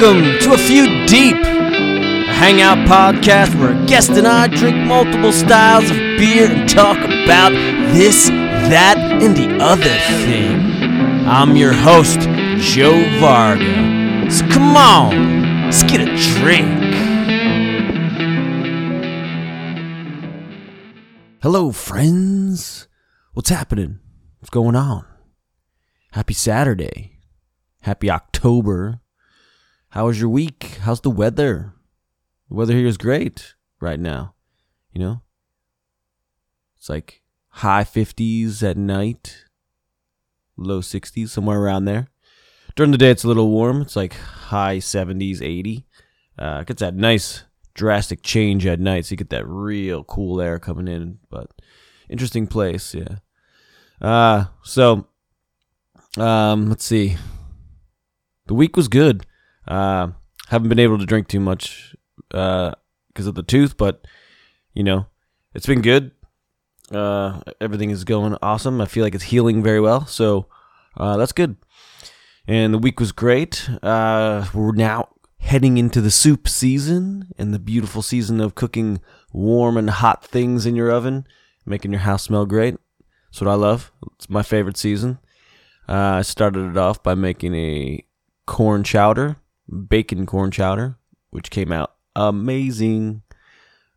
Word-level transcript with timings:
Welcome 0.00 0.38
to 0.42 0.52
A 0.52 0.58
Few 0.58 0.84
Deep, 1.06 1.34
a 1.34 2.32
hangout 2.32 2.86
podcast 2.86 3.58
where 3.58 3.72
a 3.72 3.86
guest 3.86 4.10
and 4.10 4.28
I 4.28 4.46
drink 4.46 4.76
multiple 4.86 5.32
styles 5.32 5.90
of 5.90 5.96
beer 5.96 6.48
and 6.48 6.68
talk 6.68 6.98
about 6.98 7.50
this, 7.94 8.28
that, 8.28 8.96
and 8.96 9.36
the 9.36 9.58
other 9.60 9.82
thing. 9.82 10.54
I'm 11.26 11.56
your 11.56 11.72
host, 11.72 12.20
Joe 12.60 13.18
Varga. 13.18 14.30
So 14.30 14.46
come 14.50 14.76
on, 14.76 15.64
let's 15.64 15.82
get 15.82 16.00
a 16.00 16.16
drink. 16.38 16.68
Hello, 21.42 21.72
friends. 21.72 22.86
What's 23.32 23.50
happening? 23.50 23.98
What's 24.38 24.50
going 24.50 24.76
on? 24.76 25.04
Happy 26.12 26.34
Saturday. 26.34 27.18
Happy 27.80 28.08
October. 28.08 29.00
How 29.98 30.06
was 30.06 30.20
your 30.20 30.28
week? 30.28 30.78
How's 30.82 31.00
the 31.00 31.10
weather? 31.10 31.74
The 32.48 32.54
weather 32.54 32.72
here 32.72 32.86
is 32.86 32.96
great 32.96 33.56
right 33.80 33.98
now. 33.98 34.34
You 34.92 35.00
know? 35.00 35.22
It's 36.76 36.88
like 36.88 37.24
high 37.48 37.82
50s 37.82 38.62
at 38.62 38.76
night, 38.76 39.46
low 40.56 40.82
60s, 40.82 41.30
somewhere 41.30 41.58
around 41.58 41.86
there. 41.86 42.06
During 42.76 42.92
the 42.92 42.96
day, 42.96 43.10
it's 43.10 43.24
a 43.24 43.26
little 43.26 43.50
warm. 43.50 43.82
It's 43.82 43.96
like 43.96 44.12
high 44.14 44.76
70s, 44.76 45.42
80. 45.42 45.84
Uh, 46.38 46.62
gets 46.62 46.78
that 46.78 46.94
nice 46.94 47.42
drastic 47.74 48.22
change 48.22 48.64
at 48.66 48.78
night, 48.78 49.06
so 49.06 49.14
you 49.14 49.16
get 49.16 49.30
that 49.30 49.48
real 49.48 50.04
cool 50.04 50.40
air 50.40 50.60
coming 50.60 50.86
in. 50.86 51.18
But 51.28 51.50
interesting 52.08 52.46
place, 52.46 52.94
yeah. 52.94 53.16
Uh, 54.00 54.44
so, 54.62 55.08
um, 56.16 56.68
let's 56.68 56.84
see. 56.84 57.16
The 58.46 58.54
week 58.54 58.76
was 58.76 58.86
good. 58.86 59.26
Uh, 59.68 60.08
haven't 60.48 60.68
been 60.68 60.78
able 60.78 60.98
to 60.98 61.06
drink 61.06 61.28
too 61.28 61.40
much 61.40 61.94
uh, 62.32 62.72
because 63.08 63.26
of 63.26 63.34
the 63.34 63.42
tooth, 63.42 63.76
but 63.76 64.06
you 64.72 64.82
know, 64.82 65.06
it's 65.54 65.66
been 65.66 65.82
good. 65.82 66.10
Uh, 66.90 67.40
everything 67.60 67.90
is 67.90 68.04
going 68.04 68.36
awesome. 68.42 68.80
I 68.80 68.86
feel 68.86 69.04
like 69.04 69.14
it's 69.14 69.24
healing 69.24 69.62
very 69.62 69.80
well, 69.80 70.06
so 70.06 70.46
uh, 70.96 71.16
that's 71.16 71.32
good. 71.32 71.56
And 72.46 72.72
the 72.72 72.78
week 72.78 72.98
was 72.98 73.12
great. 73.12 73.68
Uh, 73.82 74.46
we're 74.54 74.72
now 74.72 75.10
heading 75.40 75.76
into 75.76 76.00
the 76.00 76.10
soup 76.10 76.48
season 76.48 77.28
and 77.38 77.52
the 77.52 77.58
beautiful 77.58 78.02
season 78.02 78.40
of 78.40 78.54
cooking 78.54 79.00
warm 79.32 79.76
and 79.76 79.90
hot 79.90 80.24
things 80.24 80.64
in 80.64 80.74
your 80.74 80.90
oven, 80.90 81.26
making 81.66 81.92
your 81.92 82.00
house 82.00 82.24
smell 82.24 82.46
great. 82.46 82.76
That's 83.30 83.42
what 83.42 83.50
I 83.50 83.54
love. 83.54 83.92
It's 84.14 84.30
my 84.30 84.42
favorite 84.42 84.78
season. 84.78 85.18
Uh, 85.88 86.16
I 86.18 86.22
started 86.22 86.70
it 86.70 86.76
off 86.76 87.02
by 87.02 87.14
making 87.14 87.54
a 87.54 88.04
corn 88.46 88.82
chowder, 88.82 89.36
bacon 89.68 90.26
corn 90.26 90.50
chowder, 90.50 90.96
which 91.30 91.50
came 91.50 91.72
out 91.72 91.94
amazing. 92.16 93.22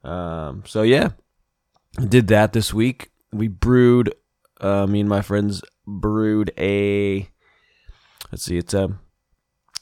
Um, 0.03 0.63
so 0.65 0.81
yeah, 0.81 1.09
did 2.07 2.27
that 2.27 2.53
this 2.53 2.73
week. 2.73 3.11
We 3.31 3.47
brewed. 3.47 4.13
Uh, 4.59 4.85
me 4.85 4.99
and 4.99 5.09
my 5.09 5.21
friends 5.21 5.61
brewed 5.87 6.51
a. 6.57 7.29
Let's 8.31 8.43
see, 8.43 8.57
it's 8.57 8.73
a, 8.73 8.97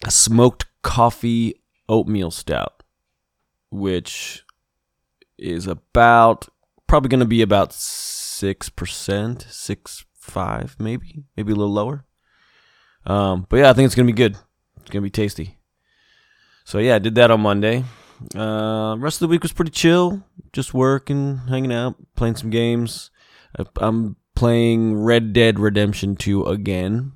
a 0.06 0.12
smoked 0.12 0.66
coffee 0.82 1.62
oatmeal 1.88 2.32
stout, 2.32 2.84
which 3.70 4.44
is 5.38 5.68
about 5.68 6.48
probably 6.88 7.10
going 7.10 7.20
to 7.20 7.26
be 7.26 7.42
about 7.42 7.74
six 7.74 8.70
percent, 8.70 9.46
six 9.50 10.06
five 10.14 10.76
maybe, 10.80 11.24
maybe 11.36 11.52
a 11.52 11.56
little 11.56 11.74
lower. 11.74 12.06
Um, 13.06 13.48
but 13.50 13.58
yeah, 13.58 13.70
I 13.70 13.74
think 13.74 13.88
it's 13.88 13.96
gonna 13.96 14.06
be 14.06 14.14
good. 14.14 14.38
It's 14.82 14.90
gonna 14.90 15.02
be 15.02 15.10
tasty. 15.10 15.59
So 16.70 16.78
yeah, 16.78 16.98
I 16.98 17.00
did 17.00 17.16
that 17.16 17.32
on 17.32 17.42
Monday. 17.42 17.84
Uh, 18.36 18.96
rest 19.00 19.16
of 19.16 19.22
the 19.22 19.32
week 19.32 19.42
was 19.42 19.52
pretty 19.52 19.72
chill, 19.72 20.24
just 20.54 20.72
working, 20.72 21.38
hanging 21.50 21.74
out, 21.74 21.96
playing 22.16 22.36
some 22.36 22.52
games. 22.52 23.10
I'm 23.78 24.18
playing 24.36 24.96
Red 24.96 25.34
Dead 25.34 25.58
Redemption 25.58 26.16
2 26.16 26.44
again. 26.44 27.14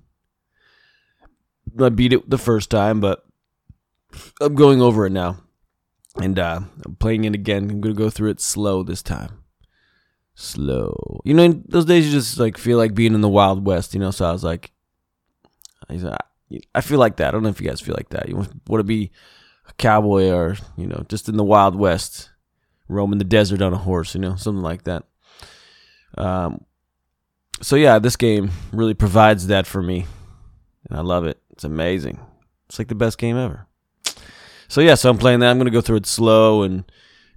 I 1.79 1.89
beat 1.89 2.13
it 2.13 2.27
the 2.27 2.39
first 2.39 2.71
time, 2.71 2.99
but 2.99 3.27
I'm 4.41 4.55
going 4.55 4.81
over 4.81 5.05
it 5.05 5.11
now. 5.11 5.37
And 6.19 6.39
uh, 6.39 6.61
I'm 6.83 6.95
playing 6.95 7.25
it 7.25 7.35
again. 7.35 7.69
I'm 7.69 7.79
going 7.79 7.93
to 7.93 8.01
go 8.01 8.09
through 8.09 8.31
it 8.31 8.41
slow 8.41 8.81
this 8.81 9.03
time. 9.03 9.43
Slow. 10.33 11.21
You 11.25 11.35
know, 11.35 11.61
those 11.67 11.85
days 11.85 12.07
you 12.07 12.11
just 12.11 12.39
like 12.39 12.57
feel 12.57 12.79
like 12.79 12.95
being 12.95 13.13
in 13.13 13.21
the 13.21 13.29
Wild 13.29 13.67
West, 13.67 13.93
you 13.93 13.99
know? 13.99 14.09
So 14.09 14.25
I 14.25 14.31
was 14.31 14.43
like, 14.43 14.71
I 16.73 16.81
feel 16.81 16.97
like 16.97 17.17
that. 17.17 17.27
I 17.27 17.31
don't 17.31 17.43
know 17.43 17.49
if 17.49 17.61
you 17.61 17.67
guys 17.67 17.81
feel 17.81 17.93
like 17.95 18.09
that. 18.09 18.27
You 18.27 18.37
want 18.37 18.79
to 18.79 18.83
be 18.83 19.11
a 19.73 19.81
cowboy 19.81 20.29
or, 20.29 20.55
you 20.77 20.87
know, 20.87 21.05
just 21.09 21.29
in 21.29 21.37
the 21.37 21.43
Wild 21.43 21.75
West, 21.75 22.29
roaming 22.87 23.19
the 23.19 23.25
desert 23.25 23.61
on 23.61 23.73
a 23.73 23.77
horse, 23.77 24.15
you 24.15 24.21
know, 24.21 24.35
something 24.35 24.63
like 24.63 24.83
that. 24.83 25.03
Um, 26.17 26.65
so 27.61 27.75
yeah, 27.75 27.99
this 27.99 28.15
game 28.15 28.51
really 28.71 28.93
provides 28.93 29.47
that 29.47 29.65
for 29.65 29.81
me, 29.81 30.05
and 30.89 30.97
I 30.97 31.01
love 31.01 31.25
it. 31.25 31.39
It's 31.51 31.63
amazing. 31.63 32.19
It's 32.67 32.77
like 32.77 32.87
the 32.87 32.95
best 32.95 33.17
game 33.17 33.37
ever. 33.37 33.67
So 34.67 34.81
yeah, 34.81 34.95
so 34.95 35.09
I'm 35.09 35.17
playing 35.17 35.39
that. 35.39 35.49
I'm 35.49 35.57
gonna 35.57 35.69
go 35.69 35.81
through 35.81 35.97
it 35.97 36.05
slow, 36.05 36.63
and 36.63 36.83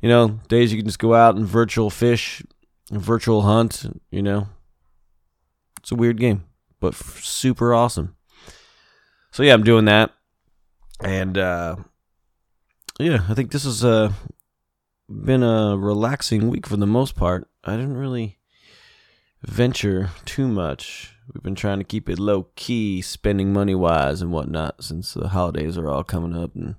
you 0.01 0.09
know, 0.09 0.41
days 0.49 0.73
you 0.73 0.79
can 0.79 0.87
just 0.87 0.99
go 0.99 1.15
out 1.15 1.37
and 1.37 1.47
virtual 1.47 1.91
fish, 1.91 2.43
virtual 2.91 3.43
hunt. 3.43 3.85
You 4.11 4.23
know, 4.23 4.49
it's 5.79 5.93
a 5.93 5.97
weird 5.97 6.19
game, 6.19 6.45
but 6.81 6.95
super 6.95 7.75
awesome. 7.75 8.17
So 9.31 9.43
yeah, 9.43 9.55
I'm 9.55 9.65
doing 9.65 9.85
that, 9.85 10.13
and 11.01 11.37
uh, 11.39 11.77
yeah, 12.99 13.25
I 13.29 13.35
think 13.35 13.51
this 13.51 13.65
has 13.65 13.85
uh, 13.85 14.13
been 15.09 15.43
a 15.43 15.77
relaxing 15.77 16.49
week 16.49 16.67
for 16.67 16.77
the 16.77 16.87
most 16.87 17.15
part. 17.15 17.49
I 17.65 17.73
didn't 17.73 17.97
really 17.97 18.39
venture 19.43 20.11
too 20.25 20.49
much. 20.49 21.13
We've 21.33 21.43
been 21.43 21.55
trying 21.55 21.79
to 21.79 21.85
keep 21.85 22.09
it 22.09 22.19
low 22.19 22.49
key, 22.55 23.03
spending 23.03 23.53
money 23.53 23.75
wise 23.75 24.23
and 24.23 24.33
whatnot, 24.33 24.83
since 24.83 25.15
the 25.15 25.29
holidays 25.29 25.77
are 25.77 25.89
all 25.89 26.05
coming 26.05 26.37
up, 26.37 26.55
and 26.55 26.77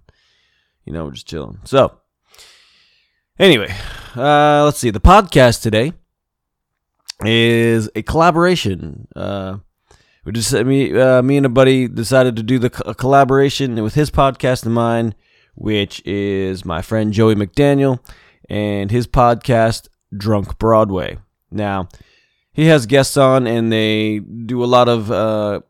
you 0.86 0.94
know 0.94 1.06
we're 1.06 1.12
just 1.12 1.28
chilling. 1.28 1.60
So 1.66 2.00
anyway, 3.38 3.76
uh, 4.16 4.64
let's 4.64 4.80
see. 4.80 4.90
The 4.90 5.02
podcast 5.02 5.62
today 5.62 5.94
is 7.26 7.90
a 7.96 8.04
collaboration. 8.04 9.08
Uh, 9.16 9.58
we 10.24 10.32
just 10.32 10.54
me 10.54 10.98
uh, 10.98 11.22
me 11.22 11.38
and 11.38 11.46
a 11.46 11.50
buddy 11.50 11.88
decided 11.88 12.36
to 12.38 12.44
do 12.44 12.58
the 12.58 12.84
a 12.86 12.96
collaboration 12.96 13.82
with 13.84 13.96
his 13.96 14.10
podcast 14.10 14.66
and 14.66 14.74
mine, 14.74 15.14
which 15.57 16.06
is 16.06 16.63
my 16.63 16.81
friend 16.81 17.12
Joey 17.12 17.35
McDaniel 17.35 18.00
and 18.50 18.91
his 18.91 19.07
podcast 19.07 19.88
Drunk 20.16 20.59
Broadway. 20.59 21.18
Now, 21.50 21.90
he 22.53 22.66
has 22.68 22.85
guests 22.85 23.18
on, 23.18 23.47
and 23.47 23.72
they 23.72 24.19
do 24.19 24.63
a 24.63 24.66
lot 24.66 24.88
of 24.88 25.12
uh, 25.12 25.62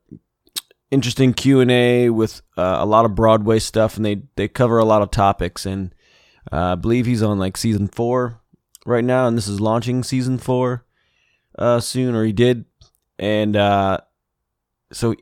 interesting 0.92 1.34
Q 1.34 1.62
and 1.62 1.72
A 1.72 2.10
with 2.10 2.42
uh, 2.58 2.78
a 2.80 2.86
lot 2.86 3.06
of 3.06 3.16
Broadway 3.16 3.60
stuff, 3.60 3.98
and 3.98 4.06
they 4.06 4.22
they 4.36 4.48
cover 4.48 4.78
a 4.78 4.86
lot 4.86 5.02
of 5.02 5.12
topics. 5.12 5.66
And 5.66 5.96
uh, 6.52 6.74
I 6.74 6.76
believe 6.76 7.06
he's 7.06 7.24
on 7.24 7.40
like 7.40 7.58
season 7.58 7.88
four 7.88 8.42
right 8.86 9.04
now, 9.04 9.28
and 9.28 9.38
this 9.38 9.48
is 9.48 9.60
launching 9.60 10.04
season 10.04 10.38
four 10.38 10.86
uh, 11.58 11.80
soon, 11.80 12.14
or 12.14 12.26
he 12.26 12.34
did. 12.34 12.66
And 13.20 13.56
uh, 13.56 14.00
so 14.92 15.16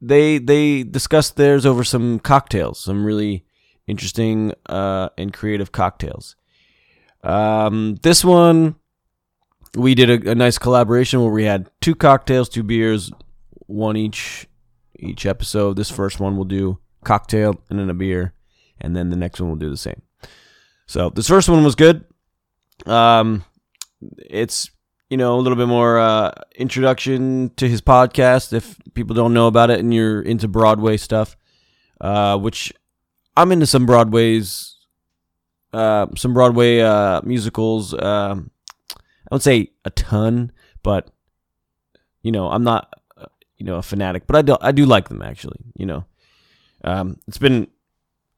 they 0.00 0.38
they 0.38 0.82
discussed 0.82 1.36
theirs 1.36 1.66
over 1.66 1.84
some 1.84 2.18
cocktails, 2.18 2.80
some 2.80 3.04
really 3.04 3.44
interesting 3.90 4.52
uh, 4.66 5.10
and 5.18 5.32
creative 5.32 5.72
cocktails. 5.72 6.36
Um, 7.22 7.96
this 8.02 8.24
one 8.24 8.76
we 9.76 9.94
did 9.94 10.26
a, 10.26 10.30
a, 10.30 10.34
nice 10.34 10.58
collaboration 10.58 11.20
where 11.20 11.30
we 11.30 11.44
had 11.44 11.70
two 11.80 11.94
cocktails, 11.94 12.48
two 12.48 12.62
beers, 12.62 13.12
one 13.66 13.96
each 13.96 14.46
each 14.98 15.26
episode. 15.26 15.76
This 15.76 15.90
first 15.90 16.18
one 16.18 16.36
we'll 16.36 16.44
do 16.44 16.78
cocktail 17.04 17.60
and 17.68 17.78
then 17.78 17.90
a 17.90 17.94
beer, 17.94 18.32
and 18.80 18.96
then 18.96 19.10
the 19.10 19.16
next 19.16 19.40
one 19.40 19.50
we'll 19.50 19.58
do 19.58 19.70
the 19.70 19.76
same. 19.76 20.02
So 20.86 21.10
this 21.10 21.28
first 21.28 21.48
one 21.48 21.62
was 21.62 21.74
good. 21.74 22.04
Um, 22.86 23.44
it's 24.18 24.70
you 25.10 25.16
know, 25.16 25.34
a 25.34 25.40
little 25.40 25.56
bit 25.56 25.66
more 25.66 25.98
uh, 25.98 26.30
introduction 26.54 27.50
to 27.56 27.68
his 27.68 27.80
podcast 27.80 28.52
if 28.52 28.76
people 28.94 29.14
don't 29.14 29.34
know 29.34 29.48
about 29.48 29.68
it 29.68 29.80
and 29.80 29.92
you're 29.92 30.22
into 30.22 30.46
Broadway 30.46 30.96
stuff, 30.96 31.36
uh, 32.00 32.38
which 32.38 32.72
I'm 33.36 33.52
into 33.52 33.66
some 33.66 33.86
Broadway's, 33.86 34.76
uh, 35.72 36.06
some 36.16 36.34
Broadway 36.34 36.80
uh, 36.80 37.20
musicals. 37.24 37.94
Um, 37.94 38.50
I 38.94 39.34
would 39.34 39.42
say 39.42 39.70
a 39.84 39.90
ton, 39.90 40.52
but 40.82 41.10
you 42.22 42.32
know, 42.32 42.48
I'm 42.48 42.64
not, 42.64 42.92
uh, 43.16 43.26
you 43.56 43.64
know, 43.64 43.76
a 43.76 43.82
fanatic, 43.82 44.26
but 44.26 44.36
I 44.36 44.42
do, 44.42 44.56
I 44.60 44.72
do 44.72 44.84
like 44.84 45.08
them 45.08 45.22
actually. 45.22 45.58
You 45.76 45.86
know, 45.86 46.04
um, 46.84 47.18
it's 47.26 47.38
been, 47.38 47.68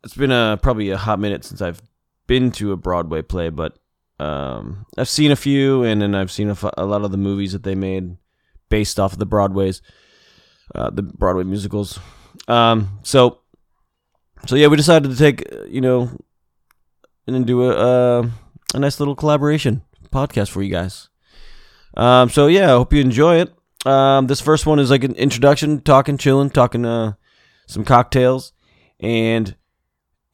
it's 0.04 0.14
been 0.14 0.32
a 0.32 0.58
probably 0.62 0.90
a 0.90 0.96
hot 0.96 1.18
minute 1.18 1.44
since 1.44 1.62
I've 1.62 1.82
been 2.26 2.50
to 2.52 2.72
a 2.72 2.76
Broadway 2.76 3.22
play, 3.22 3.48
but 3.48 3.78
um, 4.22 4.86
I've 4.96 5.08
seen 5.08 5.32
a 5.32 5.36
few, 5.36 5.82
and 5.82 6.00
then 6.00 6.14
I've 6.14 6.30
seen 6.30 6.48
a, 6.48 6.86
lot 6.86 7.04
of 7.04 7.10
the 7.10 7.16
movies 7.16 7.52
that 7.52 7.64
they 7.64 7.74
made 7.74 8.16
based 8.68 9.00
off 9.00 9.12
of 9.12 9.18
the 9.18 9.26
Broadways, 9.26 9.82
uh, 10.74 10.90
the 10.90 11.02
Broadway 11.02 11.44
musicals. 11.44 11.98
Um, 12.46 13.00
so 13.02 13.41
so 14.46 14.56
yeah, 14.56 14.66
we 14.66 14.76
decided 14.76 15.10
to 15.10 15.16
take 15.16 15.44
you 15.68 15.80
know 15.80 16.10
and 17.26 17.34
then 17.34 17.44
do 17.44 17.64
a 17.64 17.70
uh, 17.70 18.30
a 18.74 18.78
nice 18.78 18.98
little 18.98 19.14
collaboration 19.14 19.82
podcast 20.10 20.50
for 20.50 20.62
you 20.62 20.70
guys. 20.70 21.08
Um, 21.96 22.28
so 22.28 22.46
yeah, 22.46 22.66
I 22.66 22.76
hope 22.76 22.92
you 22.92 23.00
enjoy 23.00 23.36
it. 23.40 23.52
Um, 23.86 24.26
this 24.26 24.40
first 24.40 24.66
one 24.66 24.78
is 24.78 24.90
like 24.90 25.04
an 25.04 25.14
introduction, 25.16 25.80
talking, 25.80 26.16
chilling, 26.16 26.50
talking 26.50 26.84
uh, 26.84 27.14
some 27.66 27.84
cocktails, 27.84 28.52
and 29.00 29.54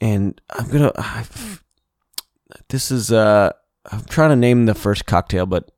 and 0.01 0.41
I'm 0.51 0.69
gonna. 0.69 0.93
I, 0.97 1.25
this 2.69 2.91
is 2.91 3.11
uh, 3.13 3.53
I'm 3.91 4.05
trying 4.05 4.31
to 4.31 4.37
name 4.37 4.67
the 4.67 4.75
first 4.75 5.07
cocktail, 5.07 5.47
but 5.47 5.71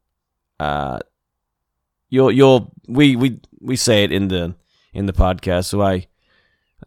uh, 0.59 0.99
you'll 2.09 2.32
you'll 2.32 2.73
we 2.88 3.17
we 3.17 3.41
we 3.61 3.77
say 3.77 4.05
it 4.05 4.12
in 4.12 4.29
the 4.29 4.55
in 4.93 5.06
the 5.06 5.12
podcast, 5.12 5.67
so 5.67 5.82
I 5.82 6.09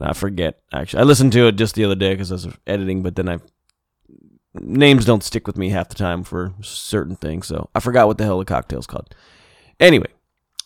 I 0.01 0.13
forget 0.13 0.59
actually. 0.71 1.01
I 1.01 1.03
listened 1.03 1.33
to 1.33 1.47
it 1.47 1.55
just 1.55 1.75
the 1.75 1.85
other 1.85 1.95
day 1.95 2.13
because 2.13 2.31
I 2.31 2.35
was 2.35 2.47
editing, 2.67 3.03
but 3.03 3.15
then 3.15 3.29
I 3.29 3.39
names 4.55 5.05
don't 5.05 5.23
stick 5.23 5.47
with 5.47 5.57
me 5.57 5.69
half 5.69 5.89
the 5.89 5.95
time 5.95 6.23
for 6.23 6.53
certain 6.61 7.15
things, 7.15 7.47
so 7.47 7.69
I 7.73 7.79
forgot 7.79 8.07
what 8.07 8.17
the 8.17 8.23
hell 8.23 8.39
the 8.39 8.45
cocktail's 8.45 8.87
called. 8.87 9.13
Anyway, 9.79 10.09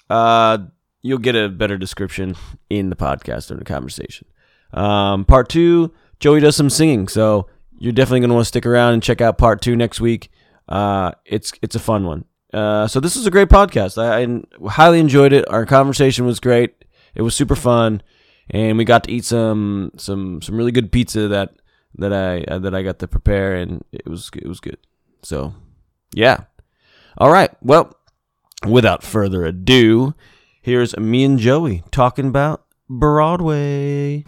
uh, 0.09 0.59
you'll 1.01 1.17
get 1.19 1.35
a 1.35 1.49
better 1.49 1.77
description 1.77 2.35
in 2.69 2.89
the 2.89 2.95
podcast 2.95 3.51
or 3.51 3.55
the 3.55 3.65
conversation. 3.65 4.27
Um, 4.73 5.25
part 5.25 5.49
two, 5.49 5.93
Joey 6.19 6.39
does 6.39 6.55
some 6.55 6.69
singing, 6.69 7.07
so 7.07 7.47
you're 7.79 7.93
definitely 7.93 8.21
gonna 8.21 8.33
want 8.33 8.45
to 8.45 8.49
stick 8.49 8.65
around 8.65 8.93
and 8.93 9.03
check 9.03 9.21
out 9.21 9.37
part 9.37 9.61
two 9.61 9.75
next 9.75 10.01
week. 10.01 10.29
Uh, 10.67 11.11
it's 11.25 11.53
it's 11.61 11.75
a 11.75 11.79
fun 11.79 12.05
one. 12.05 12.25
Uh, 12.53 12.87
so 12.87 12.99
this 12.99 13.15
is 13.15 13.25
a 13.25 13.31
great 13.31 13.49
podcast. 13.49 14.01
I, 14.01 14.23
I 14.23 14.69
highly 14.69 14.99
enjoyed 14.99 15.33
it. 15.33 15.47
Our 15.49 15.65
conversation 15.65 16.25
was 16.25 16.39
great. 16.39 16.85
It 17.13 17.21
was 17.21 17.35
super 17.35 17.55
fun, 17.55 18.01
and 18.49 18.77
we 18.77 18.85
got 18.85 19.03
to 19.03 19.11
eat 19.11 19.25
some 19.25 19.91
some 19.97 20.41
some 20.41 20.55
really 20.55 20.71
good 20.71 20.91
pizza 20.91 21.27
that 21.27 21.55
that 21.95 22.13
I 22.13 22.43
uh, 22.43 22.59
that 22.59 22.75
I 22.75 22.83
got 22.83 22.99
to 22.99 23.07
prepare, 23.07 23.55
and 23.55 23.83
it 23.91 24.07
was 24.07 24.29
it 24.35 24.47
was 24.47 24.59
good. 24.59 24.77
So, 25.23 25.53
yeah. 26.13 26.45
All 27.17 27.31
right. 27.31 27.51
Well, 27.61 27.95
without 28.67 29.03
further 29.03 29.45
ado, 29.45 30.13
here's 30.61 30.95
me 30.97 31.23
and 31.23 31.39
Joey 31.39 31.83
talking 31.91 32.27
about 32.27 32.65
Broadway. 32.89 34.23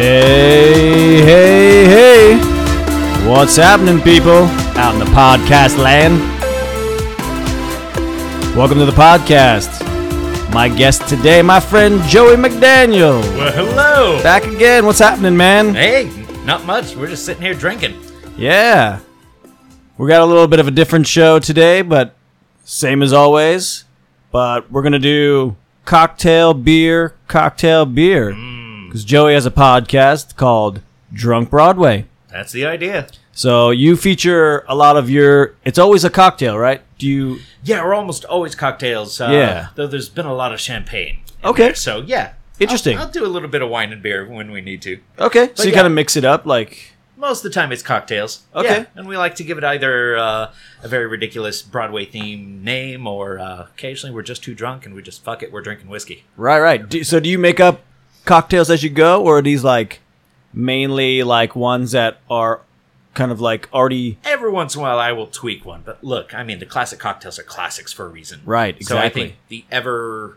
Hey, 0.00 1.20
hey, 1.20 1.84
hey. 1.84 3.28
What's 3.28 3.56
happening, 3.56 4.00
people, 4.00 4.44
out 4.78 4.94
in 4.94 4.98
the 4.98 5.04
podcast 5.04 5.76
land? 5.76 6.18
Welcome 8.56 8.78
to 8.78 8.86
the 8.86 8.92
podcast. 8.92 9.84
My 10.54 10.70
guest 10.70 11.06
today, 11.06 11.42
my 11.42 11.60
friend 11.60 12.02
Joey 12.04 12.36
McDaniel. 12.36 13.20
Well, 13.36 13.52
hello. 13.52 14.22
Back 14.22 14.44
again. 14.44 14.86
What's 14.86 15.00
happening, 15.00 15.36
man? 15.36 15.74
Hey, 15.74 16.10
not 16.46 16.64
much. 16.64 16.96
We're 16.96 17.08
just 17.08 17.26
sitting 17.26 17.42
here 17.42 17.52
drinking. 17.52 18.00
Yeah. 18.38 19.00
We 19.98 20.08
got 20.08 20.22
a 20.22 20.24
little 20.24 20.48
bit 20.48 20.60
of 20.60 20.66
a 20.66 20.70
different 20.70 21.08
show 21.08 21.38
today, 21.40 21.82
but 21.82 22.16
same 22.64 23.02
as 23.02 23.12
always. 23.12 23.84
But 24.32 24.72
we're 24.72 24.80
going 24.80 24.92
to 24.92 24.98
do 24.98 25.56
cocktail 25.84 26.54
beer, 26.54 27.16
cocktail 27.28 27.84
beer. 27.84 28.32
Mm. 28.32 28.59
Because 28.90 29.04
Joey 29.04 29.34
has 29.34 29.46
a 29.46 29.52
podcast 29.52 30.34
called 30.34 30.80
Drunk 31.12 31.48
Broadway. 31.48 32.06
That's 32.28 32.50
the 32.50 32.66
idea. 32.66 33.06
So 33.30 33.70
you 33.70 33.96
feature 33.96 34.64
a 34.66 34.74
lot 34.74 34.96
of 34.96 35.08
your. 35.08 35.54
It's 35.64 35.78
always 35.78 36.04
a 36.04 36.10
cocktail, 36.10 36.58
right? 36.58 36.82
Do 36.98 37.06
you? 37.06 37.38
Yeah, 37.62 37.84
we're 37.84 37.94
almost 37.94 38.24
always 38.24 38.56
cocktails. 38.56 39.20
Uh, 39.20 39.28
Yeah. 39.30 39.68
Though 39.76 39.86
there's 39.86 40.08
been 40.08 40.26
a 40.26 40.34
lot 40.34 40.52
of 40.52 40.58
champagne. 40.58 41.20
Okay. 41.44 41.66
there, 41.66 41.74
so 41.76 42.00
yeah. 42.00 42.32
Interesting. 42.58 42.98
I'll, 42.98 43.04
I'll 43.04 43.12
do 43.12 43.24
a 43.24 43.28
little 43.28 43.48
bit 43.48 43.62
of 43.62 43.70
wine 43.70 43.92
and 43.92 44.02
beer 44.02 44.26
when 44.26 44.50
we 44.50 44.60
need 44.60 44.82
to. 44.82 44.98
Okay. 45.20 45.50
So 45.54 45.62
you 45.62 45.68
yeah. 45.68 45.74
kind 45.76 45.86
of 45.86 45.92
mix 45.92 46.16
it 46.16 46.24
up, 46.24 46.44
like. 46.44 46.94
Most 47.16 47.44
of 47.44 47.52
the 47.52 47.54
time 47.54 47.70
it's 47.70 47.84
cocktails. 47.84 48.42
Okay. 48.56 48.78
Yeah, 48.78 48.84
and 48.96 49.06
we 49.06 49.16
like 49.16 49.36
to 49.36 49.44
give 49.44 49.56
it 49.56 49.62
either 49.62 50.16
uh, 50.16 50.52
a 50.82 50.88
very 50.88 51.06
ridiculous 51.06 51.62
Broadway 51.62 52.06
theme 52.06 52.64
name 52.64 53.06
or 53.06 53.38
uh, 53.38 53.66
occasionally 53.72 54.12
we're 54.12 54.22
just 54.22 54.42
too 54.42 54.54
drunk 54.54 54.84
and 54.84 54.96
we 54.96 55.02
just 55.02 55.22
fuck 55.22 55.44
it, 55.44 55.52
we're 55.52 55.60
drinking 55.60 55.88
whiskey. 55.88 56.24
Right, 56.36 56.58
right. 56.58 56.88
Do, 56.88 57.04
so 57.04 57.20
do 57.20 57.28
you 57.28 57.38
make 57.38 57.60
up 57.60 57.82
cocktails 58.24 58.70
as 58.70 58.82
you 58.82 58.90
go, 58.90 59.22
or 59.22 59.38
are 59.38 59.42
these 59.42 59.64
like 59.64 60.00
mainly 60.52 61.22
like 61.22 61.54
ones 61.54 61.92
that 61.92 62.20
are 62.28 62.60
kind 63.14 63.32
of 63.32 63.40
like 63.40 63.68
already 63.72 64.18
Every 64.24 64.50
once 64.50 64.74
in 64.74 64.80
a 64.80 64.82
while 64.82 64.98
I 64.98 65.12
will 65.12 65.26
tweak 65.26 65.64
one, 65.64 65.82
but 65.84 66.02
look, 66.02 66.34
I 66.34 66.42
mean 66.44 66.58
the 66.58 66.66
classic 66.66 66.98
cocktails 66.98 67.38
are 67.38 67.42
classics 67.42 67.92
for 67.92 68.06
a 68.06 68.08
reason. 68.08 68.40
Right, 68.44 68.76
So 68.84 68.96
I 68.96 69.06
exactly. 69.06 69.22
think 69.22 69.34
the 69.48 69.64
ever 69.70 70.36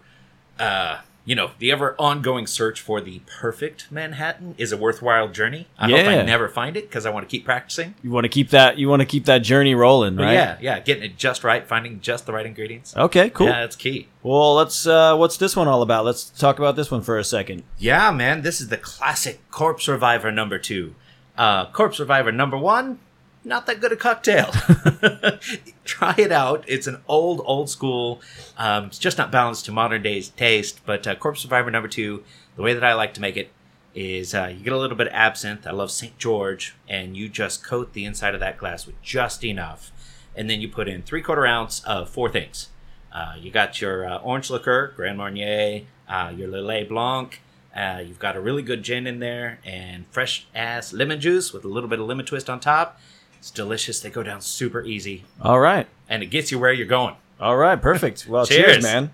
uh 0.59 0.99
you 1.25 1.35
know, 1.35 1.51
the 1.59 1.71
ever 1.71 1.95
ongoing 1.97 2.45
search 2.47 2.81
for 2.81 2.99
the 2.99 3.21
perfect 3.39 3.91
Manhattan 3.91 4.55
is 4.57 4.71
a 4.71 4.77
worthwhile 4.77 5.29
journey. 5.29 5.67
I 5.77 5.89
hope 5.89 6.05
I 6.07 6.21
never 6.23 6.49
find 6.49 6.75
it 6.75 6.89
because 6.89 7.05
I 7.05 7.09
want 7.11 7.27
to 7.27 7.31
keep 7.31 7.45
practicing. 7.45 7.95
you 8.03 8.11
want 8.11 8.25
to 8.25 8.29
keep 8.29 8.49
that 8.49 8.77
you 8.77 8.89
want 8.89 9.01
to 9.01 9.05
keep 9.05 9.25
that 9.25 9.39
journey 9.39 9.73
rolling, 9.75 10.15
But 10.15 10.23
right? 10.23 10.33
yeah, 10.33 10.57
yeah, 10.59 10.79
getting 10.79 11.03
it 11.03 11.17
just 11.17 11.43
right, 11.43 11.65
finding 11.65 12.01
just 12.01 12.25
the 12.25 12.33
right 12.33 12.45
ingredients. 12.45 12.95
Okay, 12.95 13.29
cool. 13.29 13.47
Yeah, 13.47 13.61
that's 13.61 13.75
key. 13.75 14.07
Well, 14.21 14.55
let's. 14.55 14.85
uh 14.87 15.15
What's 15.15 15.37
this 15.37 15.55
one 15.55 15.67
all 15.67 15.81
about? 15.81 16.05
Let's 16.05 16.25
talk 16.29 16.59
about 16.59 16.75
this 16.75 16.91
one 16.91 17.01
for 17.01 17.17
a 17.17 17.23
second. 17.23 17.63
Yeah, 17.77 18.11
man, 18.11 18.41
this 18.41 18.59
is 18.61 18.67
the 18.69 18.77
classic 18.77 19.39
Corpse 19.51 19.87
Reviver 19.87 20.31
number 20.31 20.57
two. 20.57 20.95
Uh, 21.37 21.65
Corpse 21.71 21.99
Reviver 21.99 22.31
number 22.31 22.57
one, 22.57 22.99
not 23.43 23.65
that 23.65 23.81
good 23.81 23.91
a 23.91 23.95
cocktail. 23.95 24.51
Try 25.85 26.15
it 26.17 26.31
out. 26.31 26.63
It's 26.67 26.87
an 26.87 27.01
old, 27.07 27.41
old 27.45 27.69
school. 27.69 28.21
Um, 28.57 28.85
it's 28.85 28.99
just 28.99 29.17
not 29.17 29.31
balanced 29.31 29.65
to 29.65 29.71
modern 29.71 30.01
day's 30.01 30.29
taste. 30.29 30.81
But 30.85 31.05
uh, 31.05 31.15
Corpse 31.15 31.43
Reviver 31.43 31.71
number 31.71 31.89
two, 31.89 32.23
the 32.55 32.61
way 32.61 32.73
that 32.73 32.83
I 32.83 32.93
like 32.93 33.13
to 33.15 33.21
make 33.21 33.37
it 33.37 33.51
is 33.95 34.33
uh, 34.33 34.53
you 34.55 34.63
get 34.63 34.73
a 34.73 34.77
little 34.77 34.97
bit 34.97 35.07
of 35.07 35.13
absinthe. 35.13 35.67
I 35.67 35.71
love 35.71 35.91
St. 35.91 36.17
George, 36.17 36.75
and 36.87 37.15
you 37.15 37.29
just 37.29 37.63
coat 37.63 37.93
the 37.93 38.05
inside 38.05 38.33
of 38.33 38.39
that 38.39 38.57
glass 38.57 38.85
with 38.85 38.99
just 39.01 39.43
enough, 39.43 39.91
and 40.35 40.49
then 40.49 40.61
you 40.61 40.67
put 40.67 40.87
in 40.87 41.03
three 41.03 41.21
quarter 41.21 41.45
ounce 41.45 41.83
of 41.83 42.09
four 42.09 42.29
things. 42.29 42.69
Uh, 43.11 43.35
you 43.39 43.51
got 43.51 43.79
your 43.79 44.07
uh, 44.07 44.17
orange 44.17 44.49
liqueur, 44.49 44.93
Grand 44.95 45.19
Marnier, 45.19 45.83
uh, 46.09 46.33
your 46.35 46.47
Lillet 46.47 46.89
Blanc. 46.89 47.39
Uh, 47.75 48.03
you've 48.05 48.19
got 48.19 48.35
a 48.35 48.41
really 48.41 48.61
good 48.61 48.83
gin 48.83 49.07
in 49.07 49.19
there 49.19 49.59
and 49.63 50.05
fresh 50.11 50.47
ass 50.53 50.93
lemon 50.93 51.19
juice 51.19 51.53
with 51.53 51.65
a 51.65 51.67
little 51.67 51.89
bit 51.89 51.99
of 51.99 52.07
lemon 52.07 52.25
twist 52.25 52.49
on 52.49 52.59
top. 52.59 52.99
It's 53.43 53.51
delicious. 53.51 53.99
They 53.99 54.09
go 54.09 54.23
down 54.23 54.39
super 54.39 54.85
easy, 54.85 55.25
All 55.41 55.59
right. 55.59 55.85
and 56.07 56.23
it 56.23 56.27
gets 56.27 56.49
you 56.49 56.57
where 56.57 56.71
you're 56.71 56.87
going. 56.87 57.15
All 57.41 57.57
right. 57.57 57.75
Perfect. 57.81 58.25
Well, 58.29 58.45
cheers, 58.45 58.75
Cheers. 58.75 58.83
man. 58.83 59.13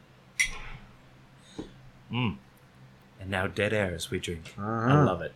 And 2.11 2.37
now 3.25 3.47
dead 3.47 3.73
air 3.73 3.91
as 3.95 4.11
we 4.11 4.19
drink. 4.19 4.53
Uh-huh. 4.55 4.69
I 4.69 5.01
love 5.03 5.23
it. 5.23 5.33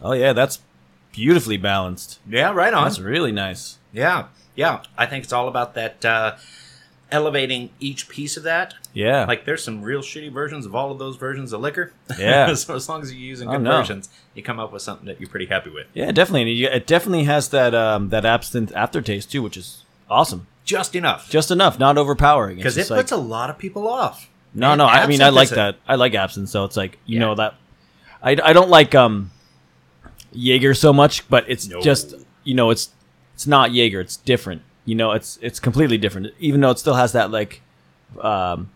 Oh 0.00 0.12
yeah, 0.12 0.32
that's 0.32 0.60
beautifully 1.12 1.58
balanced. 1.58 2.20
Yeah, 2.26 2.52
right 2.52 2.72
on. 2.72 2.84
That's 2.84 2.98
really 2.98 3.30
nice. 3.30 3.76
Yeah, 3.92 4.28
yeah. 4.56 4.80
I 4.96 5.04
think 5.04 5.24
it's 5.24 5.32
all 5.34 5.46
about 5.46 5.74
that 5.74 6.02
uh, 6.06 6.36
elevating 7.10 7.68
each 7.80 8.08
piece 8.08 8.38
of 8.38 8.44
that. 8.44 8.72
Yeah. 8.94 9.24
Like, 9.24 9.44
there's 9.46 9.64
some 9.64 9.82
real 9.82 10.00
shitty 10.00 10.30
versions 10.32 10.66
of 10.66 10.74
all 10.74 10.90
of 10.90 10.98
those 10.98 11.16
versions 11.16 11.52
of 11.52 11.60
liquor. 11.62 11.92
Yeah. 12.18 12.52
so 12.54 12.74
as 12.74 12.88
long 12.88 13.02
as 13.02 13.12
you're 13.12 13.20
using 13.20 13.48
Oh, 13.48 13.52
good 13.52 13.62
no. 13.62 13.70
versions, 13.78 14.08
you 14.34 14.42
come 14.42 14.60
up 14.60 14.72
with 14.72 14.82
something 14.82 15.06
that 15.06 15.18
you're 15.20 15.30
pretty 15.30 15.46
happy 15.46 15.70
with. 15.70 15.86
yeah, 15.94 16.10
definitely. 16.12 16.42
And 16.42 16.50
you- 16.50 16.68
it 16.68 16.86
definitely 16.86 17.24
has 17.24 17.48
that 17.50 17.74
um 17.74 18.10
that 18.10 18.24
absinthe 18.26 18.72
aftertaste 18.76 19.32
too, 19.32 19.42
which 19.42 19.56
is 19.56 19.84
awesome. 20.10 20.46
Just 20.64 20.94
enough. 20.94 21.28
Just 21.30 21.50
enough, 21.50 21.78
not 21.78 21.96
overpowering. 21.98 22.56
Because 22.56 22.76
it 22.76 22.88
like- 22.90 23.00
puts 23.00 23.12
a 23.12 23.16
lot 23.16 23.48
of 23.50 23.58
people 23.58 23.88
off. 23.88 24.28
No, 24.54 24.68
Man, 24.68 24.78
no. 24.78 24.86
I 24.86 25.06
mean, 25.06 25.22
I 25.22 25.30
like 25.30 25.48
that. 25.48 25.76
I 25.88 25.94
like 25.94 26.14
absinthe, 26.14 26.50
so 26.50 26.64
it's 26.64 26.76
like 26.76 26.98
you 27.06 27.14
Yeah. 27.18 27.20
know 27.26 27.34
that. 27.36 27.54
I, 28.22 28.32
I 28.44 28.52
don't 28.52 28.68
like 28.68 28.94
um, 28.94 29.30
Jaeger 30.32 30.74
so 30.74 30.92
much, 30.92 31.28
but 31.28 31.44
it's 31.48 31.66
No. 31.68 31.80
just 31.80 32.14
you 32.44 32.54
know 32.54 32.70
it's 32.70 32.90
it's 33.34 33.46
not 33.46 33.72
Jaeger. 33.72 34.00
It's 34.00 34.16
different. 34.18 34.62
You 34.84 34.94
know, 34.94 35.12
it's 35.12 35.38
it's 35.40 35.58
completely 35.60 35.96
different. 35.98 36.28
Even 36.38 36.60
though 36.60 36.70
it 36.70 36.78
still 36.78 36.94
has 36.94 37.12
that 37.12 37.30
like, 37.30 37.62
um, 38.20 38.70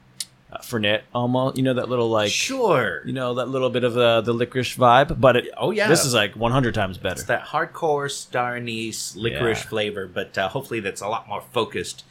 uh, 0.58 0.62
Fernet 0.62 1.02
almost. 1.14 1.56
You 1.56 1.62
know 1.62 1.74
that 1.74 1.88
little 1.88 2.08
like 2.08 2.30
Sure. 2.30 3.02
you 3.04 3.12
know 3.12 3.34
that 3.34 3.46
little 3.48 3.70
bit 3.70 3.84
of 3.84 3.94
the 3.94 4.20
the 4.22 4.32
licorice 4.32 4.76
vibe. 4.76 5.20
But 5.20 5.36
it, 5.36 5.48
Oh, 5.56 5.70
yeah. 5.70 5.88
this 5.88 6.04
is 6.04 6.14
like 6.14 6.34
100 6.34 6.74
times 6.74 6.98
better. 6.98 7.14
It's 7.14 7.24
that 7.24 7.44
hardcore 7.46 8.10
star 8.10 8.56
anise 8.56 9.14
licorice 9.16 9.62
Yeah. 9.62 9.68
flavor, 9.68 10.06
but 10.06 10.36
uh, 10.38 10.48
hopefully 10.48 10.80
that's 10.80 11.00
a 11.00 11.08
lot 11.08 11.28
more 11.28 11.42
focused. 11.52 12.04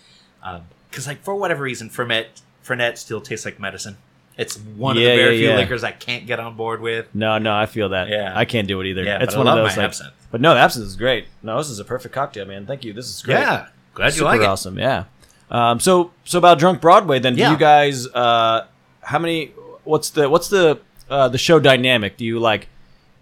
Because, 0.89 1.07
like, 1.07 1.23
for 1.23 1.35
whatever 1.35 1.63
reason, 1.63 1.89
Fernet, 1.89 2.27
Fernet 2.63 2.97
still 2.97 3.19
tastes 3.21 3.45
like 3.45 3.59
medicine. 3.59 3.97
It's 4.37 4.57
one 4.57 4.95
Yeah, 4.97 5.07
of 5.09 5.17
the 5.17 5.23
very 5.23 5.35
yeah, 5.35 5.39
few 5.39 5.49
yeah. 5.49 5.55
liquors 5.57 5.83
I 5.83 5.91
can't 5.91 6.27
get 6.27 6.39
on 6.39 6.55
board 6.55 6.81
with. 6.81 7.07
No, 7.13 7.37
no, 7.37 7.55
I 7.55 7.65
feel 7.65 7.89
that. 7.89 8.09
Yeah. 8.09 8.33
I 8.35 8.45
can't 8.45 8.67
do 8.67 8.79
it 8.81 8.87
either. 8.87 9.03
Yeah, 9.03 9.23
it's 9.23 9.35
one 9.35 9.45
love 9.45 9.57
of 9.57 9.63
those 9.63 9.75
my 9.77 9.83
like, 9.83 9.89
absinthe. 9.89 10.13
But 10.31 10.41
no, 10.41 10.53
the 10.53 10.59
absinthe 10.59 10.85
is 10.87 10.95
great. 10.97 11.25
No, 11.41 11.57
this 11.57 11.69
is 11.69 11.79
a 11.79 11.85
perfect 11.85 12.13
cocktail, 12.13 12.45
man. 12.45 12.65
Thank 12.65 12.83
you. 12.83 12.91
This 12.93 13.09
is 13.09 13.21
great. 13.21 13.35
Yeah. 13.39 13.67
Glad 13.93 14.07
you 14.07 14.11
Super 14.11 14.25
like 14.25 14.41
it. 14.41 14.45
awesome. 14.47 14.77
Yeah. 14.77 15.05
Um, 15.51 15.79
so 15.79 16.11
so 16.23 16.37
about 16.39 16.59
Drunk 16.59 16.81
Broadway 16.81 17.19
then. 17.19 17.35
Do 17.35 17.41
Yeah. 17.41 17.51
you 17.51 17.57
guys? 17.57 18.07
Uh, 18.07 18.65
how 19.01 19.19
many? 19.19 19.51
What's 19.83 20.09
the 20.09 20.29
what's 20.29 20.47
the 20.49 20.79
uh, 21.09 21.27
the 21.29 21.37
show 21.37 21.59
dynamic? 21.59 22.17
Do 22.17 22.25
you 22.25 22.39
like? 22.39 22.67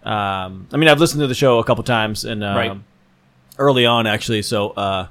Um, 0.04 0.66
I 0.72 0.76
mean, 0.76 0.88
I've 0.88 1.00
listened 1.00 1.20
to 1.20 1.26
the 1.26 1.34
show 1.34 1.58
a 1.58 1.64
couple 1.64 1.82
times 1.84 2.24
and 2.24 2.42
um, 2.44 2.56
Right. 2.56 2.76
early 3.58 3.86
on 3.86 4.06
actually. 4.06 4.42
So 4.42 4.70
uh, 4.70 5.06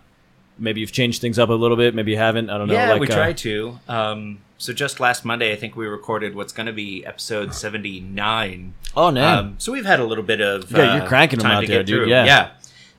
maybe 0.57 0.81
you've 0.81 0.91
changed 0.91 1.21
things 1.21 1.39
up 1.39 1.49
a 1.49 1.53
little 1.53 1.77
bit. 1.77 1.95
Maybe 1.95 2.11
you 2.11 2.17
haven't. 2.17 2.49
I 2.49 2.57
don't 2.57 2.67
know. 2.67 2.73
Yeah, 2.73 2.91
like, 2.91 3.01
we 3.01 3.07
uh, 3.07 3.15
tried 3.15 3.37
to. 3.39 3.79
Um, 3.87 4.39
so 4.57 4.71
just 4.73 4.99
last 4.99 5.25
Monday, 5.25 5.51
I 5.51 5.55
think 5.55 5.75
we 5.75 5.85
recorded 5.87 6.35
what's 6.35 6.53
going 6.53 6.67
to 6.67 6.73
be 6.73 7.05
episode 7.05 7.53
seventy 7.53 7.99
nine. 7.99 8.73
Oh 8.95 9.09
no. 9.09 9.25
Um, 9.27 9.55
so 9.57 9.71
we've 9.71 9.85
had 9.85 9.99
a 9.99 10.05
little 10.05 10.23
bit 10.23 10.41
of 10.41 10.71
Yeah, 10.71 10.95
you're 10.95 11.03
uh, 11.03 11.07
cranking 11.07 11.39
'em 11.39 11.43
time 11.43 11.57
out 11.63 11.67
there, 11.67 11.83
dude, 11.83 12.03
through. 12.03 12.09
yeah. 12.09 12.25
yeah. 12.25 12.49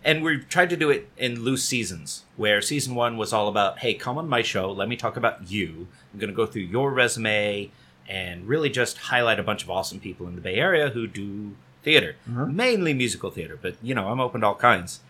And 0.05 0.23
we 0.23 0.39
tried 0.39 0.69
to 0.71 0.77
do 0.77 0.91
it 0.91 1.09
in 1.17 1.43
loose 1.43 1.65
seasons, 1.65 2.25
where 2.37 2.61
season 2.61 2.95
one 2.95 3.17
was 3.17 3.33
all 3.33 3.49
about, 3.49 3.79
hey, 3.79 3.95
come 3.95 4.19
on 4.19 4.29
my 4.29 4.43
show, 4.43 4.71
let 4.71 4.89
me 4.89 4.97
talk 4.97 5.17
about 5.17 5.51
you. 5.51 5.89
I'm 6.13 6.21
going 6.21 6.29
to 6.31 6.37
go 6.37 6.45
through 6.47 6.63
your 6.63 6.91
resume 6.93 7.71
and 8.07 8.47
really 8.47 8.69
just 8.69 8.99
highlight 8.99 9.41
a 9.41 9.43
bunch 9.43 9.63
of 9.63 9.71
awesome 9.71 9.99
people 10.01 10.27
in 10.29 10.35
the 10.35 10.43
Bay 10.43 10.57
Area 10.57 10.91
who 10.91 11.07
do 11.07 11.53
theater, 11.83 12.17
Mm-hmm. 12.31 12.55
mainly 12.55 12.93
musical 12.95 13.31
theater, 13.31 13.59
but 13.61 13.77
you 13.83 13.95
know, 13.95 14.09
I'm 14.09 14.21
open 14.21 14.43
to 14.43 14.49
all 14.49 14.55
kinds. 14.55 15.01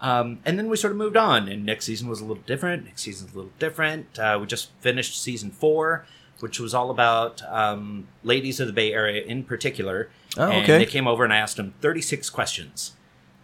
Um, 0.00 0.40
and 0.44 0.58
then 0.58 0.68
we 0.68 0.76
sort 0.76 0.90
of 0.90 0.96
moved 0.96 1.16
on, 1.16 1.46
and 1.48 1.64
next 1.64 1.84
season 1.84 2.08
was 2.08 2.20
a 2.20 2.24
little 2.24 2.42
different. 2.44 2.84
Next 2.86 3.02
season's 3.02 3.32
a 3.32 3.36
little 3.36 3.52
different. 3.60 4.18
Uh, 4.18 4.38
we 4.40 4.46
just 4.48 4.70
finished 4.80 5.22
season 5.22 5.52
four, 5.52 6.04
which 6.40 6.58
was 6.58 6.74
all 6.74 6.90
about 6.90 7.40
um, 7.48 8.08
ladies 8.24 8.58
of 8.58 8.66
the 8.66 8.72
Bay 8.72 8.92
Area 8.92 9.22
in 9.22 9.44
particular. 9.44 10.10
Oh, 10.36 10.50
and 10.50 10.66
they 10.66 10.86
came 10.86 11.06
over 11.06 11.22
and 11.22 11.32
I 11.32 11.36
asked 11.36 11.56
them 11.56 11.74
36 11.80 12.28
questions, 12.30 12.94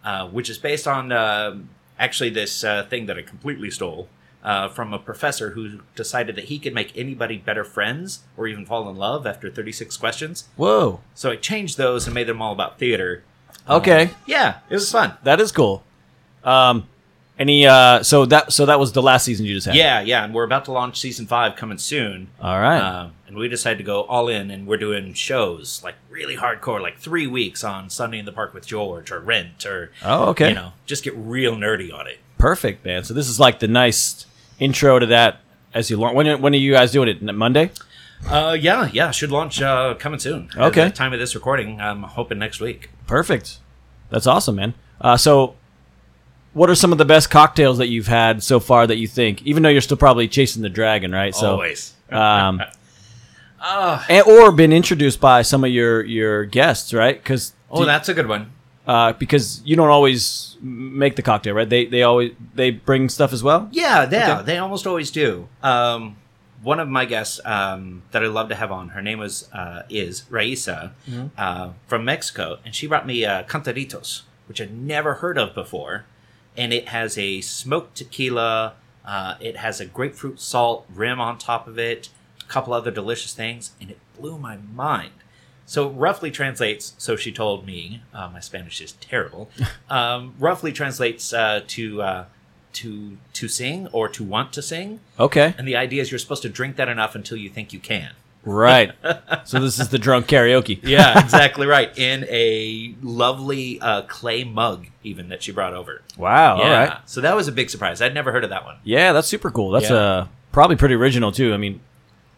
uh, 0.03 0.27
which 0.27 0.49
is 0.49 0.57
based 0.57 0.87
on 0.87 1.11
um 1.11 1.69
actually 1.99 2.29
this 2.29 2.63
uh, 2.63 2.83
thing 2.89 3.05
that 3.07 3.17
I 3.17 3.21
completely 3.21 3.69
stole 3.69 4.07
uh, 4.43 4.69
from 4.69 4.93
a 4.93 4.99
professor 4.99 5.51
who 5.51 5.81
decided 5.95 6.35
that 6.37 6.45
he 6.45 6.59
could 6.59 6.73
make 6.73 6.97
anybody 6.97 7.37
better 7.37 7.63
friends 7.63 8.23
or 8.37 8.47
even 8.47 8.65
fall 8.65 8.89
in 8.89 8.95
love 8.95 9.27
after 9.27 9.49
36 9.51 9.97
questions. 9.97 10.47
Whoa. 10.55 11.01
So 11.13 11.31
I 11.31 11.35
changed 11.35 11.77
those 11.77 12.07
and 12.07 12.13
made 12.13 12.27
them 12.27 12.41
all 12.41 12.53
about 12.53 12.79
theater. 12.79 13.23
Okay. 13.67 14.11
Yeah, 14.25 14.59
it 14.69 14.75
was 14.75 14.89
fun. 14.91 15.13
That 15.23 15.41
is 15.41 15.51
cool. 15.51 15.83
Um, 16.43 16.87
any 17.39 17.65
uh, 17.65 18.03
so 18.03 18.25
that 18.27 18.53
so 18.53 18.65
that 18.67 18.79
was 18.79 18.91
the 18.91 19.01
last 19.01 19.23
season 19.25 19.45
you 19.45 19.55
just 19.55 19.65
had. 19.65 19.75
Yeah, 19.75 20.01
yeah, 20.01 20.23
and 20.25 20.33
we're 20.33 20.43
about 20.43 20.65
to 20.65 20.71
launch 20.71 20.99
season 20.99 21.25
five 21.25 21.55
coming 21.55 21.77
soon. 21.77 22.29
All 22.41 22.59
right. 22.59 22.79
Um, 22.79 23.13
and 23.27 23.37
we 23.37 23.47
decided 23.47 23.77
to 23.77 23.83
go 23.83 24.01
all 24.03 24.27
in, 24.27 24.51
and 24.51 24.67
we're 24.67 24.77
doing 24.77 25.13
shows 25.13 25.81
like 25.83 25.95
really 26.09 26.35
hardcore, 26.35 26.81
like 26.81 26.97
three 26.99 27.25
weeks 27.27 27.63
on 27.63 27.89
Sunday 27.89 28.19
in 28.19 28.25
the 28.25 28.31
Park 28.31 28.53
with 28.53 28.67
George 28.67 29.11
or 29.11 29.19
Rent 29.19 29.65
or 29.65 29.91
oh, 30.03 30.29
okay. 30.29 30.49
you 30.49 30.55
know, 30.55 30.73
just 30.85 31.03
get 31.03 31.15
real 31.15 31.55
nerdy 31.55 31.93
on 31.93 32.05
it. 32.07 32.19
Perfect, 32.37 32.83
man. 32.85 33.03
So 33.03 33.13
this 33.13 33.27
is 33.29 33.39
like 33.39 33.59
the 33.59 33.67
nice 33.67 34.25
intro 34.59 34.99
to 34.99 35.05
that 35.07 35.39
as 35.73 35.89
you 35.89 35.97
launch. 35.97 36.15
When 36.15 36.41
when 36.41 36.53
are 36.53 36.57
you 36.57 36.73
guys 36.73 36.91
doing 36.91 37.07
it? 37.09 37.21
Monday? 37.21 37.71
Uh, 38.27 38.57
yeah, 38.59 38.89
yeah, 38.91 39.11
should 39.11 39.31
launch 39.31 39.61
uh, 39.61 39.95
coming 39.95 40.19
soon. 40.19 40.49
At 40.55 40.61
Okay. 40.69 40.83
the 40.85 40.89
time 40.89 41.13
of 41.13 41.19
this 41.19 41.35
recording, 41.35 41.79
I'm 41.79 42.03
hoping 42.03 42.37
next 42.37 42.59
week. 42.59 42.89
Perfect. 43.07 43.59
That's 44.09 44.27
awesome, 44.27 44.55
man. 44.55 44.73
Uh, 44.99 45.15
so, 45.15 45.55
what 46.53 46.69
are 46.69 46.75
some 46.75 46.91
of 46.91 46.97
the 46.97 47.05
best 47.05 47.29
cocktails 47.29 47.77
that 47.77 47.87
you've 47.87 48.07
had 48.07 48.41
so 48.43 48.59
far 48.59 48.87
that 48.87 48.97
you 48.97 49.07
think, 49.07 49.41
even 49.43 49.63
though 49.63 49.69
you're 49.69 49.81
still 49.81 49.97
probably 49.97 50.27
chasing 50.27 50.61
the 50.61 50.69
dragon, 50.69 51.11
right? 51.11 51.33
So, 51.35 51.51
Always. 51.51 51.93
um, 52.11 52.61
Ah. 53.61 54.05
and, 54.09 54.25
or 54.25 54.51
been 54.53 54.71
introduced 54.71 55.19
by 55.19 55.41
some 55.41 55.63
of 55.65 55.69
your 55.69 56.01
your 56.05 56.45
guests, 56.45 56.93
right? 56.93 57.21
Because 57.21 57.53
oh, 57.69 57.83
that's 57.85 58.07
a 58.07 58.13
good 58.13 58.27
one. 58.27 58.51
uh, 58.87 59.11
because 59.13 59.61
you 59.65 59.75
don't 59.75 59.89
always 59.89 60.55
make 60.61 61.17
the 61.17 61.21
cocktail, 61.21 61.53
right? 61.55 61.67
They 61.67 61.85
they 61.85 62.03
always 62.03 62.31
they 62.55 62.71
bring 62.71 63.09
stuff 63.09 63.33
as 63.33 63.43
well. 63.43 63.67
Yeah, 63.73 64.07
yeah, 64.09 64.35
Okay. 64.37 64.43
they 64.45 64.57
almost 64.59 64.87
always 64.87 65.11
do. 65.11 65.49
Um, 65.61 66.15
one 66.63 66.79
of 66.79 66.87
my 66.87 67.03
guests 67.03 67.41
um, 67.45 68.03
that 68.11 68.23
I 68.23 68.27
love 68.27 68.47
to 68.49 68.55
have 68.55 68.71
on, 68.71 68.89
her 68.89 69.01
name 69.01 69.19
was 69.19 69.49
uh, 69.53 69.83
is 69.89 70.23
Raisa 70.29 70.93
Mm-hmm. 71.09 71.27
uh, 71.37 71.71
from 71.87 72.05
Mexico, 72.05 72.59
and 72.63 72.73
she 72.73 72.87
brought 72.87 73.05
me 73.05 73.25
uh, 73.25 73.43
cantaritos, 73.43 74.21
which 74.47 74.61
I'd 74.61 74.73
never 74.73 75.15
heard 75.15 75.37
of 75.37 75.53
before, 75.53 76.05
and 76.59 76.73
it 76.73 76.89
has 76.89 77.17
a 77.17 77.39
smoked 77.39 77.95
tequila. 77.95 78.73
Uh, 79.05 79.35
it 79.39 79.55
has 79.55 79.79
a 79.79 79.85
grapefruit 79.85 80.39
salt 80.39 80.85
rim 80.93 81.19
on 81.19 81.37
top 81.37 81.67
of 81.67 81.79
it, 81.79 82.09
a 82.41 82.45
couple 82.45 82.73
other 82.73 82.91
delicious 82.91 83.33
things, 83.33 83.71
and 83.79 83.89
it 83.89 83.97
blew 84.19 84.37
my 84.37 84.57
mind. 84.57 85.13
So 85.65 85.89
it 85.89 85.93
roughly 85.93 86.31
translates. 86.31 86.93
So 86.97 87.15
she 87.15 87.31
told 87.31 87.65
me, 87.65 88.01
uh, 88.13 88.29
my 88.29 88.41
Spanish 88.41 88.81
is 88.81 88.91
terrible. 88.93 89.49
um, 89.89 90.35
roughly 90.37 90.73
translates 90.73 91.31
uh, 91.31 91.61
to 91.67 92.01
uh, 92.01 92.25
to 92.73 93.17
to 93.33 93.47
sing 93.47 93.87
or 93.93 94.09
to 94.09 94.23
want 94.23 94.51
to 94.53 94.61
sing, 94.61 94.99
Okay, 95.17 95.55
and 95.57 95.67
the 95.67 95.77
idea 95.77 96.01
is 96.01 96.11
you're 96.11 96.19
supposed 96.19 96.41
to 96.41 96.49
drink 96.49 96.75
that 96.75 96.89
enough 96.89 97.15
until 97.15 97.37
you 97.37 97.49
think 97.49 97.71
you 97.71 97.79
can. 97.79 98.11
Right. 98.43 98.91
so 99.45 99.59
this 99.59 99.79
is 99.79 99.89
the 99.89 99.99
drunk 99.99 100.27
karaoke. 100.27 100.79
Yeah, 100.89 101.19
exactly 101.23 101.67
right. 101.67 101.95
In 101.97 102.25
a 102.29 102.95
lovely 103.01 103.79
uh, 103.81 104.03
clay 104.03 104.43
mug, 104.43 104.87
even 105.03 105.29
that 105.29 105.43
she 105.43 105.51
brought 105.51 105.73
over. 105.73 106.01
Wow. 106.17 106.57
yeah. 106.57 106.63
All 106.63 106.69
right. 106.69 106.97
So 107.09 107.21
that 107.21 107.35
was 107.35 107.47
a 107.47 107.51
big 107.51 107.69
surprise. 107.69 108.01
I'd 108.01 108.13
never 108.13 108.31
heard 108.31 108.43
of 108.43 108.49
that 108.49 108.65
one. 108.65 108.77
Yeah, 108.83 109.13
that's 109.13 109.27
super 109.27 109.51
cool. 109.51 109.71
That's 109.71 109.89
Yeah. 109.89 109.95
uh 109.95 110.27
probably 110.51 110.75
pretty 110.75 110.95
original 110.95 111.31
too. 111.31 111.53
I 111.53 111.57
mean, 111.57 111.79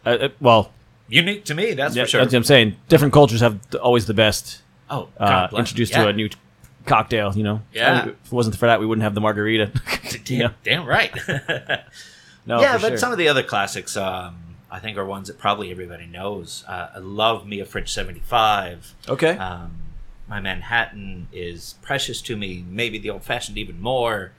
uh, 0.04 0.08
uh, 0.10 0.28
well, 0.40 0.72
Unique 1.08 1.44
to 1.46 1.54
me, 1.54 1.72
that's 1.74 1.94
yeah, 1.94 2.04
for 2.04 2.08
sure. 2.08 2.20
that's 2.20 2.32
what 2.32 2.38
I'm 2.38 2.44
saying. 2.44 2.76
Different 2.88 3.12
cultures 3.12 3.40
have 3.40 3.58
th- 3.70 3.80
always 3.82 4.06
the 4.06 4.14
best 4.14 4.62
oh, 4.90 5.08
uh, 5.18 5.48
bless. 5.48 5.60
introduced 5.60 5.92
yeah. 5.92 6.04
to 6.04 6.08
a 6.08 6.12
new 6.12 6.28
cocktail. 6.86 7.32
You 7.36 7.42
know, 7.42 7.62
Yeah. 7.72 8.02
If 8.02 8.08
it 8.08 8.32
wasn't 8.32 8.56
for 8.56 8.66
that, 8.66 8.80
we 8.80 8.86
wouldn't 8.86 9.02
have 9.02 9.14
the 9.14 9.20
margarita. 9.20 9.72
Damn, 10.24 10.40
Yeah. 10.40 10.50
damn 10.64 10.86
right. 10.86 11.12
No, 12.44 12.60
yeah, 12.60 12.72
for 12.74 12.80
but 12.82 12.88
sure. 12.88 12.96
some 12.98 13.12
of 13.12 13.18
the 13.18 13.28
other 13.28 13.42
classics, 13.44 13.96
um, 13.96 14.51
I 14.72 14.78
think, 14.80 14.96
are 14.96 15.04
ones 15.04 15.28
that 15.28 15.38
probably 15.38 15.70
everybody 15.70 16.06
knows. 16.06 16.64
Uh, 16.66 16.88
I 16.96 16.98
love 16.98 17.46
Mia 17.46 17.64
French 17.66 17.92
75. 17.92 18.94
okay. 19.08 19.36
Um, 19.36 19.76
my 20.28 20.40
Manhattan 20.40 21.28
is 21.32 21.74
precious 21.82 22.22
to 22.22 22.36
me. 22.36 22.64
Maybe 22.68 22.98
the 22.98 23.10
old 23.10 23.22
fashioned 23.22 23.58
even 23.58 23.80
more. 23.80 24.32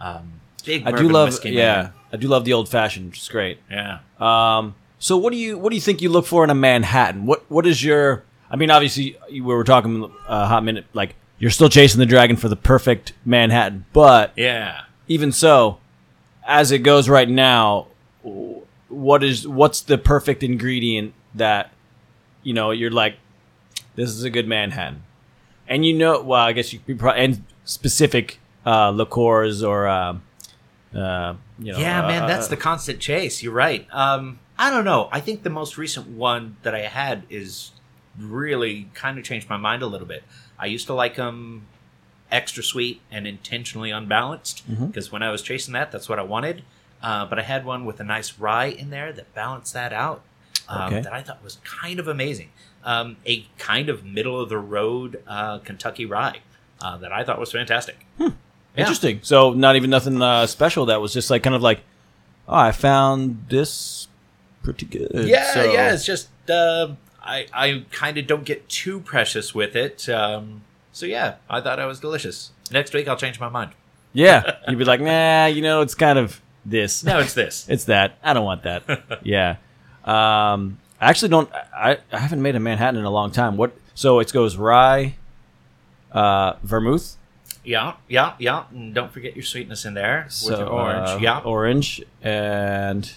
Um, 0.00 0.40
big 0.64 0.84
I 0.86 0.90
do 0.90 1.08
love. 1.08 1.38
Yeah, 1.44 1.82
man. 1.82 1.92
I 2.12 2.16
do 2.16 2.26
love 2.26 2.44
the 2.44 2.52
old 2.52 2.68
fashioned, 2.68 3.14
It's 3.14 3.28
great. 3.28 3.58
yeah. 3.70 4.00
Um, 4.18 4.74
so 4.98 5.16
what 5.18 5.30
do 5.32 5.36
you 5.38 5.56
what 5.58 5.70
do 5.70 5.76
you 5.76 5.80
think 5.82 6.02
you 6.02 6.08
look 6.08 6.26
for 6.26 6.42
in 6.42 6.50
a 6.50 6.54
Manhattan? 6.54 7.26
What 7.26 7.48
what 7.50 7.64
is 7.66 7.84
your? 7.84 8.24
I 8.50 8.56
mean, 8.56 8.70
obviously 8.70 9.16
we 9.30 9.40
were 9.42 9.62
talking 9.62 10.02
uh, 10.04 10.08
a 10.26 10.46
hot 10.46 10.64
minute. 10.64 10.86
Like 10.94 11.14
you're 11.38 11.50
still 11.52 11.68
chasing 11.68 11.98
the 12.00 12.06
dragon 12.06 12.36
for 12.36 12.48
the 12.48 12.56
perfect 12.56 13.12
Manhattan, 13.24 13.84
but 13.92 14.32
Yeah. 14.36 14.80
even 15.06 15.30
so, 15.32 15.78
as 16.46 16.72
it 16.72 16.78
goes 16.78 17.08
right 17.08 17.28
now, 17.28 17.86
what 18.88 19.24
is 19.24 19.46
what's 19.46 19.80
the 19.80 19.98
perfect 19.98 20.42
ingredient 20.42 21.14
that 21.34 21.72
you 22.42 22.54
know 22.54 22.70
you're 22.70 22.90
like, 22.90 23.16
this 23.94 24.10
is 24.10 24.24
a 24.24 24.30
good 24.30 24.46
Manhattan, 24.46 25.02
and 25.68 25.84
you 25.84 25.94
know, 25.94 26.22
well, 26.22 26.42
I 26.42 26.52
guess 26.52 26.72
you 26.72 26.78
could 26.78 26.98
probably 26.98 27.24
and 27.24 27.44
specific 27.64 28.38
uh, 28.64 28.90
liqueurs 28.90 29.62
or 29.62 29.88
um, 29.88 30.22
uh, 30.94 31.34
you 31.58 31.72
know, 31.72 31.78
Yeah, 31.78 32.02
man, 32.02 32.22
uh, 32.22 32.26
that's 32.26 32.48
the 32.48 32.56
constant 32.56 33.00
chase. 33.00 33.42
You're 33.42 33.52
right. 33.52 33.86
Um, 33.92 34.38
I 34.58 34.70
don't 34.70 34.84
know. 34.84 35.08
I 35.12 35.20
think 35.20 35.42
the 35.42 35.50
most 35.50 35.76
recent 35.76 36.08
one 36.08 36.56
that 36.62 36.74
I 36.74 36.80
had 36.80 37.24
is 37.28 37.72
really 38.18 38.88
kind 38.94 39.18
of 39.18 39.24
changed 39.24 39.50
my 39.50 39.56
mind 39.58 39.82
a 39.82 39.86
little 39.86 40.06
bit. 40.06 40.24
I 40.58 40.66
used 40.66 40.86
to 40.86 40.94
like 40.94 41.16
them 41.16 41.66
extra 42.30 42.62
sweet 42.62 43.00
and 43.10 43.26
intentionally 43.26 43.90
unbalanced 43.90 44.64
because 44.86 45.12
when 45.12 45.22
I 45.22 45.30
was 45.30 45.42
chasing 45.42 45.74
that, 45.74 45.92
that's 45.92 46.08
what 46.08 46.18
I 46.18 46.22
wanted. 46.22 46.62
Uh, 47.02 47.26
but 47.26 47.38
I 47.38 47.42
had 47.42 47.64
one 47.64 47.84
with 47.84 48.00
a 48.00 48.04
nice 48.04 48.38
rye 48.38 48.66
in 48.66 48.90
there 48.90 49.12
that 49.12 49.32
balanced 49.34 49.74
that 49.74 49.92
out. 49.92 50.22
Um, 50.68 50.92
Okay. 50.94 51.02
That 51.02 51.12
I 51.12 51.22
thought 51.22 51.42
was 51.44 51.58
kind 51.64 52.00
of 52.00 52.08
amazing. 52.08 52.50
Um, 52.84 53.16
a 53.26 53.46
kind 53.58 53.88
of 53.88 54.04
middle 54.04 54.40
of 54.40 54.48
the 54.48 54.58
road 54.58 55.22
uh, 55.26 55.58
Kentucky 55.58 56.06
rye 56.06 56.40
uh, 56.80 56.96
that 56.98 57.12
I 57.12 57.24
thought 57.24 57.38
was 57.38 57.52
fantastic. 57.52 58.04
Yeah. 58.18 58.30
Interesting. 58.76 59.20
So 59.22 59.52
not 59.52 59.76
even 59.76 59.90
nothing 59.90 60.20
uh, 60.20 60.46
special. 60.46 60.86
That 60.86 61.00
was 61.00 61.12
just 61.12 61.30
like 61.30 61.42
kind 61.42 61.54
of 61.56 61.62
like, 61.62 61.80
oh, 62.48 62.54
I 62.56 62.72
found 62.72 63.46
this 63.48 64.08
pretty 64.62 64.86
good. 64.86 65.10
Yeah, 65.26 65.52
So- 65.54 65.72
yeah. 65.72 65.92
It's 65.94 66.04
just 66.04 66.28
uh, 66.50 66.88
I 67.22 67.46
I 67.52 67.84
kind 67.90 68.18
of 68.18 68.26
don't 68.26 68.44
get 68.44 68.68
too 68.68 69.00
precious 69.00 69.54
with 69.54 69.74
it. 69.76 70.08
Um, 70.08 70.62
so 70.92 71.06
yeah, 71.06 71.36
I 71.50 71.60
thought 71.60 71.78
I 71.80 71.86
was 71.86 72.00
delicious. 72.00 72.50
Next 72.70 72.92
week 72.94 73.06
I'll 73.08 73.16
change 73.16 73.38
my 73.40 73.48
mind. 73.48 73.70
yeah. 74.12 74.56
You'd 74.68 74.78
be 74.78 74.84
like, 74.84 75.00
nah, 75.00 75.46
you 75.46 75.62
know, 75.62 75.80
it's 75.80 75.94
kind 75.94 76.18
of 76.18 76.40
this. 76.70 77.04
No, 77.04 77.20
it's 77.20 77.34
this. 77.34 77.66
It's 77.68 77.84
that. 77.84 78.18
I 78.22 78.32
don't 78.32 78.44
want 78.44 78.62
that. 78.64 79.20
yeah. 79.22 79.56
Um, 80.04 80.78
I 81.00 81.10
actually 81.10 81.30
don't. 81.30 81.50
I, 81.74 81.98
I 82.12 82.18
haven't 82.18 82.42
made 82.42 82.56
a 82.56 82.60
Manhattan 82.60 82.98
in 82.98 83.04
a 83.04 83.10
long 83.10 83.30
time. 83.30 83.56
What? 83.56 83.76
So 83.94 84.20
it 84.20 84.32
goes 84.32 84.56
rye, 84.56 85.16
uh, 86.12 86.54
vermouth, 86.62 87.16
yeah, 87.66 87.94
yeah, 88.08 88.34
yeah. 88.38 88.64
And 88.70 88.94
don't 88.94 89.12
forget 89.12 89.34
your 89.34 89.42
sweetness 89.42 89.84
in 89.84 89.94
there 89.94 90.24
with 90.26 90.32
so, 90.32 90.58
your 90.58 90.68
orange. 90.68 91.08
uh, 91.08 91.18
yeah. 91.20 91.40
orange, 91.40 92.00
and 92.22 93.12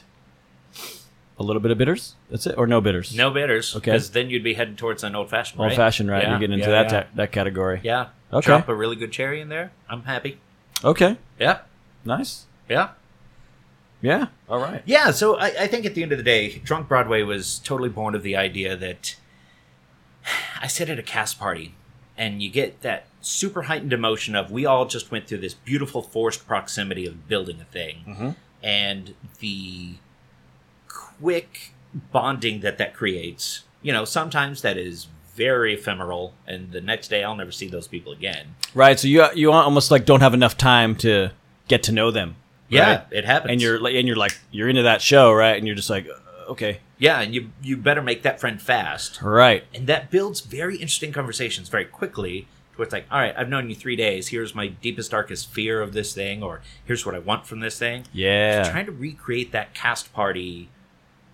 a 1.37 1.43
little 1.43 1.61
bit 1.61 1.69
of 1.71 1.77
bitters. 1.77 2.15
That's 2.31 2.47
it, 2.47 2.57
or 2.57 2.65
no 2.65 2.81
bitters. 2.81 3.15
no 3.15 3.29
bitters. 3.29 3.75
Okay. 3.75 3.91
Because 3.91 4.09
then 4.09 4.31
you'd 4.31 4.43
be 4.43 4.55
heading 4.55 4.75
towards 4.75 5.03
an 5.03 5.15
old 5.15 5.29
fashioned. 5.29 5.61
old 5.61 5.75
fashioned, 5.75 6.09
right? 6.09 6.23
Yeah, 6.23 6.31
You're 6.31 6.39
getting 6.39 6.59
into 6.59 6.69
yeah, 6.69 6.83
that 6.83 6.91
yeah. 6.91 7.01
ta- 7.03 7.09
that 7.15 7.31
category. 7.31 7.79
yeah. 7.83 8.07
Okay. 8.33 8.47
Drop 8.47 8.67
a 8.67 8.75
really 8.75 8.95
good 8.95 9.11
cherry 9.11 9.39
in 9.39 9.49
there. 9.49 9.71
I'm 9.87 10.03
happy. 10.03 10.39
Okay. 10.83 11.17
Yeah. 11.39 11.59
Nice. 12.03 12.45
Yeah. 12.67 12.89
Yeah. 14.01 14.27
All 14.47 14.59
right. 14.59 14.81
Yeah, 14.85 15.11
so 15.11 15.35
I, 15.37 15.47
I 15.61 15.67
think 15.67 15.85
at 15.85 15.93
the 15.95 16.03
end 16.03 16.11
of 16.11 16.17
the 16.17 16.23
day, 16.23 16.57
Drunk 16.59 16.87
Broadway 16.87 17.21
was 17.23 17.59
totally 17.59 17.89
born 17.89 18.15
of 18.15 18.23
the 18.23 18.35
idea 18.35 18.75
that 18.77 19.15
I 20.61 20.67
sit 20.67 20.89
at 20.89 20.99
a 20.99 21.03
cast 21.03 21.39
party 21.39 21.75
and 22.17 22.41
you 22.41 22.49
get 22.49 22.81
that 22.81 23.05
super 23.21 23.63
heightened 23.63 23.91
emotion 23.93 24.35
of 24.35 24.51
we 24.51 24.65
all 24.65 24.85
just 24.85 25.11
went 25.11 25.27
through 25.27 25.39
this 25.39 25.53
beautiful 25.53 26.01
forced 26.01 26.47
proximity 26.47 27.05
of 27.05 27.27
building 27.27 27.59
a 27.61 27.65
thing 27.65 28.03
Mhm. 28.07 28.35
and 28.63 29.13
the 29.39 29.95
quick 30.87 31.73
bonding 32.11 32.61
that 32.61 32.77
that 32.77 32.93
creates. 32.93 33.63
You 33.81 33.93
know, 33.93 34.05
sometimes 34.05 34.61
that 34.61 34.77
is 34.77 35.07
very 35.35 35.73
ephemeral 35.73 36.33
and 36.47 36.71
the 36.71 36.81
next 36.81 37.07
day 37.07 37.23
I'll 37.23 37.35
never 37.35 37.51
see 37.51 37.67
those 37.67 37.87
people 37.87 38.11
again. 38.11 38.55
Right. 38.73 38.99
So 38.99 39.07
you 39.07 39.25
you 39.35 39.51
almost 39.51 39.89
like 39.91 40.05
don't 40.05 40.19
have 40.21 40.33
enough 40.33 40.57
time 40.57 40.95
to 40.97 41.31
get 41.67 41.83
to 41.83 41.91
know 41.91 42.11
them. 42.11 42.35
Yeah, 42.69 42.89
right? 42.89 43.05
it 43.11 43.25
happens. 43.25 43.51
And 43.51 43.61
you're 43.61 43.79
like, 43.79 43.95
and 43.95 44.07
you're 44.07 44.15
like, 44.17 44.37
you're 44.51 44.69
into 44.69 44.83
that 44.83 45.01
show, 45.01 45.33
right? 45.33 45.57
And 45.57 45.65
you're 45.67 45.75
just 45.75 45.89
like, 45.89 46.07
uh, 46.07 46.51
okay, 46.51 46.79
yeah, 46.97 47.19
and 47.21 47.33
you 47.33 47.49
you 47.61 47.75
better 47.77 48.01
make 48.01 48.21
that 48.23 48.39
friend 48.39 48.61
fast. 48.61 49.21
right. 49.21 49.63
and 49.73 49.87
that 49.87 50.09
builds 50.11 50.41
very 50.41 50.75
interesting 50.75 51.11
conversations 51.11 51.67
very 51.69 51.85
quickly 51.85 52.47
where 52.75 52.85
it's 52.85 52.93
like 52.93 53.05
all 53.11 53.19
right 53.19 53.33
i've 53.37 53.49
known 53.49 53.69
you 53.69 53.75
three 53.75 53.97
days 53.97 54.29
here's 54.29 54.55
my 54.55 54.67
deepest 54.67 55.11
darkest 55.11 55.51
fear 55.51 55.81
of 55.81 55.91
this 55.91 56.13
thing 56.13 56.41
or 56.41 56.61
here's 56.85 57.05
what 57.05 57.13
i 57.13 57.19
want 57.19 57.45
from 57.45 57.59
this 57.59 57.77
thing 57.77 58.05
Yeah. 58.13 58.63
trying 58.71 58.85
to 58.85 58.93
recreate 58.93 59.51
that 59.51 59.73
cast 59.73 60.13
party 60.13 60.69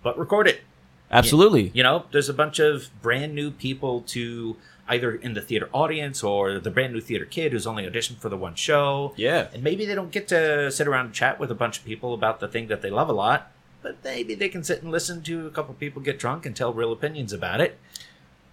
but 0.02 0.18
record 0.18 0.48
it 0.48 0.62
Absolutely. 1.08 1.70
you 1.72 1.84
know 1.84 2.06
there's 2.10 2.28
a 2.28 2.34
bunch 2.34 2.58
of 2.58 2.88
brand 3.00 3.32
new 3.32 3.52
people 3.52 4.00
to 4.08 4.56
either 4.88 5.14
in 5.14 5.34
the 5.34 5.40
theater 5.40 5.68
audience 5.72 6.22
or 6.22 6.58
the 6.60 6.70
brand 6.70 6.92
new 6.92 7.00
theater 7.00 7.24
kid 7.24 7.52
who's 7.52 7.66
only 7.66 7.84
auditioned 7.84 8.18
for 8.18 8.28
the 8.28 8.36
one 8.36 8.54
show 8.54 9.12
Yeah. 9.16 9.48
and 9.52 9.62
maybe 9.62 9.84
they 9.86 9.94
don't 9.94 10.12
get 10.12 10.28
to 10.28 10.70
sit 10.70 10.86
around 10.86 11.06
and 11.06 11.14
chat 11.14 11.38
with 11.40 11.50
a 11.50 11.54
bunch 11.54 11.78
of 11.78 11.84
people 11.84 12.14
about 12.14 12.40
the 12.40 12.48
thing 12.48 12.68
that 12.68 12.82
they 12.82 12.90
love 12.90 13.08
a 13.08 13.12
lot 13.12 13.50
but 13.82 13.96
maybe 14.04 14.34
they 14.34 14.48
can 14.48 14.62
sit 14.64 14.82
and 14.82 14.90
listen 14.92 15.22
to 15.22 15.46
a 15.46 15.50
couple 15.50 15.74
people 15.74 16.02
get 16.02 16.18
drunk 16.18 16.46
and 16.46 16.54
tell 16.56 16.72
real 16.72 16.92
opinions 16.92 17.32
about 17.32 17.60
it 17.60 17.78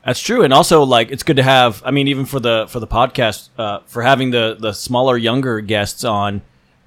That's 0.06 0.20
true, 0.20 0.44
and 0.44 0.54
also 0.54 0.84
like 0.84 1.12
it's 1.12 1.24
good 1.24 1.38
to 1.38 1.44
have. 1.44 1.82
I 1.86 1.92
mean, 1.92 2.08
even 2.10 2.26
for 2.26 2.40
the 2.42 2.66
for 2.68 2.82
the 2.82 2.88
podcast, 2.88 3.48
uh, 3.58 3.80
for 3.86 4.02
having 4.04 4.32
the 4.32 4.58
the 4.60 4.74
smaller, 4.74 5.16
younger 5.18 5.62
guests 5.62 6.04
on, 6.04 6.42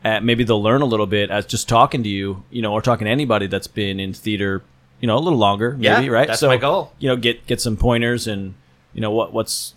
uh, 0.05 0.21
maybe 0.21 0.45
they'll 0.45 0.63
learn 0.63 0.83
a 0.83 0.87
little 0.93 1.07
bit 1.07 1.31
as 1.31 1.47
just 1.47 1.67
talking 1.67 2.03
to 2.03 2.11
you, 2.11 2.45
you 2.51 2.61
know, 2.61 2.75
or 2.75 2.83
talking 2.83 3.07
to 3.07 3.11
anybody 3.11 3.47
that's 3.47 3.69
been 3.69 3.99
in 3.99 4.13
theater, 4.13 4.63
you 5.01 5.07
know, 5.07 5.17
a 5.17 5.25
little 5.27 5.39
longer, 5.39 5.71
maybe, 5.73 6.05
Yeah, 6.05 6.11
right? 6.13 6.29
that's 6.29 6.43
my 6.43 6.59
goal. 6.59 6.93
You 6.99 7.09
know, 7.09 7.17
get 7.17 7.47
get 7.47 7.59
some 7.59 7.79
pointers 7.79 8.27
and 8.27 8.53
you 8.97 9.03
know 9.03 9.11
what 9.11 9.35
what's 9.35 9.75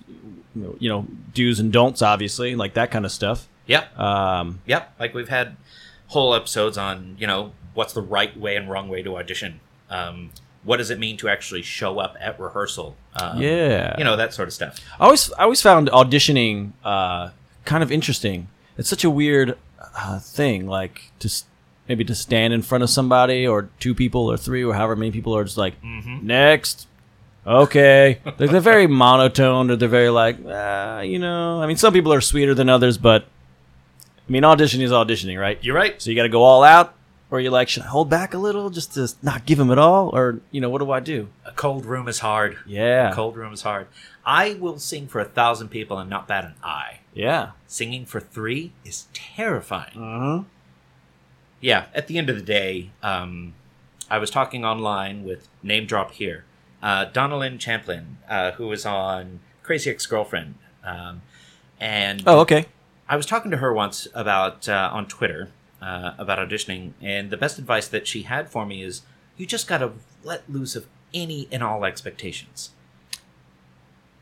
you 0.56 0.90
know, 0.90 1.06
do's 1.34 1.60
and 1.60 1.72
don'ts, 1.72 2.02
obviously, 2.02 2.56
like 2.56 2.74
that 2.74 2.90
kind 2.90 3.06
of 3.06 3.12
stuff. 3.12 3.48
yeah 3.68 3.86
Um, 3.98 4.62
Yep, 4.66 4.96
like 5.00 5.14
we've 5.14 5.30
had 5.30 5.58
whole 6.08 6.34
episodes 6.34 6.78
on 6.78 7.18
you 7.20 7.28
know 7.28 7.52
what's 7.74 7.94
the 7.94 8.02
right 8.02 8.36
way 8.38 8.56
and 8.56 8.70
wrong 8.70 8.88
way 8.88 9.04
to 9.04 9.18
audition. 9.18 9.60
Um, 9.90 10.32
what 10.64 10.78
does 10.78 10.90
it 10.90 11.00
mean 11.00 11.18
to 11.18 11.30
actually 11.30 11.62
show 11.62 12.00
up 12.00 12.16
at 12.20 12.40
rehearsal? 12.40 12.96
Um, 13.14 13.42
yeah, 13.42 13.96
you 13.98 14.06
know 14.06 14.16
that 14.16 14.34
sort 14.34 14.48
of 14.48 14.54
stuff. 14.54 14.80
I 15.00 15.04
always 15.04 15.32
I 15.34 15.44
always 15.44 15.62
found 15.62 15.90
auditioning 15.90 16.72
uh, 16.84 17.32
kind 17.66 17.84
of 17.84 17.92
interesting. 17.92 18.48
It's 18.78 18.90
such 18.90 19.04
a 19.04 19.10
weird 19.10 19.58
uh, 19.96 20.20
thing, 20.20 20.66
like 20.66 21.12
to 21.20 21.30
maybe 21.90 22.06
to 22.06 22.16
stand 22.16 22.54
in 22.54 22.62
front 22.62 22.84
of 22.84 22.90
somebody 22.90 23.46
or 23.46 23.70
two 23.80 23.94
people 23.94 24.32
or 24.32 24.38
three 24.38 24.64
or 24.64 24.76
however 24.76 24.96
many 24.96 25.12
people 25.12 25.36
are 25.36 25.44
just 25.44 25.58
like 25.58 25.82
mm-hmm. 25.82 26.26
next. 26.26 26.88
Okay, 27.50 28.20
they're, 28.38 28.48
they're 28.48 28.62
very 28.62 28.86
monotone 28.86 29.72
or 29.72 29.76
they're 29.76 29.90
very 29.90 30.10
like 30.10 30.38
uh, 30.46 31.02
you 31.04 31.18
know. 31.18 31.62
I 31.62 31.66
mean, 31.66 31.78
some 31.78 31.92
people 31.94 32.14
are 32.14 32.22
sweeter 32.22 32.54
than 32.54 32.70
others, 32.70 33.00
but 33.00 33.24
I 34.28 34.32
mean, 34.32 34.44
auditioning 34.44 34.84
is 34.84 34.92
auditioning, 34.92 35.40
right? 35.40 35.58
You're 35.64 35.76
right. 35.76 36.00
So 36.00 36.12
you 36.12 36.16
got 36.16 36.24
to 36.24 36.30
go 36.30 36.44
all 36.44 36.64
out, 36.64 36.94
or 37.32 37.40
you're 37.40 37.52
like, 37.52 37.68
should 37.68 37.82
I 37.84 37.88
hold 37.88 38.08
back 38.08 38.36
a 38.36 38.38
little 38.38 38.70
just 38.70 38.94
to 38.94 39.12
not 39.24 39.48
give 39.48 39.58
them 39.58 39.72
at 39.72 39.80
all, 39.80 40.10
or 40.16 40.42
you 40.52 40.62
know, 40.62 40.70
what 40.70 40.78
do 40.80 40.92
I 40.92 41.00
do? 41.00 41.30
A 41.44 41.52
cold 41.52 41.86
room 41.88 42.08
is 42.08 42.20
hard. 42.20 42.60
Yeah, 42.68 43.10
A 43.12 43.16
cold 43.16 43.36
room 43.36 43.52
is 43.52 43.64
hard. 43.64 43.88
I 44.24 44.54
will 44.54 44.78
sing 44.78 45.08
for 45.08 45.20
a 45.20 45.26
thousand 45.26 45.70
people 45.70 45.98
and 45.98 46.08
not 46.08 46.28
bat 46.28 46.46
an 46.46 46.54
eye. 46.64 47.00
yeah. 47.16 47.52
Singing 47.66 48.06
for 48.06 48.20
three 48.20 48.74
is 48.86 49.08
terrifying. 49.14 49.98
Uh-huh. 49.98 50.44
yeah, 51.62 51.86
at 51.96 52.06
the 52.06 52.20
end 52.20 52.30
of 52.30 52.36
the 52.36 52.44
day, 52.44 52.92
um, 53.02 53.54
I 54.08 54.20
was 54.20 54.30
talking 54.30 54.64
online 54.64 55.24
with 55.24 55.48
name 55.64 55.88
drop 55.88 56.12
here, 56.12 56.46
uh, 56.82 57.06
Donna 57.06 57.38
Lynne 57.38 57.58
Champlin, 57.58 58.18
uh, 58.30 58.52
who 58.52 58.68
was 58.68 58.86
on 58.86 59.40
Crazy 59.64 59.90
Ex 59.90 60.06
Girlfriend, 60.06 60.56
um, 60.84 61.22
and 61.80 62.24
Oh, 62.26 62.40
okay. 62.42 62.66
I 63.08 63.16
was 63.16 63.26
talking 63.26 63.50
to 63.52 63.58
her 63.58 63.74
once 63.74 64.08
about 64.14 64.68
uh, 64.70 64.90
on 64.94 65.08
Twitter 65.08 65.50
uh, 65.82 66.12
about 66.18 66.38
auditioning, 66.40 66.92
and 67.02 67.30
the 67.32 67.38
best 67.38 67.58
advice 67.58 67.88
that 67.88 68.08
she 68.08 68.24
had 68.24 68.50
for 68.50 68.66
me 68.66 68.82
is 68.84 69.02
you 69.38 69.46
just 69.46 69.68
got 69.68 69.80
to 69.80 69.92
let 70.24 70.50
loose 70.50 70.76
of 70.76 70.86
any 71.14 71.48
and 71.52 71.64
all 71.64 71.86
expectations. 71.86 72.72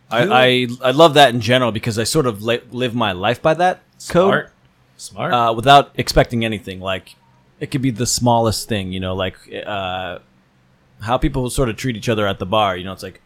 I, 0.09 0.23
I 0.23 0.67
I 0.89 0.91
love 0.91 1.15
that 1.15 1.33
in 1.33 1.41
general 1.41 1.71
because 1.73 1.99
I 1.99 2.05
sort 2.05 2.27
of 2.27 2.41
li- 2.41 2.61
live 2.71 2.95
my 2.95 3.11
life 3.11 3.41
by 3.41 3.53
that 3.55 3.81
code 4.07 4.31
Smart, 4.31 4.51
smart. 4.95 5.33
uh, 5.33 5.53
without 5.53 5.91
expecting 5.95 6.45
anything. 6.45 6.79
Like 6.79 7.15
it 7.59 7.71
could 7.71 7.81
be 7.81 7.91
the 7.91 8.05
smallest 8.05 8.69
thing, 8.69 8.93
you 8.93 9.01
know, 9.01 9.15
like 9.15 9.35
uh, 9.65 10.19
how 11.01 11.17
people 11.17 11.49
sort 11.49 11.69
of 11.69 11.75
treat 11.75 11.95
each 11.95 12.09
other 12.09 12.27
at 12.27 12.39
the 12.39 12.45
bar. 12.45 12.75
You 12.77 12.83
know, 12.85 12.93
it's 12.93 13.03
like 13.03 13.21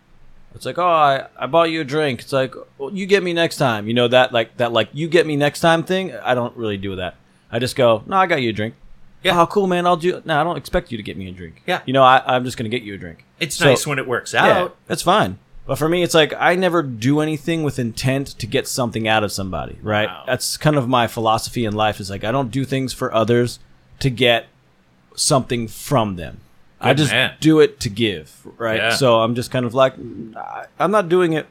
it's 0.55 0.65
like 0.65 0.77
oh, 0.77 0.85
I, 0.85 1.27
I 1.37 1.47
bought 1.47 1.69
you 1.71 1.81
a 1.81 1.83
drink. 1.85 2.21
It's 2.21 2.33
like 2.33 2.53
well, 2.77 2.91
you 2.91 3.05
get 3.05 3.23
me 3.23 3.33
next 3.33 3.57
time. 3.57 3.87
You 3.87 3.93
know 3.93 4.07
that 4.07 4.31
like 4.33 4.57
that 4.57 4.71
like 4.73 4.89
you 4.93 5.07
get 5.07 5.25
me 5.25 5.35
next 5.35 5.59
time 5.61 5.83
thing. 5.83 6.13
I 6.15 6.33
don't 6.35 6.55
really 6.57 6.77
do 6.77 6.95
that. 6.97 7.15
I 7.51 7.59
just 7.59 7.75
go 7.75 8.03
no, 8.05 8.17
I 8.17 8.27
got 8.27 8.41
you 8.41 8.49
a 8.49 8.53
drink. 8.53 8.75
Yeah. 9.23 9.39
Oh, 9.39 9.45
cool, 9.45 9.67
man. 9.67 9.85
I'll 9.85 9.97
do. 9.97 10.19
No, 10.25 10.41
I 10.41 10.43
don't 10.43 10.57
expect 10.57 10.91
you 10.91 10.97
to 10.97 11.03
get 11.03 11.15
me 11.15 11.27
a 11.29 11.31
drink. 11.31 11.61
Yeah. 11.67 11.81
You 11.85 11.93
know, 11.93 12.01
I, 12.03 12.23
I'm 12.25 12.43
just 12.43 12.57
gonna 12.57 12.69
get 12.69 12.81
you 12.81 12.95
a 12.95 12.97
drink. 12.97 13.23
it's 13.39 13.55
so- 13.55 13.65
nice 13.65 13.85
when 13.85 13.99
it 13.99 14.07
works 14.07 14.33
Yeah, 14.33 14.45
out. 14.47 14.77
that's 14.87 15.03
fine. 15.03 15.37
But 15.67 15.77
for 15.77 15.87
me, 15.87 16.01
it's 16.01 16.15
like 16.15 16.33
I 16.37 16.55
never 16.55 16.81
do 16.81 17.19
anything 17.19 17.61
with 17.61 17.77
intent 17.77 18.27
to 18.39 18.47
get 18.47 18.67
something 18.67 19.07
out 19.07 19.23
of 19.23 19.31
somebody. 19.31 19.77
Right? 19.83 20.07
Wow. 20.09 20.23
That's 20.25 20.57
kind 20.57 20.75
of 20.75 20.89
my 20.89 21.05
philosophy 21.07 21.65
in 21.65 21.73
life. 21.75 21.99
Is 21.99 22.09
like 22.09 22.23
I 22.23 22.31
don't 22.31 22.49
do 22.49 22.65
things 22.65 22.93
for 22.93 23.13
others 23.13 23.59
to 23.99 24.09
get 24.09 24.47
something 25.15 25.67
from 25.67 26.15
them. 26.15 26.39
I 26.81 26.93
just 26.93 27.11
man. 27.11 27.33
do 27.39 27.59
it 27.59 27.79
to 27.81 27.89
give. 27.89 28.31
Right? 28.57 28.77
Yeah. 28.77 28.95
So 28.95 29.21
I'm 29.21 29.35
just 29.35 29.51
kind 29.51 29.65
of 29.65 29.73
like 29.73 29.93
I'm 30.79 30.91
not 30.91 31.09
doing 31.09 31.33
it 31.33 31.47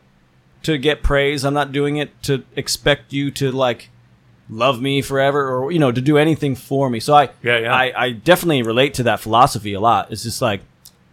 to 0.65 0.77
get 0.79 1.03
praise. 1.03 1.45
I'm 1.45 1.55
not 1.55 1.73
doing 1.73 1.97
it 1.97 2.23
to 2.25 2.45
expect 2.57 3.13
you 3.13 3.31
to 3.33 3.51
like 3.53 3.89
love 4.49 4.81
me 4.83 5.01
forever 5.01 5.49
or 5.49 5.71
you 5.71 5.79
know 5.79 5.93
to 5.93 6.01
do 6.01 6.19
anything 6.19 6.55
for 6.57 6.91
me. 6.91 7.01
So 7.01 7.15
I 7.15 7.31
Yeah, 7.43 7.59
yeah. 7.59 7.75
I, 7.75 7.93
I 7.97 8.11
definitely 8.13 8.63
relate 8.63 8.95
to 8.95 9.03
that 9.05 9.21
philosophy 9.21 9.73
a 9.75 9.81
lot. 9.81 10.11
It's 10.13 10.23
just 10.23 10.43
like 10.43 10.61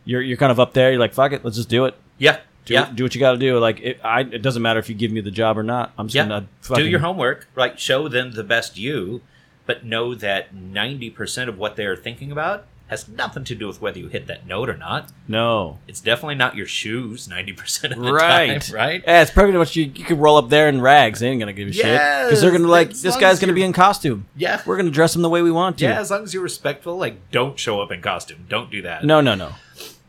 you're 0.06 0.22
you're 0.22 0.38
kind 0.38 0.52
of 0.52 0.60
up 0.60 0.74
there. 0.74 0.92
You're 0.92 1.00
like 1.00 1.14
fuck 1.14 1.32
it, 1.32 1.44
let's 1.46 1.58
just 1.58 1.70
do 1.70 1.86
it. 1.86 1.96
Yeah, 2.18 2.40
Do, 2.66 2.74
yeah. 2.74 2.92
do 2.94 3.04
what 3.04 3.14
you 3.14 3.20
got 3.20 3.34
to 3.34 3.38
do. 3.38 3.60
Like 3.60 3.80
it, 3.80 4.00
I, 4.04 4.22
it 4.22 4.42
doesn't 4.42 4.62
matter 4.64 4.80
if 4.80 4.90
you 4.90 4.96
give 4.96 5.12
me 5.12 5.22
the 5.22 5.30
job 5.32 5.58
or 5.58 5.64
not. 5.64 5.94
I'm 5.98 6.08
just 6.08 6.16
Yeah. 6.16 6.28
gonna 6.28 6.48
Do 6.82 6.88
your 6.88 7.00
homework, 7.02 7.48
right? 7.54 7.80
Show 7.80 8.08
them 8.08 8.32
the 8.32 8.44
best 8.44 8.78
you, 8.78 9.22
but 9.68 9.86
know 9.86 10.16
that 10.16 10.56
90% 10.56 11.48
of 11.48 11.58
what 11.60 11.76
they're 11.76 11.96
thinking 11.96 12.32
about 12.32 12.66
has 12.88 13.08
nothing 13.08 13.44
to 13.44 13.56
do 13.56 13.68
with 13.68 13.82
whether 13.82 14.00
you 14.00 14.08
hit 14.08 14.28
that 14.28 14.48
note 14.48 14.70
or 14.70 14.78
not. 14.78 15.10
No, 15.28 15.80
It's 15.88 16.00
definitely 16.00 16.36
not 16.36 16.56
your 16.56 16.66
shoes 16.66 17.28
90% 17.28 17.92
of 17.92 18.02
the 18.02 18.14
right, 18.14 18.62
time, 18.62 18.76
right? 18.76 19.04
Yeah, 19.06 19.22
it's 19.22 19.32
pretty 19.32 19.58
much 19.58 19.76
you. 19.76 19.86
You 19.86 20.06
could 20.06 20.20
roll 20.20 20.38
up 20.38 20.50
there 20.50 20.70
in 20.70 20.82
rags. 20.82 21.20
They 21.20 21.28
ain't 21.28 21.40
gonna 21.40 21.54
give 21.54 21.68
a 21.68 21.74
shit 21.74 21.84
because 21.84 22.42
they're 22.42 22.52
gonna 22.52 22.68
like 22.68 22.90
Yes, 22.90 23.02
this 23.02 23.18
guy's 23.18 23.40
gonna 23.40 23.54
be 23.54 23.64
in 23.64 23.74
costume. 23.74 24.26
Yeah. 24.36 24.62
We're 24.66 24.78
gonna 24.78 24.90
dress 24.90 25.16
him 25.16 25.22
the 25.22 25.30
way 25.30 25.42
we 25.42 25.52
want 25.52 25.78
to. 25.80 25.86
Yeah, 25.86 26.00
as 26.00 26.12
long 26.12 26.24
as 26.24 26.34
you're 26.34 26.44
respectful, 26.44 26.98
like 26.98 27.32
don't 27.32 27.60
show 27.60 27.82
up 27.82 27.92
in 27.92 28.02
costume. 28.02 28.46
Don't 28.48 28.72
do 28.72 28.82
that. 28.84 29.04
No, 29.04 29.22
no, 29.22 29.36
no. 29.36 29.52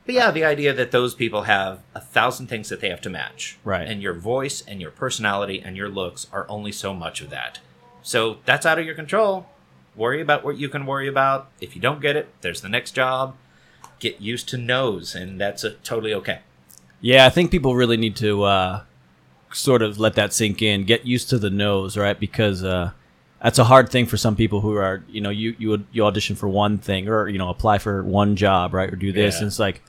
But 0.07 0.15
yeah, 0.15 0.31
the 0.31 0.45
idea 0.45 0.73
that 0.73 0.91
those 0.91 1.15
people 1.15 1.43
have 1.43 1.81
a 1.95 2.01
thousand 2.01 2.47
things 2.47 2.71
that 2.71 2.81
they 2.81 2.89
have 2.89 3.03
to 3.03 3.11
match. 3.11 3.59
Right. 3.63 3.87
And 3.87 4.01
your 4.01 4.15
voice 4.15 4.63
and 4.67 4.81
your 4.81 4.91
personality 4.91 5.61
and 5.61 5.77
your 5.77 5.91
looks 5.91 6.27
are 6.33 6.47
only 6.49 6.73
so 6.73 6.95
much 6.95 7.21
of 7.21 7.29
that. 7.29 7.59
So 8.03 8.39
that's 8.47 8.65
out 8.65 8.79
of 8.79 8.87
your 8.87 8.95
control. 8.95 9.47
Worry 9.99 10.21
about 10.21 10.45
what 10.45 10.57
you 10.57 10.69
can 10.69 10.87
worry 10.87 11.09
about. 11.09 11.51
If 11.61 11.75
you 11.75 11.83
don't 11.83 12.01
get 12.01 12.15
it, 12.17 12.29
there's 12.41 12.61
the 12.61 12.69
next 12.69 12.93
job. 12.93 13.35
Get 13.99 14.21
used 14.21 14.49
to 14.51 14.57
no's, 14.57 15.15
and 15.17 15.41
that's 15.41 15.65
uh 15.65 15.75
totally 15.83 16.15
okay. 16.15 16.39
Yeah, 17.01 17.27
I 17.27 17.31
think 17.31 17.51
people 17.51 17.75
really 17.75 17.97
need 17.97 18.15
to 18.17 18.45
uh, 18.45 18.83
sort 19.53 19.83
of 19.83 19.99
let 19.99 20.15
that 20.15 20.33
sink 20.33 20.63
in. 20.63 20.85
Get 20.85 21.05
used 21.05 21.29
to 21.31 21.39
the 21.39 21.51
nose, 21.51 21.97
right? 21.97 22.19
Because 22.19 22.63
uh, 22.63 22.93
that's 23.43 23.59
a 23.59 23.65
hard 23.65 23.89
thing 23.91 24.07
for 24.07 24.17
some 24.17 24.37
people 24.37 24.61
who 24.61 24.77
are, 24.77 25.03
you 25.09 25.21
know, 25.21 25.31
you 25.31 25.57
you 25.59 25.85
you 25.91 26.05
audition 26.07 26.37
for 26.37 26.49
one 26.49 26.79
thing 26.79 27.09
or 27.09 27.29
you 27.29 27.39
know 27.39 27.49
apply 27.49 27.79
for 27.79 28.05
one 28.05 28.37
job, 28.37 28.73
right, 28.75 28.93
or 28.93 28.97
do 28.97 29.13
this, 29.13 29.35
Yeah. 29.35 29.39
and 29.41 29.47
it's 29.49 29.59
like, 29.59 29.83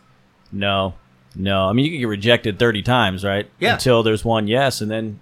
no, 0.52 0.96
no. 1.36 1.66
I 1.70 1.74
mean, 1.74 1.86
you 1.86 1.92
can 1.92 2.00
get 2.00 2.08
rejected 2.08 2.58
thirty 2.58 2.82
times, 2.82 3.24
right? 3.24 3.48
Yeah. 3.60 3.74
Until 3.74 4.02
there's 4.02 4.26
one 4.26 4.48
yes, 4.48 4.82
and 4.82 4.90
then 4.90 5.20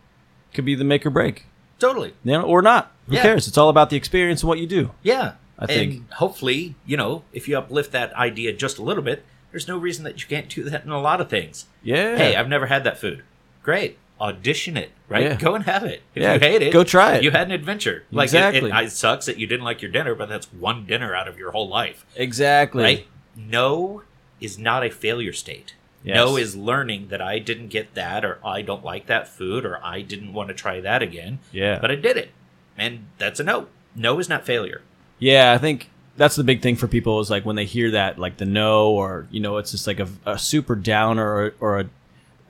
it 0.52 0.56
could 0.56 0.66
be 0.66 0.76
the 0.76 0.86
make 0.86 1.06
or 1.06 1.10
break, 1.10 1.46
Totally. 1.78 2.14
you 2.24 2.32
know, 2.32 2.44
or 2.44 2.62
not. 2.62 2.94
Who 3.08 3.16
Yeah. 3.16 3.22
cares? 3.22 3.48
It's 3.48 3.58
all 3.58 3.70
about 3.70 3.90
the 3.90 3.98
experience 3.98 4.42
and 4.42 4.48
what 4.50 4.60
you 4.60 4.68
do. 4.68 4.92
Yeah. 5.04 5.34
I 5.60 5.66
think- 5.66 5.94
And 5.94 6.06
hopefully, 6.14 6.76
you 6.86 6.98
know, 6.98 7.24
if 7.34 7.48
you 7.48 7.58
uplift 7.58 7.92
that 7.94 8.14
idea 8.14 8.54
just 8.54 8.78
a 8.78 8.84
little 8.84 9.04
bit, 9.04 9.24
there's 9.52 9.68
no 9.68 9.78
reason 9.78 10.04
that 10.04 10.22
you 10.22 10.28
can't 10.28 10.50
do 10.50 10.64
that 10.70 10.84
in 10.84 10.92
a 10.92 11.02
lot 11.02 11.20
of 11.22 11.30
things. 11.30 11.66
Yeah. 11.84 12.18
Hey, 12.18 12.36
I've 12.36 12.50
never 12.50 12.68
had 12.68 12.84
that 12.84 13.00
food. 13.00 13.24
Great. 13.64 13.98
audition 14.20 14.76
it, 14.78 14.90
right? 15.08 15.22
Yeah. 15.26 15.36
Go 15.36 15.54
and 15.54 15.66
have 15.66 15.84
it. 15.84 16.02
If 16.16 16.24
Yeah, 16.24 16.34
you 16.34 16.40
hate 16.40 16.64
it, 16.64 16.74
go 16.74 16.84
try 16.84 17.18
it. 17.18 17.24
You 17.24 17.30
had 17.30 17.46
an 17.46 17.54
adventure. 17.54 18.04
Like 18.12 18.24
it- 18.26 18.34
Exactly. 18.34 18.72
it, 18.72 18.76
it 18.86 18.92
sucks 18.92 19.28
that 19.28 19.38
you 19.38 19.46
didn't 19.46 19.64
like 19.64 19.80
your 19.80 19.92
dinner, 19.92 20.16
but 20.16 20.28
that's 20.28 20.52
one 20.52 20.88
dinner 20.88 21.16
out 21.16 21.28
of 21.28 21.38
your 21.38 21.52
whole 21.52 21.68
life, 21.70 22.04
Exactly. 22.16 22.84
right? 22.84 23.06
No 23.36 24.02
is 24.42 24.58
not 24.58 24.84
a 24.84 24.90
failure 24.90 25.34
state. 25.34 25.76
Yes. 26.04 26.16
No 26.16 26.36
is 26.36 26.56
learning 26.56 27.10
that 27.10 27.22
I 27.22 27.38
didn't 27.38 27.68
get 27.68 27.94
that, 27.94 28.26
or 28.26 28.40
I 28.44 28.64
don't 28.64 28.84
like 28.84 29.06
that 29.06 29.28
food, 29.28 29.64
or 29.64 29.80
I 29.84 30.02
didn't 30.02 30.34
want 30.34 30.48
to 30.50 30.56
try 30.56 30.82
that 30.82 31.04
again. 31.04 31.38
Yeah. 31.52 31.78
But 31.80 31.92
I 31.92 31.96
did 31.96 32.18
it, 32.18 32.32
and 32.78 33.06
that's 33.18 33.40
a 33.40 33.44
no. 33.44 33.68
No 33.96 34.20
is 34.20 34.30
not 34.30 34.46
failure. 34.46 34.82
Yeah, 35.20 35.52
I 35.54 35.58
think 35.58 35.90
that's 36.16 36.36
the 36.36 36.44
big 36.44 36.62
thing 36.62 36.76
for 36.76 36.88
people 36.88 37.20
is 37.20 37.30
like 37.30 37.46
when 37.46 37.56
they 37.56 37.66
hear 37.66 37.92
that, 37.92 38.20
like 38.20 38.38
the 38.38 38.46
no, 38.46 38.92
or 38.92 39.28
you 39.32 39.40
know, 39.40 39.58
it's 39.58 39.72
just 39.72 39.88
like 39.88 40.00
a, 40.00 40.08
a 40.26 40.38
super 40.38 40.76
downer, 40.76 41.26
or 41.28 41.54
or 41.60 41.80
a, 41.82 41.90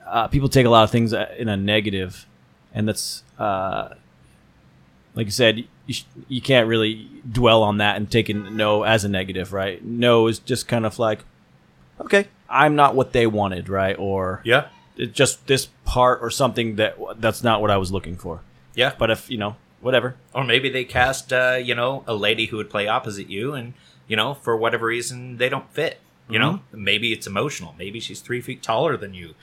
uh, 0.06 0.28
people 0.28 0.48
take 0.48 0.66
a 0.66 0.70
lot 0.70 0.84
of 0.84 0.90
things 0.90 1.12
uh, 1.12 1.34
in 1.38 1.48
a 1.48 1.56
negative, 1.56 2.26
and 2.74 2.86
that's 2.88 3.22
uh, 3.38 3.88
like 5.14 5.26
you 5.26 5.32
said, 5.32 5.64
you, 5.86 5.94
sh- 5.94 6.04
you 6.28 6.40
can't 6.40 6.68
really 6.68 7.08
dwell 7.30 7.62
on 7.62 7.78
that 7.78 7.96
and 7.96 8.10
take 8.10 8.28
a 8.28 8.34
no 8.34 8.82
as 8.82 9.04
a 9.04 9.08
negative, 9.08 9.52
right? 9.52 9.82
No 9.84 10.26
is 10.26 10.38
just 10.38 10.68
kind 10.68 10.84
of 10.86 10.98
like, 10.98 11.24
okay, 12.00 12.28
I'm 12.48 12.76
not 12.76 12.94
what 12.94 13.12
they 13.12 13.26
wanted, 13.26 13.68
right? 13.68 13.96
Or 13.98 14.40
Yeah. 14.44 14.68
it's 14.96 15.12
just 15.16 15.46
this 15.46 15.68
part 15.84 16.20
or 16.22 16.30
something 16.30 16.76
that 16.76 16.96
that's 17.18 17.42
not 17.42 17.60
what 17.60 17.70
I 17.70 17.76
was 17.78 17.90
looking 17.90 18.16
for. 18.16 18.40
Yeah. 18.74 18.92
But 18.98 19.10
if 19.10 19.30
you 19.30 19.38
know, 19.38 19.56
whatever. 19.80 20.16
Or 20.34 20.44
maybe 20.44 20.68
they 20.68 20.84
cast, 20.84 21.32
uh, 21.32 21.58
you 21.62 21.74
know, 21.74 22.04
a 22.06 22.14
lady 22.14 22.46
who 22.46 22.56
would 22.56 22.70
play 22.70 22.86
opposite 22.88 23.28
you, 23.28 23.54
and 23.54 23.74
you 24.06 24.16
know, 24.16 24.34
for 24.34 24.56
whatever 24.56 24.86
reason, 24.86 25.36
they 25.38 25.48
don't 25.48 25.70
fit. 25.72 26.00
You 26.30 26.38
know, 26.38 26.60
maybe 26.72 27.12
it's 27.12 27.26
emotional. 27.26 27.74
Maybe 27.78 28.00
she's 28.00 28.20
three 28.20 28.42
feet 28.42 28.62
taller 28.62 28.98
than 28.98 29.14
you. 29.14 29.34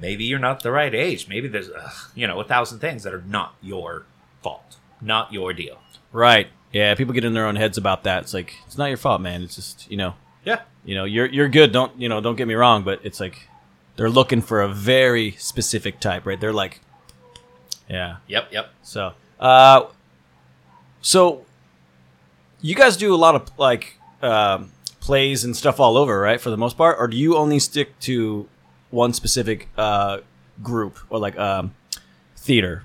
Maybe 0.00 0.24
you're 0.24 0.38
not 0.38 0.62
the 0.62 0.70
right 0.70 0.94
age. 0.94 1.26
Maybe 1.28 1.48
there's, 1.48 1.68
uh, 1.68 1.90
you 2.14 2.26
know, 2.28 2.38
a 2.40 2.44
thousand 2.44 2.78
things 2.78 3.02
that 3.02 3.12
are 3.12 3.24
not 3.26 3.54
your 3.60 4.04
fault, 4.40 4.76
not 5.00 5.32
your 5.32 5.52
deal. 5.52 5.80
Right. 6.12 6.46
Yeah, 6.72 6.94
people 6.94 7.14
get 7.14 7.24
in 7.24 7.34
their 7.34 7.46
own 7.46 7.56
heads 7.56 7.76
about 7.76 8.04
that. 8.04 8.22
It's 8.22 8.32
like 8.34 8.54
it's 8.66 8.78
not 8.78 8.86
your 8.86 8.96
fault, 8.96 9.20
man. 9.20 9.42
It's 9.42 9.56
just 9.56 9.90
you 9.90 9.96
know, 9.96 10.14
Yeah. 10.44 10.60
you 10.84 10.94
know, 10.94 11.04
you're 11.04 11.26
you're 11.26 11.48
good. 11.48 11.72
Don't 11.72 12.00
you 12.00 12.08
know? 12.08 12.20
Don't 12.20 12.36
get 12.36 12.46
me 12.46 12.54
wrong, 12.54 12.84
but 12.84 13.00
it's 13.02 13.18
like 13.18 13.48
they're 13.96 14.08
looking 14.08 14.40
for 14.40 14.62
a 14.62 14.68
very 14.68 15.32
specific 15.32 15.98
type, 15.98 16.24
right? 16.26 16.40
They're 16.40 16.52
like, 16.52 16.80
yeah. 17.88 18.16
Yep. 18.28 18.52
Yep. 18.52 18.70
So, 18.82 19.14
uh, 19.40 19.86
so 21.00 21.44
you 22.60 22.74
guys 22.74 22.96
do 22.96 23.14
a 23.14 23.16
lot 23.16 23.34
of 23.34 23.50
like 23.58 23.98
um, 24.22 24.70
plays 25.00 25.44
and 25.44 25.56
stuff 25.56 25.80
all 25.80 25.96
over, 25.96 26.20
right? 26.20 26.40
For 26.40 26.50
the 26.50 26.56
most 26.56 26.76
part, 26.76 26.96
or 26.98 27.08
do 27.08 27.16
you 27.16 27.36
only 27.36 27.58
stick 27.58 27.98
to 28.00 28.48
one 28.90 29.12
specific 29.12 29.68
uh, 29.76 30.18
group 30.62 30.98
or 31.08 31.18
like 31.18 31.38
um, 31.38 31.74
theater? 32.36 32.84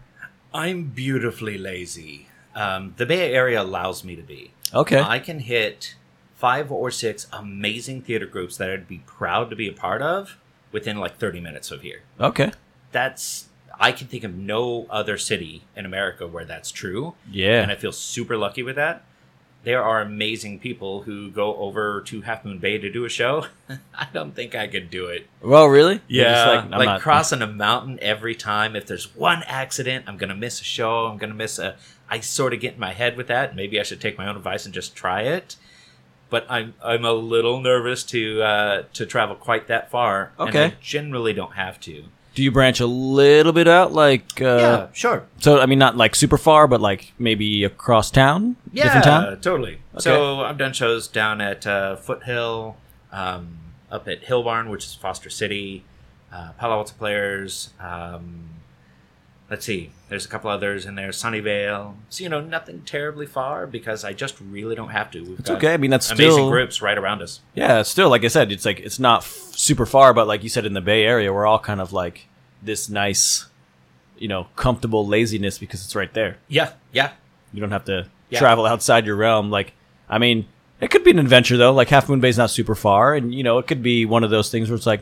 I'm 0.53 0.83
beautifully 0.85 1.57
lazy. 1.57 2.27
Um, 2.55 2.93
the 2.95 3.05
Bay 3.05 3.33
Area 3.33 3.61
allows 3.61 4.03
me 4.03 4.15
to 4.15 4.21
be. 4.21 4.51
Okay. 4.73 4.99
I 4.99 5.19
can 5.19 5.39
hit 5.39 5.95
five 6.35 6.71
or 6.71 6.89
six 6.91 7.27
amazing 7.33 8.01
theater 8.01 8.25
groups 8.25 8.55
that 8.57 8.69
I'd 8.69 8.87
be 8.87 8.99
proud 8.99 9.49
to 9.49 9.55
be 9.55 9.67
a 9.67 9.73
part 9.73 10.01
of 10.01 10.37
within 10.71 10.97
like 10.97 11.17
30 11.17 11.39
minutes 11.41 11.71
of 11.71 11.81
here. 11.81 12.01
okay. 12.19 12.51
That's 12.91 13.49
I 13.79 13.91
can 13.91 14.07
think 14.07 14.23
of 14.23 14.33
no 14.35 14.87
other 14.89 15.17
city 15.17 15.63
in 15.75 15.85
America 15.85 16.27
where 16.27 16.45
that's 16.45 16.71
true. 16.71 17.15
Yeah. 17.29 17.61
And 17.61 17.71
I 17.71 17.75
feel 17.75 17.91
super 17.91 18.37
lucky 18.37 18.63
with 18.63 18.75
that. 18.77 19.03
There 19.63 19.81
are 19.83 19.99
amazing 20.01 20.59
people 20.59 21.01
who 21.01 21.31
go 21.31 21.55
over 21.55 22.01
to 22.01 22.21
Half 22.21 22.45
Moon 22.45 22.59
Bay 22.59 22.77
to 22.77 22.89
do 22.91 23.03
a 23.03 23.09
show. 23.09 23.47
I 23.95 24.07
don't 24.13 24.35
think 24.35 24.53
I 24.53 24.67
could 24.67 24.91
do 24.91 25.07
it. 25.07 25.27
Well, 25.41 25.65
really? 25.65 26.01
You're 26.07 26.25
Yeah, 26.27 26.33
just 26.33 26.47
like, 26.69 26.79
I'm 26.79 26.85
not- 26.85 27.01
crossing 27.01 27.41
a 27.41 27.47
mountain 27.47 27.97
every 28.01 28.35
time. 28.35 28.75
If 28.75 28.85
there's 28.85 29.15
one 29.15 29.41
accident, 29.47 30.05
I'm 30.07 30.17
gonna 30.17 30.35
miss 30.35 30.61
a 30.61 30.63
show. 30.63 31.07
I'm 31.07 31.17
gonna 31.17 31.33
miss 31.33 31.57
a. 31.57 31.75
I 32.07 32.19
sort 32.19 32.53
of 32.53 32.59
get 32.59 32.75
in 32.75 32.79
my 32.79 32.93
head 32.93 33.17
with 33.17 33.25
that. 33.27 33.55
Maybe 33.55 33.79
I 33.79 33.83
should 33.83 33.99
take 33.99 34.19
my 34.19 34.27
own 34.27 34.35
advice 34.37 34.65
and 34.65 34.73
just 34.73 34.95
try 34.95 35.21
it. 35.23 35.55
But 36.29 36.45
I'm 36.47 36.75
I'm 36.83 37.03
a 37.03 37.13
little 37.13 37.59
nervous 37.59 38.03
to 38.05 38.43
uh, 38.43 38.83
to 38.93 39.05
travel 39.07 39.35
quite 39.35 39.67
that 39.67 39.89
far. 39.89 40.31
And 40.37 40.49
Okay. 40.49 40.65
I 40.65 40.73
generally 40.79 41.33
don't 41.33 41.53
have 41.55 41.79
to. 41.81 42.03
Do 42.35 42.43
you 42.43 42.51
branch 42.51 42.79
a 42.81 42.85
little 42.85 43.53
bit 43.53 43.67
out, 43.67 43.93
like? 43.93 44.41
Uh, 44.41 44.45
yeah, 44.59 44.87
sure. 44.93 45.23
So 45.39 45.59
I 45.59 45.65
mean, 45.65 45.79
not 45.79 45.95
like 45.97 46.15
super 46.15 46.37
far, 46.37 46.67
but 46.67 46.81
like 46.81 47.13
maybe 47.17 47.63
across 47.63 48.11
town, 48.11 48.57
Yeah, 48.73 48.83
different 48.83 49.05
town. 49.05 49.39
totally. 49.41 49.79
So 49.99 50.41
I've 50.41 50.57
done 50.57 50.73
shows 50.73 51.07
down 51.07 51.39
at 51.41 51.65
uh, 51.65 51.95
Foothill, 51.95 52.75
um, 53.11 53.57
up 53.89 54.07
at 54.09 54.23
Hillbarn, 54.25 54.69
which 54.69 54.83
is 54.85 54.93
Foster 54.93 55.29
City, 55.29 55.85
uh, 56.33 56.51
Palo 56.59 56.75
Alto 56.77 56.93
Players. 56.97 57.69
Um, 57.79 58.49
let's 59.49 59.65
see, 59.65 59.91
there's 60.09 60.25
a 60.25 60.27
couple 60.27 60.49
others 60.49 60.85
in 60.85 60.95
there, 60.95 61.09
Sunnyvale. 61.09 61.93
So 62.09 62.23
you 62.23 62.29
know, 62.29 62.41
nothing 62.41 62.81
terribly 62.85 63.25
far 63.25 63.67
because 63.67 64.03
I 64.03 64.13
just 64.13 64.35
really 64.41 64.75
don't 64.75 64.89
have 64.89 65.11
to. 65.11 65.21
We've 65.23 65.39
It's 65.39 65.49
okay. 65.49 65.73
I 65.73 65.77
mean, 65.77 65.91
that's 65.91 66.09
amazing 66.11 66.31
still 66.31 66.49
groups 66.49 66.81
right 66.81 66.97
around 66.97 67.21
us. 67.21 67.41
yeah. 67.53 67.81
Still, 67.83 68.09
like 68.09 68.23
I 68.23 68.27
said, 68.29 68.51
it's 68.51 68.65
like 68.65 68.79
it's 68.79 68.99
not 68.99 69.21
f- 69.21 69.27
super 69.55 69.85
far, 69.85 70.13
but 70.13 70.27
like 70.27 70.43
you 70.43 70.49
said, 70.49 70.65
in 70.65 70.73
the 70.73 70.81
Bay 70.81 71.03
Area, 71.03 71.31
we're 71.33 71.45
all 71.45 71.59
kind 71.59 71.79
of 71.81 71.93
like 71.93 72.27
this 72.63 72.89
nice, 72.89 73.45
you 74.17 74.27
know, 74.27 74.47
comfortable 74.55 75.05
laziness 75.05 75.57
because 75.57 75.83
it's 75.83 75.95
right 75.95 76.13
there. 76.13 76.37
Yeah, 76.47 76.71
yeah, 76.91 77.11
You 77.53 77.61
don't 77.61 77.71
have 77.71 77.85
to 77.85 78.07
Yeah. 78.29 78.39
travel 78.39 78.65
outside 78.65 79.05
your 79.05 79.15
realm. 79.15 79.51
Like, 79.51 79.73
I 80.09 80.17
mean, 80.17 80.47
it 80.81 80.89
could 80.89 81.03
be 81.03 81.11
an 81.11 81.19
adventure 81.19 81.57
though. 81.57 81.71
Like 81.73 81.89
Half 81.89 82.09
Moon 82.09 82.19
Bay's 82.19 82.37
not 82.37 82.49
super 82.49 82.75
far, 82.75 83.13
and 83.13 83.33
you 83.33 83.43
know, 83.43 83.59
it 83.59 83.67
could 83.67 83.83
be 83.83 84.05
one 84.05 84.23
of 84.23 84.29
those 84.31 84.49
things 84.49 84.69
where 84.69 84.75
it's 84.75 84.85
like, 84.87 85.01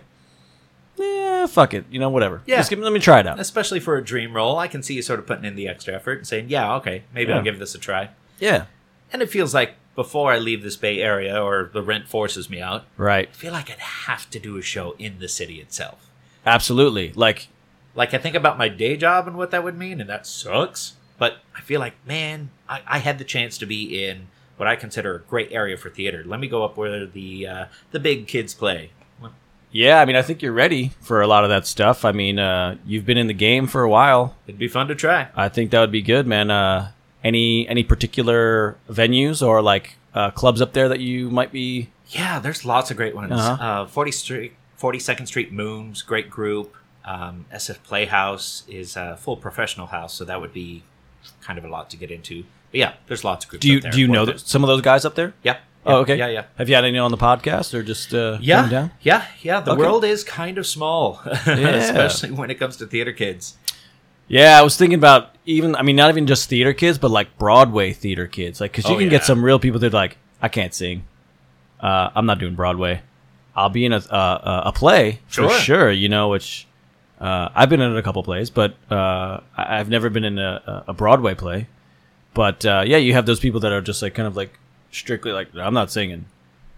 yeah, 1.43 1.47
fuck 1.47 1.73
it, 1.73 1.86
you 1.91 1.99
know, 1.99 2.10
whatever. 2.10 2.41
Yeah. 2.45 2.58
Just 2.58 2.69
give, 2.69 2.79
let 2.79 2.93
me 2.93 2.99
try 2.99 3.19
it 3.19 3.27
out. 3.27 3.39
especially 3.39 3.79
for 3.79 3.97
a 3.97 4.03
dream 4.03 4.34
role. 4.36 4.58
I 4.58 4.67
can 4.67 4.82
see 4.84 4.93
you 4.95 5.01
sort 5.01 5.19
of 5.19 5.27
putting 5.27 5.45
in 5.45 5.56
the 5.56 5.67
extra 5.67 5.93
effort 5.93 6.17
and 6.19 6.27
saying, 6.27 6.45
"Yeah, 6.49 6.75
okay, 6.75 7.03
maybe 7.13 7.29
Yeah. 7.32 7.38
I'll 7.38 7.43
give 7.43 7.60
this 7.60 7.75
a 7.75 7.79
try." 7.79 8.10
Yeah. 8.39 8.65
And 9.12 9.21
it 9.21 9.29
feels 9.29 9.53
like 9.53 9.75
before 9.95 10.32
I 10.34 10.39
leave 10.39 10.63
this 10.63 10.75
Bay 10.75 11.01
Area 11.01 11.39
or 11.41 11.69
the 11.71 11.84
rent 11.84 12.08
forces 12.08 12.49
me 12.49 12.60
out, 12.62 12.86
Right. 12.97 13.29
I 13.29 13.36
feel 13.36 13.51
like 13.53 13.69
I'd 13.69 13.77
have 13.79 14.27
to 14.32 14.39
do 14.39 14.58
a 14.58 14.62
show 14.62 14.95
in 14.97 15.19
the 15.19 15.27
city 15.27 15.62
itself. 15.62 16.10
Absolutely. 16.45 17.13
Like 17.13 17.47
Like 17.95 18.13
I 18.13 18.17
think 18.17 18.36
about 18.36 18.58
my 18.58 18.69
day 18.69 18.97
job 18.97 19.27
and 19.27 19.38
what 19.38 19.51
that 19.51 19.63
would 19.63 19.77
mean, 19.77 20.01
and 20.01 20.10
that 20.10 20.25
sucks. 20.25 20.93
But 21.19 21.38
I 21.56 21.62
feel 21.62 21.79
like, 21.79 21.93
man, 22.08 22.49
I, 22.67 22.82
I 22.88 22.97
had 22.97 23.19
the 23.19 23.23
chance 23.23 23.58
to 23.60 23.67
be 23.67 24.03
in 24.03 24.27
what 24.58 24.67
I 24.67 24.75
consider 24.75 25.15
a 25.15 25.19
great 25.19 25.51
area 25.51 25.77
for 25.77 25.89
theater. 25.91 26.23
Let 26.25 26.39
me 26.39 26.47
go 26.47 26.63
up 26.65 26.75
where 26.75 27.06
the 27.06 27.47
uh, 27.47 27.65
the 27.91 27.99
big 27.99 28.27
kids 28.27 28.53
play. 28.56 28.89
Yeah, 29.74 30.00
I 30.00 30.06
mean, 30.06 30.16
I 30.16 30.22
think 30.22 30.42
you're 30.44 30.54
ready 30.54 30.92
for 31.02 31.22
a 31.22 31.28
lot 31.28 31.44
of 31.44 31.50
that 31.50 31.66
stuff. 31.66 32.06
I 32.06 32.12
mean, 32.12 32.38
uh, 32.38 32.78
you've 32.86 33.06
been 33.06 33.18
in 33.18 33.26
the 33.28 33.34
game 33.34 33.66
for 33.66 33.82
a 33.82 33.90
while. 33.90 34.36
It'd 34.46 34.60
be 34.60 34.68
fun 34.68 34.88
to 34.88 34.96
try. 34.96 35.30
I 35.36 35.50
think 35.50 35.72
that 35.72 35.80
would 35.82 35.92
be 35.92 36.04
good, 36.04 36.28
man. 36.28 36.52
Uh, 36.52 36.92
any 37.24 37.68
any 37.68 37.84
particular 37.84 38.78
venues 38.90 39.46
or 39.46 39.62
like 39.64 39.96
uh, 40.14 40.30
clubs 40.32 40.62
up 40.62 40.74
there 40.74 40.88
that 40.90 41.00
you 41.00 41.32
might 41.32 41.52
be? 41.52 41.90
Yeah, 42.10 42.40
there's 42.40 42.64
lots 42.64 42.92
of 42.92 42.98
great 42.98 43.16
ones. 43.16 43.32
Uh-huh. 43.32 43.82
Uh, 43.84 43.88
40 43.88 44.12
Street, 44.12 44.54
42nd 44.80 45.28
Street 45.28 45.52
Moons, 45.52 46.04
great 46.04 46.30
group. 46.30 46.76
Um, 47.04 47.46
SF 47.52 47.82
Playhouse 47.84 48.64
is 48.68 48.96
a 48.96 49.18
full 49.18 49.38
professional 49.38 49.88
house, 49.88 50.14
so 50.14 50.24
that 50.24 50.40
would 50.40 50.54
be 50.54 50.84
kind 51.42 51.58
of 51.58 51.66
a 51.66 51.68
lot 51.68 51.90
to 51.90 51.98
get 51.98 52.12
into. 52.12 52.44
But 52.72 52.80
yeah, 52.80 52.94
there's 53.08 53.24
lots 53.24 53.46
of 53.46 53.50
groups. 53.50 53.64
Do 53.64 53.72
you 53.72 53.82
do 53.82 54.00
you 54.00 54.08
know 54.08 54.26
th- 54.26 54.46
some 54.46 54.64
of 54.64 54.68
those 54.68 54.82
guys 54.82 55.04
up 55.04 55.16
there? 55.16 55.34
Yeah. 55.42 55.58
Oh, 55.86 55.98
okay. 55.98 56.17
Yeah, 56.17 56.28
yeah. 56.28 56.46
Have 56.58 56.69
you 56.69 56.76
had 56.76 56.86
any 56.86 56.98
on 56.98 57.12
the 57.12 57.17
podcast 57.17 57.74
or 57.74 57.84
just 57.84 58.13
uh, 58.13 58.38
Yeah, 58.41 58.69
down? 58.69 58.91
yeah, 59.02 59.26
yeah. 59.41 59.60
The 59.60 59.72
Okay. 59.74 59.82
world 59.82 60.06
is 60.06 60.24
kind 60.24 60.58
of 60.58 60.65
small, 60.65 61.19
especially 61.26 62.32
when 62.32 62.50
it 62.50 62.56
comes 62.56 62.78
to 62.78 62.86
theater 62.88 63.12
kids. 63.12 63.58
Yeah, 64.28 64.58
I 64.58 64.62
was 64.63 64.78
thinking 64.78 64.98
about 64.98 65.36
even. 65.46 65.76
I 65.76 65.82
mean, 65.82 65.96
not 65.98 66.10
even 66.10 66.26
just 66.28 66.48
theater 66.50 66.74
kids, 66.74 66.98
but 66.98 67.12
like 67.12 67.38
Broadway 67.38 67.91
theater 67.91 68.28
kids. 68.28 68.62
Like, 68.62 68.72
because 68.72 68.89
you 68.89 68.96
Oh, 68.96 69.00
can 69.00 69.10
get 69.10 69.24
some 69.26 69.43
real 69.43 69.60
people 69.60 69.80
that 69.82 69.88
are 69.93 69.98
like, 69.98 70.17
I 70.41 70.48
can't 70.48 70.74
sing. 70.74 71.04
Uh, 71.82 72.10
I'm 72.15 72.26
not 72.26 72.39
doing 72.39 72.56
Broadway. 72.56 73.02
I'll 73.56 73.69
be 73.69 73.84
in 73.86 73.91
a 73.93 73.98
uh, 73.98 74.63
a 74.65 74.72
play 74.72 75.19
for 75.28 75.50
Sure. 75.50 75.60
sure. 75.60 75.91
You 75.91 76.08
know, 76.08 76.30
which 76.30 76.65
uh, 77.19 77.50
I've 77.54 77.69
been 77.69 77.82
in 77.82 77.96
a 77.98 78.02
couple 78.02 78.24
plays, 78.24 78.50
but 78.50 78.76
uh, 78.89 79.41
I've 79.58 79.89
never 79.89 80.10
been 80.10 80.24
in 80.24 80.39
a, 80.39 80.86
a 80.88 80.93
Broadway 80.93 81.36
play. 81.36 81.67
But 82.34 82.65
uh, 82.65 82.84
yeah, 82.88 82.98
you 82.98 83.13
have 83.13 83.26
those 83.26 83.41
people 83.41 83.60
that 83.60 83.74
are 83.74 83.82
just 83.82 84.02
like 84.02 84.15
kind 84.15 84.28
of 84.28 84.36
like 84.38 84.58
strictly 84.93 85.32
like 85.34 85.49
I'm 85.56 85.73
not 85.73 85.91
singing. 85.91 86.25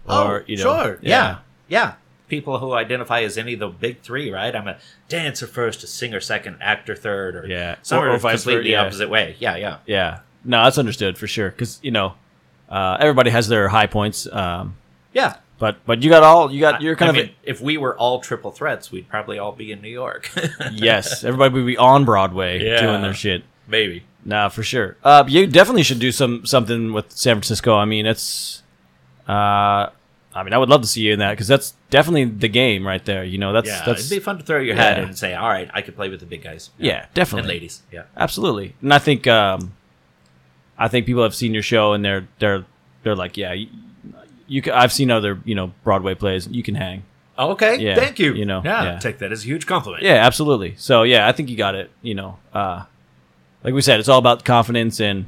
oh, 0.08 0.40
you 0.46 0.56
know, 0.56 0.62
sure. 0.62 0.98
Yeah. 1.02 1.38
yeah. 1.68 1.94
People 2.28 2.58
who 2.58 2.72
identify 2.72 3.20
as 3.22 3.38
any 3.38 3.52
of 3.54 3.60
the 3.60 3.68
big 3.68 4.00
three, 4.00 4.32
right? 4.32 4.54
I'm 4.54 4.66
a 4.66 4.78
dancer 5.08 5.46
first, 5.46 5.84
a 5.84 5.86
singer 5.86 6.18
second, 6.20 6.56
actor 6.60 6.96
third, 6.96 7.36
or 7.36 7.46
Yeah. 7.46 7.76
some 7.82 7.98
Or- 8.02 8.08
are 8.08 8.14
or 8.14 8.18
vice 8.18 8.42
completely 8.42 8.70
versa, 8.70 8.72
yeah. 8.72 8.82
opposite 8.82 9.08
way. 9.10 9.36
Yeah, 9.38 9.56
yeah. 9.56 9.76
Yeah, 9.86 10.18
no, 10.44 10.64
that's 10.64 10.78
understood 10.78 11.16
for 11.18 11.28
sure. 11.28 11.50
Because 11.50 11.78
you 11.82 11.92
know, 11.92 12.14
uh, 12.68 12.96
everybody 12.98 13.30
has 13.30 13.46
their 13.46 13.68
high 13.68 13.86
points. 13.86 14.26
Um, 14.32 14.76
Yeah. 15.12 15.36
But 15.58 15.76
but 15.86 16.02
you 16.02 16.10
got 16.10 16.22
all 16.22 16.52
you 16.52 16.60
got. 16.60 16.82
You're 16.82 16.96
kind 16.96 17.16
I 17.16 17.20
of 17.20 17.26
mean, 17.28 17.34
if 17.42 17.62
we 17.62 17.78
were 17.78 17.96
all 17.96 18.20
triple 18.20 18.50
threats, 18.50 18.92
we'd 18.92 19.08
probably 19.08 19.38
all 19.38 19.52
be 19.52 19.72
in 19.72 19.80
New 19.80 19.88
York. 19.88 20.30
yes. 20.72 21.24
Everybody 21.24 21.54
would 21.54 21.64
be 21.66 21.78
on 21.78 22.04
Broadway 22.04 22.62
Yeah. 22.62 22.82
doing 22.82 23.00
their 23.00 23.14
shit. 23.14 23.42
Maybe. 23.66 24.02
Nah, 24.26 24.48
for 24.48 24.62
sure. 24.62 24.96
Uh, 25.04 25.24
you 25.28 25.46
definitely 25.46 25.84
should 25.84 26.00
do 26.00 26.10
some 26.10 26.44
something 26.44 26.92
with 26.92 27.12
San 27.12 27.36
Francisco. 27.36 27.76
I 27.76 27.84
mean, 27.84 28.06
it's. 28.06 28.62
Uh, 29.28 29.90
I 30.34 30.42
mean, 30.42 30.52
I 30.52 30.58
would 30.58 30.68
love 30.68 30.82
to 30.82 30.86
see 30.86 31.00
you 31.00 31.14
in 31.14 31.20
that 31.20 31.30
because 31.30 31.48
that's 31.48 31.72
definitely 31.88 32.24
the 32.24 32.48
game 32.48 32.86
right 32.86 33.02
there. 33.04 33.24
You 33.24 33.38
know, 33.38 33.52
that's 33.52 33.68
yeah, 33.68 33.84
that's 33.86 34.00
it'd 34.00 34.10
be 34.10 34.18
fun 34.18 34.36
to 34.36 34.44
throw 34.44 34.60
your 34.60 34.74
hat 34.74 34.98
in 34.98 35.04
and 35.04 35.16
say, 35.16 35.34
"All 35.34 35.48
right, 35.48 35.70
I 35.72 35.80
could 35.80 35.96
play 35.96 36.10
with 36.10 36.20
the 36.20 36.26
big 36.26 36.42
guys." 36.42 36.70
yeah, 36.76 37.04
and 37.04 37.14
definitely. 37.14 37.54
ladies. 37.54 37.82
Yeah, 37.90 38.02
Absolutely, 38.16 38.74
and 38.82 38.92
I 38.92 38.98
think 38.98 39.26
um, 39.26 39.72
I 40.78 40.88
think 40.88 41.06
people 41.06 41.22
have 41.22 41.34
seen 41.34 41.54
your 41.54 41.62
show 41.62 41.92
and 41.94 42.04
they're 42.04 42.28
they're 42.38 42.66
they're 43.02 43.16
like, 43.16 43.36
yeah, 43.36 43.52
you, 43.52 43.68
you 44.46 44.62
can, 44.62 44.74
I've 44.74 44.92
seen 44.92 45.10
other 45.10 45.40
you 45.44 45.54
know 45.54 45.72
Broadway 45.84 46.14
plays. 46.14 46.46
You 46.48 46.62
can 46.62 46.74
hang. 46.74 47.04
Okay. 47.38 47.78
Yeah, 47.78 47.96
Thank 47.96 48.18
you. 48.18 48.32
you 48.32 48.46
know, 48.46 48.62
yeah, 48.64 48.84
yeah. 48.84 48.98
take 48.98 49.18
that 49.18 49.30
as 49.30 49.42
a 49.42 49.46
huge 49.46 49.66
compliment. 49.66 50.02
Yeah, 50.02 50.14
absolutely. 50.14 50.74
So 50.78 51.02
yeah, 51.02 51.28
I 51.28 51.32
think 51.32 51.50
you 51.50 51.56
got 51.56 51.74
it. 51.74 51.90
You 52.02 52.14
know, 52.14 52.38
uh, 52.52 52.84
like 53.66 53.74
we 53.74 53.82
said, 53.82 54.00
it's 54.00 54.08
all 54.08 54.18
about 54.18 54.44
confidence 54.46 55.00
and 55.00 55.26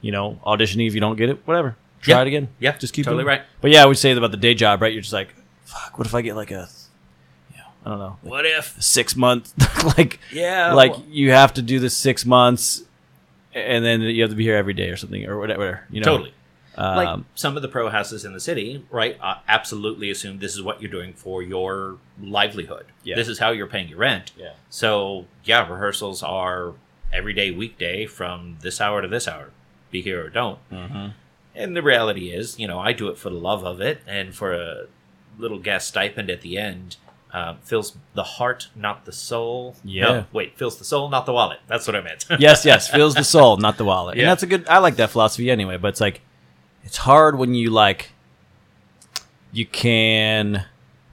you 0.00 0.12
know 0.12 0.40
auditioning. 0.46 0.86
If 0.86 0.94
you 0.94 1.00
don't 1.00 1.16
get 1.16 1.28
it, 1.28 1.46
whatever, 1.46 1.76
try 2.00 2.14
Yeah. 2.16 2.22
it 2.22 2.28
again. 2.28 2.48
Yeah, 2.60 2.76
just 2.78 2.94
keep 2.94 3.04
totally 3.04 3.24
doing 3.24 3.34
it. 3.34 3.38
right. 3.40 3.46
But 3.60 3.70
yeah, 3.72 3.84
we 3.86 3.94
say 3.96 4.12
about 4.12 4.30
the 4.30 4.36
day 4.38 4.54
job, 4.54 4.80
right? 4.80 4.92
You're 4.92 5.02
just 5.02 5.12
like, 5.12 5.34
fuck. 5.64 5.98
What 5.98 6.06
if 6.06 6.14
I 6.14 6.22
get 6.22 6.36
like 6.36 6.50
a, 6.52 6.68
you 7.52 7.58
know, 7.58 7.64
I 7.84 7.88
don't 7.90 7.98
know, 7.98 8.16
What 8.22 8.46
if? 8.46 8.80
six 8.80 9.14
months? 9.16 9.52
like 9.98 10.20
Yeah, 10.32 10.72
like 10.72 10.92
well- 10.92 11.04
you 11.08 11.32
have 11.32 11.52
to 11.54 11.62
do 11.62 11.78
this 11.80 11.96
six 11.96 12.24
months 12.24 12.82
and 13.54 13.84
then 13.84 14.00
you 14.02 14.22
have 14.22 14.30
to 14.30 14.36
be 14.36 14.44
here 14.44 14.56
every 14.56 14.74
day 14.74 14.88
or 14.90 14.96
something 14.96 15.24
or 15.26 15.38
whatever 15.38 15.84
you 15.88 16.00
know 16.00 16.04
Totally. 16.06 16.34
um, 16.76 16.96
like 16.96 17.24
some 17.36 17.54
of 17.56 17.62
the 17.62 17.68
pro 17.68 17.88
houses 17.88 18.24
in 18.24 18.32
the 18.32 18.40
city, 18.40 18.84
right? 18.90 19.16
Uh, 19.20 19.36
absolutely 19.46 20.10
assume 20.10 20.38
this 20.40 20.54
is 20.56 20.62
what 20.62 20.82
you're 20.82 20.90
doing 20.90 21.12
for 21.12 21.40
your 21.42 21.98
livelihood. 22.20 22.86
Yeah. 23.04 23.14
This 23.14 23.28
is 23.28 23.38
how 23.38 23.50
you're 23.50 23.68
paying 23.68 23.88
your 23.88 23.98
rent. 23.98 24.32
Yeah. 24.36 24.54
So 24.70 25.26
yeah, 25.44 25.68
rehearsals 25.70 26.22
are 26.24 26.72
every 27.14 27.32
day, 27.32 27.50
weekday 27.50 28.06
from 28.06 28.58
this 28.60 28.80
hour 28.80 29.00
to 29.00 29.08
this 29.08 29.26
hour. 29.28 29.50
Be 29.90 30.02
here 30.02 30.24
or 30.24 30.28
don't. 30.28 30.58
mhm. 30.70 31.12
And 31.56 31.76
the 31.76 31.82
reality 31.82 32.30
is, 32.32 32.58
you 32.58 32.66
know, 32.66 32.80
I 32.80 32.92
do 32.92 33.06
it 33.08 33.16
for 33.16 33.30
the 33.30 33.36
love 33.36 33.64
of 33.64 33.80
it 33.80 34.00
and 34.08 34.34
for 34.34 34.52
a 34.52 34.86
little 35.38 35.58
gas 35.60 35.86
stipend 35.86 36.28
at 36.28 36.40
the 36.40 36.58
end. 36.58 36.96
Um, 37.32 37.58
fills 37.64 37.96
the 38.14 38.22
heart, 38.22 38.68
not 38.76 39.04
the 39.06 39.12
soul. 39.12 39.74
Yeah. 39.84 40.02
No, 40.04 40.26
wait, 40.32 40.56
fills 40.56 40.78
the 40.78 40.84
soul, 40.84 41.08
not 41.08 41.26
the 41.26 41.32
wallet. 41.32 41.58
That's 41.68 41.86
what 41.86 41.96
I 41.96 42.00
meant. 42.00 42.24
yes 42.38 42.64
yes 42.64 42.88
fills 42.88 43.14
the 43.14 43.24
soul 43.24 43.56
not 43.56 43.76
the 43.76 43.84
wallet 43.84 44.16
Yeah. 44.16 44.22
and 44.22 44.30
that's 44.30 44.42
a 44.44 44.46
good 44.46 44.68
i 44.68 44.78
like 44.78 44.96
that 44.96 45.10
philosophy 45.10 45.50
anyway 45.50 45.76
but 45.76 45.88
it's 45.88 46.00
like 46.00 46.20
it's 46.84 46.96
hard 46.98 47.36
when 47.38 47.52
you 47.54 47.70
like 47.70 48.12
you 49.52 49.66
can 49.66 50.64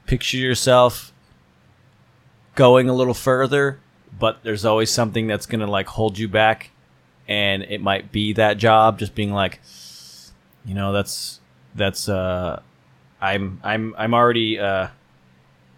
picture 0.05 0.37
yourself 0.37 1.11
going 2.55 2.87
a 2.89 2.93
little 2.93 3.13
further 3.15 3.79
but 4.17 4.39
there's 4.43 4.65
always 4.65 4.89
something 4.89 5.27
that's 5.27 5.45
gonna 5.45 5.67
like 5.67 5.87
hold 5.87 6.17
you 6.17 6.27
back 6.27 6.71
and 7.27 7.63
it 7.63 7.81
might 7.81 8.11
be 8.11 8.33
that 8.33 8.57
job 8.57 8.99
just 8.99 9.15
being 9.15 9.31
like 9.31 9.59
you 10.65 10.73
know 10.73 10.91
that's 10.91 11.39
that's 11.75 12.09
uh 12.09 12.61
i'm 13.21 13.59
i'm 13.63 13.95
i'm 13.97 14.13
already 14.13 14.59
uh 14.59 14.87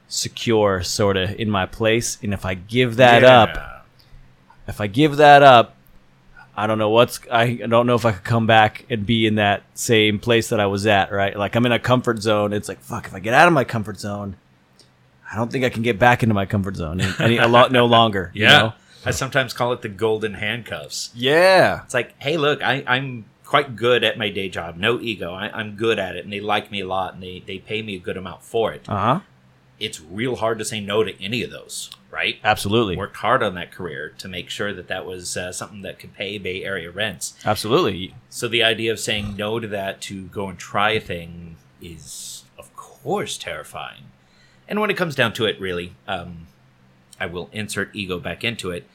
secure 0.08 0.84
sort 0.84 1.18
of 1.18 1.32
in 1.40 1.50
my 1.50 1.66
place 1.66 2.18
and 2.22 2.34
if 2.34 2.46
i 2.46 2.54
give 2.54 2.98
that 2.98 3.24
up 3.24 3.74
if 4.68 4.80
I 4.82 4.88
give 4.88 5.18
that 5.18 5.44
up, 5.44 5.76
I 6.56 6.68
don't 6.68 6.78
know 6.78 6.90
what's 6.90 7.20
I 7.32 7.56
don't 7.56 7.88
know 7.88 7.96
if 7.96 8.06
I 8.06 8.12
could 8.12 8.24
come 8.24 8.46
back 8.46 8.86
and 8.90 9.06
be 9.06 9.26
in 9.26 9.36
that 9.36 9.64
same 9.74 10.20
place 10.20 10.50
that 10.50 10.60
I 10.60 10.68
was 10.68 10.86
at, 10.86 11.12
right? 11.12 11.36
Like 11.36 11.56
I'm 11.56 11.66
in 11.66 11.72
a 11.72 11.80
comfort 11.80 12.22
zone. 12.22 12.54
It's 12.54 12.70
like 12.70 12.80
fuck, 12.80 13.08
if 13.08 13.16
I 13.16 13.20
get 13.20 13.34
out 13.34 13.48
of 13.48 13.54
my 13.54 13.64
comfort 13.64 14.00
zone, 14.00 14.36
I 15.34 15.38
don't 15.38 15.52
think 15.52 15.66
I 15.66 15.70
can 15.70 15.82
get 15.82 15.98
back 15.98 16.22
into 16.22 16.36
my 16.36 16.46
comfort 16.46 16.76
zone 16.76 17.02
any, 17.20 17.38
a 17.38 17.48
lot 17.48 17.72
no 17.72 17.86
longer. 17.88 18.32
you 18.36 18.44
Yeah. 18.44 18.58
know? 18.60 18.74
I 19.06 19.12
sometimes 19.12 19.52
call 19.54 19.74
it 19.74 19.82
the 19.82 19.90
golden 19.90 20.36
handcuffs. 20.36 21.12
Yeah. 21.16 21.82
It's 21.84 21.94
like, 21.94 22.14
hey, 22.22 22.38
look, 22.38 22.62
I, 22.64 22.84
I'm 22.88 23.26
quite 23.44 23.76
good 23.76 24.04
at 24.04 24.18
my 24.18 24.30
day 24.30 24.48
job. 24.48 24.78
No 24.78 25.00
ego. 25.00 25.34
I, 25.34 25.50
I'm 25.50 25.76
good 25.76 26.00
at 26.00 26.16
it, 26.16 26.24
and 26.24 26.32
they 26.32 26.40
like 26.40 26.72
me 26.72 26.80
a 26.82 26.88
lot, 26.88 27.16
and 27.16 27.22
they, 27.24 27.44
they 27.46 27.58
pay 27.58 27.82
me 27.82 27.96
a 27.96 28.00
good 28.00 28.16
amount 28.16 28.44
for 28.44 28.72
it. 28.72 28.88
Uh-huh. 28.88 29.20
It's 29.80 30.00
real 30.00 30.38
hard 30.38 30.58
to 30.60 30.66
say 30.66 30.80
no 30.80 31.04
to 31.04 31.22
any 31.22 31.44
of 31.44 31.52
those, 31.52 31.90
right? 32.12 32.38
Absolutely. 32.46 32.96
Worked 32.96 33.18
hard 33.18 33.44
on 33.44 33.56
that 33.56 33.72
career 33.72 34.14
to 34.20 34.30
make 34.30 34.50
sure 34.50 34.72
that 34.72 34.88
that 34.88 35.06
was 35.06 35.36
uh, 35.36 35.52
something 35.52 35.82
that 35.82 36.00
could 36.00 36.14
pay 36.14 36.38
Bay 36.38 36.64
Area 36.64 36.90
rents. 36.90 37.34
Absolutely. 37.44 38.16
So 38.30 38.48
the 38.48 38.64
idea 38.64 38.92
of 38.94 39.00
saying 39.02 39.36
no 39.36 39.60
to 39.60 39.68
that 39.68 40.00
to 40.04 40.28
go 40.28 40.48
and 40.48 40.58
try 40.58 40.92
a 40.92 41.02
thing 41.02 41.58
is, 41.82 42.46
of 42.58 42.74
course, 42.78 43.38
terrifying. 43.38 44.04
And 44.74 44.82
when 44.82 44.90
it 44.90 44.98
comes 44.98 45.14
down 45.14 45.34
to 45.34 45.46
it, 45.46 45.62
really, 45.62 45.94
um, 46.08 46.48
I 47.20 47.28
will 47.28 47.48
insert 47.54 47.96
ego 47.96 48.18
back 48.18 48.44
into 48.44 48.72
it. 48.72 48.88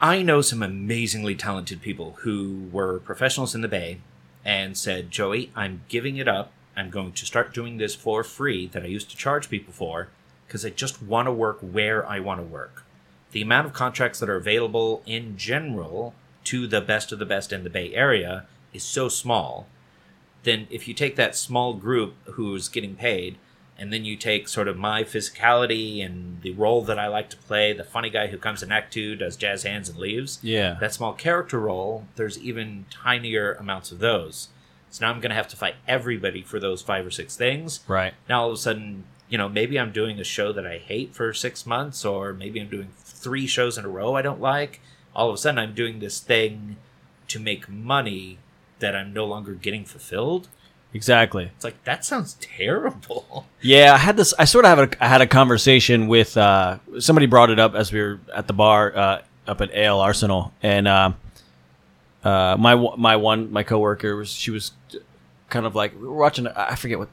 I 0.00 0.20
know 0.22 0.40
some 0.40 0.64
amazingly 0.64 1.36
talented 1.36 1.80
people 1.80 2.16
who 2.22 2.66
were 2.72 2.98
professionals 2.98 3.54
in 3.54 3.60
the 3.60 3.68
Bay 3.68 4.00
and 4.44 4.76
said, 4.76 5.12
Joey, 5.12 5.52
I'm 5.54 5.82
giving 5.86 6.16
it 6.16 6.26
up. 6.26 6.50
I'm 6.76 6.90
going 6.90 7.12
to 7.12 7.24
start 7.24 7.54
doing 7.54 7.76
this 7.76 7.94
for 7.94 8.24
free 8.24 8.66
that 8.66 8.82
I 8.82 8.86
used 8.86 9.10
to 9.10 9.16
charge 9.16 9.48
people 9.48 9.72
for 9.72 10.08
because 10.48 10.64
I 10.64 10.70
just 10.70 11.00
want 11.04 11.26
to 11.26 11.32
work 11.32 11.58
where 11.60 12.04
I 12.04 12.18
want 12.18 12.40
to 12.40 12.44
work. 12.44 12.82
The 13.30 13.42
amount 13.42 13.68
of 13.68 13.72
contracts 13.72 14.18
that 14.18 14.28
are 14.28 14.34
available 14.34 15.04
in 15.06 15.36
general 15.36 16.16
to 16.46 16.66
the 16.66 16.80
best 16.80 17.12
of 17.12 17.20
the 17.20 17.26
best 17.26 17.52
in 17.52 17.62
the 17.62 17.70
Bay 17.70 17.94
Area 17.94 18.46
is 18.72 18.82
so 18.82 19.08
small. 19.08 19.68
Then, 20.42 20.66
if 20.68 20.88
you 20.88 20.94
take 20.94 21.14
that 21.14 21.36
small 21.36 21.74
group 21.74 22.16
who's 22.24 22.68
getting 22.68 22.96
paid, 22.96 23.38
and 23.78 23.92
then 23.92 24.04
you 24.04 24.16
take 24.16 24.48
sort 24.48 24.66
of 24.68 24.76
my 24.76 25.04
physicality 25.04 26.04
and 26.04 26.42
the 26.42 26.52
role 26.52 26.82
that 26.82 26.98
I 26.98 27.06
like 27.08 27.30
to 27.30 27.36
play, 27.36 27.72
the 27.72 27.84
funny 27.84 28.10
guy 28.10 28.26
who 28.28 28.38
comes 28.38 28.62
in 28.62 28.72
Act 28.72 28.92
Two, 28.92 29.14
does 29.16 29.36
jazz 29.36 29.62
hands 29.62 29.88
and 29.88 29.98
leaves, 29.98 30.38
Yeah. 30.42 30.76
that 30.80 30.92
small 30.94 31.12
character 31.12 31.58
role, 31.60 32.06
there's 32.16 32.38
even 32.38 32.86
tinier 32.90 33.52
amounts 33.54 33.92
of 33.92 33.98
those. 34.00 34.48
So 34.90 35.04
now 35.06 35.12
I'm 35.12 35.20
going 35.20 35.30
to 35.30 35.36
have 35.36 35.48
to 35.48 35.56
fight 35.56 35.74
everybody 35.86 36.42
for 36.42 36.58
those 36.58 36.80
five 36.82 37.06
or 37.06 37.10
six 37.10 37.36
things. 37.36 37.80
Right. 37.86 38.14
Now 38.28 38.42
all 38.42 38.48
of 38.48 38.54
a 38.54 38.56
sudden, 38.56 39.04
you 39.28 39.36
know, 39.36 39.48
maybe 39.48 39.78
I'm 39.78 39.92
doing 39.92 40.18
a 40.18 40.24
show 40.24 40.52
that 40.52 40.66
I 40.66 40.78
hate 40.78 41.14
for 41.14 41.32
six 41.34 41.66
months, 41.66 42.04
or 42.04 42.32
maybe 42.32 42.60
I'm 42.60 42.70
doing 42.70 42.88
three 42.96 43.46
shows 43.46 43.76
in 43.76 43.84
a 43.84 43.88
row 43.88 44.14
I 44.16 44.22
don't 44.22 44.40
like. 44.40 44.80
All 45.14 45.28
of 45.28 45.34
a 45.34 45.38
sudden, 45.38 45.58
I'm 45.58 45.74
doing 45.74 45.98
this 45.98 46.20
thing 46.20 46.76
to 47.28 47.38
make 47.38 47.68
money 47.68 48.38
that 48.78 48.96
I'm 48.96 49.12
no 49.12 49.26
longer 49.26 49.52
getting 49.54 49.84
fulfilled. 49.84 50.48
Exactly. 50.94 51.50
It's 51.54 51.64
like 51.64 51.82
that 51.84 52.04
sounds 52.04 52.36
terrible. 52.40 53.46
Yeah, 53.60 53.92
I 53.92 53.96
had 53.98 54.16
this. 54.16 54.32
I 54.38 54.44
sort 54.44 54.64
of 54.64 54.68
have 54.78 54.92
a, 54.92 55.04
I 55.04 55.08
had 55.08 55.20
a 55.20 55.26
conversation 55.26 56.06
with 56.06 56.36
uh, 56.36 56.78
somebody. 57.00 57.26
Brought 57.26 57.50
it 57.50 57.58
up 57.58 57.74
as 57.74 57.92
we 57.92 58.00
were 58.00 58.20
at 58.32 58.46
the 58.46 58.52
bar 58.52 58.96
uh, 58.96 59.22
up 59.48 59.60
at 59.60 59.74
Ale 59.74 59.98
Arsenal, 59.98 60.52
and 60.62 60.86
uh, 60.86 61.10
uh, 62.22 62.56
my 62.56 62.76
one- 62.76 63.00
my 63.00 63.16
one 63.16 63.52
my 63.52 63.64
coworker 63.64 64.14
was 64.14 64.30
she 64.30 64.52
was 64.52 64.70
kind 65.50 65.66
of 65.66 65.74
like 65.74 65.92
we 66.00 66.06
were 66.06 66.14
watching. 66.14 66.46
I 66.46 66.76
forget 66.76 67.00
what. 67.00 67.08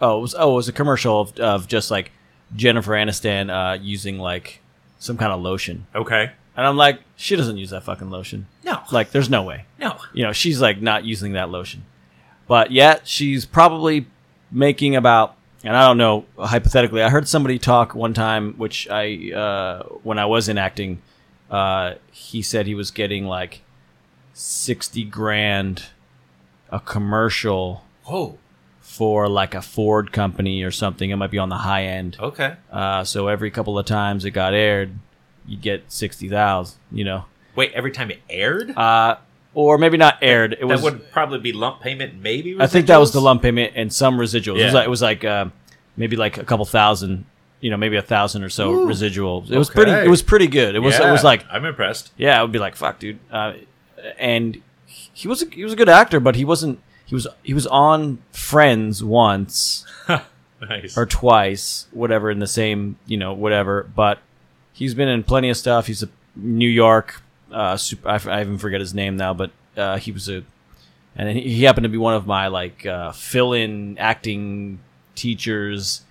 Oh, 0.00 0.18
it 0.18 0.20
was 0.22 0.34
oh 0.38 0.52
it 0.52 0.54
was 0.54 0.68
a 0.68 0.72
commercial 0.72 1.20
of, 1.20 1.36
of 1.40 1.66
just 1.66 1.90
like 1.90 2.12
Jennifer 2.54 2.92
Aniston 2.92 3.50
uh, 3.50 3.78
using 3.82 4.18
like 4.20 4.60
some 5.00 5.16
kind 5.16 5.32
of 5.32 5.40
lotion, 5.40 5.86
Okay. 5.96 6.30
and 6.56 6.66
I'm 6.66 6.76
like, 6.76 7.00
she 7.16 7.34
doesn't 7.36 7.56
use 7.58 7.70
that 7.70 7.82
fucking 7.82 8.08
lotion. 8.10 8.46
No. 8.64 8.82
Like, 8.92 9.10
there's 9.10 9.28
no 9.30 9.42
way 9.42 9.64
no. 9.80 9.96
you 10.12 10.22
know, 10.24 10.32
she's 10.32 10.60
like 10.60 10.80
not 10.80 11.04
using 11.04 11.32
that 11.32 11.50
lotion. 11.50 11.84
But 12.48 12.72
yet 12.72 13.06
she's 13.06 13.44
probably 13.46 14.06
making 14.50 14.96
about 14.96 15.36
and 15.64 15.76
I 15.76 15.86
don't 15.86 15.98
know 15.98 16.24
hypothetically. 16.38 17.02
I 17.02 17.10
heard 17.10 17.28
somebody 17.28 17.58
talk 17.58 17.94
one 17.94 18.14
time 18.14 18.54
which 18.54 18.88
I 18.90 19.32
uh 19.32 19.82
when 20.02 20.18
I 20.18 20.26
was 20.26 20.48
in 20.48 20.56
acting 20.58 21.02
uh 21.50 21.94
he 22.10 22.42
said 22.42 22.66
he 22.66 22.74
was 22.74 22.90
getting 22.90 23.26
like 23.26 23.60
60 24.32 25.04
grand 25.04 25.84
a 26.70 26.80
commercial 26.80 27.84
Whoa. 28.04 28.38
for 28.80 29.28
like 29.28 29.54
a 29.54 29.62
Ford 29.62 30.12
company 30.12 30.62
or 30.62 30.70
something. 30.70 31.10
It 31.10 31.16
might 31.16 31.30
be 31.30 31.38
on 31.38 31.48
the 31.48 31.56
high 31.56 31.84
end. 31.84 32.16
Okay. 32.20 32.56
Uh 32.70 33.04
so 33.04 33.28
every 33.28 33.50
couple 33.50 33.78
of 33.78 33.84
times 33.86 34.24
it 34.24 34.30
got 34.30 34.54
aired, 34.54 34.92
you 35.46 35.56
get 35.58 35.90
60,000, 35.92 36.78
you 36.92 37.04
know. 37.04 37.24
Wait, 37.56 37.72
every 37.72 37.90
time 37.90 38.10
it 38.10 38.20
aired, 38.30 38.70
Uh 38.76 39.16
or 39.54 39.78
maybe 39.78 39.96
not 39.96 40.18
aired. 40.22 40.56
It 40.58 40.64
was 40.64 40.80
that 40.82 40.92
would 40.92 41.10
probably 41.10 41.38
be 41.40 41.52
lump 41.52 41.80
payment. 41.80 42.20
Maybe 42.20 42.56
I 42.60 42.66
think 42.66 42.86
that 42.86 42.98
was 42.98 43.12
the 43.12 43.20
lump 43.20 43.42
payment 43.42 43.72
and 43.76 43.92
some 43.92 44.16
residuals. 44.18 44.58
It 44.60 44.64
was 44.64 44.72
Yeah. 44.72 44.72
like, 44.72 44.86
it 44.86 44.90
was 44.90 45.02
like 45.02 45.24
uh, 45.24 45.46
maybe 45.96 46.16
like 46.16 46.38
a 46.38 46.44
couple 46.44 46.64
thousand, 46.64 47.24
you 47.60 47.70
know, 47.70 47.76
maybe 47.76 47.96
a 47.96 48.02
thousand 48.02 48.44
or 48.44 48.48
so 48.50 48.70
Ooh. 48.72 48.86
residual. 48.86 49.44
It 49.50 49.56
was 49.58 49.68
Okay. 49.70 49.76
pretty. 49.82 49.92
It 50.06 50.10
was 50.10 50.22
pretty 50.22 50.46
good. 50.46 50.74
It 50.76 50.80
was. 50.80 50.98
It 50.98 51.10
was 51.10 51.24
like 51.24 51.44
I'm 51.50 51.64
impressed. 51.64 52.12
yeah, 52.16 52.38
I 52.38 52.42
would 52.42 52.52
be 52.52 52.58
like 52.58 52.76
fuck, 52.76 52.98
dude. 52.98 53.18
Uh, 53.30 53.54
and 54.18 54.60
he 54.86 55.26
was 55.28 55.42
a, 55.42 55.46
he 55.46 55.64
was 55.64 55.72
a 55.72 55.76
good 55.76 55.88
actor, 55.88 56.20
but 56.20 56.36
he 56.36 56.44
wasn't. 56.44 56.78
He 57.06 57.14
was 57.14 57.26
he 57.42 57.54
was 57.54 57.66
on 57.66 58.18
Friends 58.32 59.02
once 59.02 59.84
Nice. 60.60 60.96
or 60.96 61.06
twice, 61.06 61.86
whatever, 61.90 62.30
in 62.30 62.38
the 62.38 62.46
same 62.46 62.96
you 63.06 63.16
know 63.16 63.32
whatever. 63.32 63.88
But 63.96 64.18
he's 64.72 64.94
been 64.94 65.08
in 65.08 65.24
plenty 65.24 65.48
of 65.50 65.56
stuff. 65.56 65.86
He's 65.86 66.02
a 66.02 66.08
New 66.36 66.68
York. 66.68 67.22
Uh, 67.52 67.76
super, 67.76 68.08
I, 68.08 68.14
f- 68.16 68.26
I 68.28 68.40
even 68.40 68.58
forget 68.58 68.80
his 68.80 68.92
name 68.94 69.16
now, 69.16 69.32
but 69.34 69.50
uh, 69.76 69.96
he 69.98 70.12
was 70.12 70.28
a, 70.28 70.42
and 71.16 71.28
he, 71.36 71.54
he 71.54 71.64
happened 71.64 71.84
to 71.84 71.88
be 71.88 71.96
one 71.98 72.14
of 72.14 72.26
my 72.26 72.48
like 72.48 72.84
uh, 72.86 73.12
fill-in 73.12 73.96
acting 73.98 74.80
teachers 75.14 76.02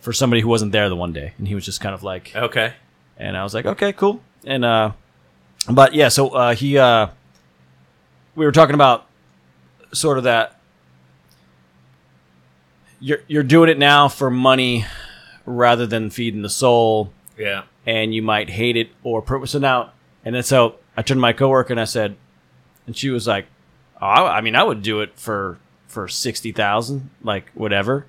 for 0.00 0.12
somebody 0.12 0.40
who 0.40 0.48
wasn't 0.48 0.72
there 0.72 0.88
the 0.88 0.96
one 0.96 1.12
day, 1.12 1.32
and 1.38 1.46
he 1.48 1.54
was 1.54 1.64
just 1.64 1.80
kind 1.80 1.94
of 1.94 2.02
like, 2.02 2.34
okay. 2.34 2.72
and 3.18 3.36
I 3.36 3.42
was 3.42 3.52
like, 3.54 3.66
okay, 3.66 3.92
cool. 3.92 4.20
And 4.44 4.64
uh, 4.64 4.92
but 5.70 5.92
yeah, 5.94 6.08
so 6.08 6.28
uh, 6.30 6.54
he 6.54 6.78
uh, 6.78 7.08
we 8.34 8.44
were 8.46 8.52
talking 8.52 8.74
about 8.74 9.06
sort 9.92 10.18
of 10.18 10.24
that 10.24 10.58
you're 13.00 13.18
you're 13.28 13.42
doing 13.42 13.68
it 13.68 13.78
now 13.78 14.08
for 14.08 14.30
money 14.30 14.86
rather 15.44 15.86
than 15.86 16.10
feeding 16.10 16.42
the 16.42 16.48
soul, 16.50 17.12
Yeah. 17.38 17.64
and 17.84 18.14
you 18.14 18.22
might 18.22 18.50
hate 18.50 18.76
it 18.76 18.90
or 19.02 19.22
purpose 19.22 19.54
it 19.54 19.64
out. 19.64 19.92
And 20.24 20.34
then 20.34 20.42
so 20.42 20.76
I 20.96 21.02
turned 21.02 21.18
to 21.18 21.22
my 21.22 21.32
coworker 21.32 21.72
and 21.72 21.80
I 21.80 21.84
said, 21.84 22.16
and 22.86 22.96
she 22.96 23.10
was 23.10 23.26
like, 23.26 23.46
oh, 24.00 24.06
I, 24.06 24.38
I 24.38 24.40
mean, 24.40 24.54
I 24.56 24.62
would 24.62 24.82
do 24.82 25.00
it 25.00 25.18
for 25.18 25.58
for 25.88 26.08
sixty 26.08 26.52
thousand, 26.52 27.10
like 27.22 27.50
whatever, 27.54 28.06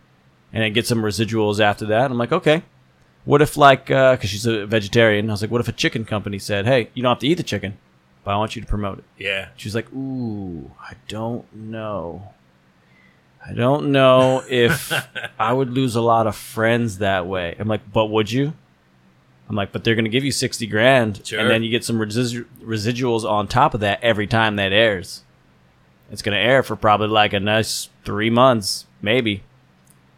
and 0.54 0.64
then 0.64 0.74
get 0.74 0.88
some 0.88 1.02
residuals 1.02 1.60
after 1.60 1.86
that. 1.88 2.12
I'm 2.12 2.18
like, 2.18 2.32
okay. 2.32 2.64
What 3.26 3.42
if 3.42 3.58
like, 3.58 3.92
uh, 3.92 4.16
because 4.16 4.30
she's 4.30 4.46
a 4.46 4.66
vegetarian, 4.66 5.30
I 5.30 5.34
was 5.34 5.42
like, 5.42 5.52
what 5.52 5.60
if 5.60 5.68
a 5.68 5.74
chicken 5.74 6.06
company 6.06 6.40
said, 6.40 6.66
hey, 6.66 6.90
you 6.94 7.04
don't 7.04 7.12
have 7.12 7.20
to 7.20 7.28
eat 7.28 7.34
the 7.34 7.44
chicken, 7.44 7.78
but 8.28 8.34
I 8.34 8.38
want 8.38 8.56
you 8.56 8.62
to 8.62 8.68
promote 8.68 9.00
it. 9.00 9.04
Yeah. 9.18 9.50
She 9.56 9.68
was 9.68 9.76
like, 9.76 9.92
"Ooh, 9.94 10.72
I 10.82 10.96
don't 11.08 11.46
know. 11.54 12.34
I 13.46 13.54
don't 13.54 13.94
know 13.94 14.44
if 14.50 14.92
I 15.40 15.54
would 15.54 15.70
lose 15.72 15.96
a 15.96 16.02
lot 16.02 16.28
of 16.28 16.36
friends 16.36 16.98
that 16.98 17.26
way." 17.26 17.56
I'm 17.58 17.70
like, 17.70 17.90
"But 17.92 18.08
would 18.08 18.30
you?" 18.30 18.52
I'm 19.50 19.56
like, 19.56 19.72
"But 19.72 19.84
they're 19.84 19.96
going 19.96 20.06
to 20.06 20.10
give 20.12 20.26
you 20.26 20.32
sixty 20.32 20.68
grand, 20.68 21.22
Sure. 21.26 21.40
and 21.40 21.50
then 21.50 21.64
you 21.64 21.70
get 21.70 21.84
some 21.86 21.98
residu- 22.00 22.46
residuals 22.62 23.24
on 23.30 23.48
top 23.48 23.74
of 23.74 23.80
that 23.80 24.04
every 24.04 24.28
time 24.28 24.56
that 24.58 24.74
airs. 24.74 25.24
It's 26.12 26.22
going 26.22 26.36
to 26.38 26.42
air 26.42 26.64
for 26.64 26.76
probably 26.76 27.08
like 27.08 27.34
a 27.34 27.40
nice 27.40 27.90
three 28.04 28.30
months, 28.30 28.86
maybe." 29.02 29.44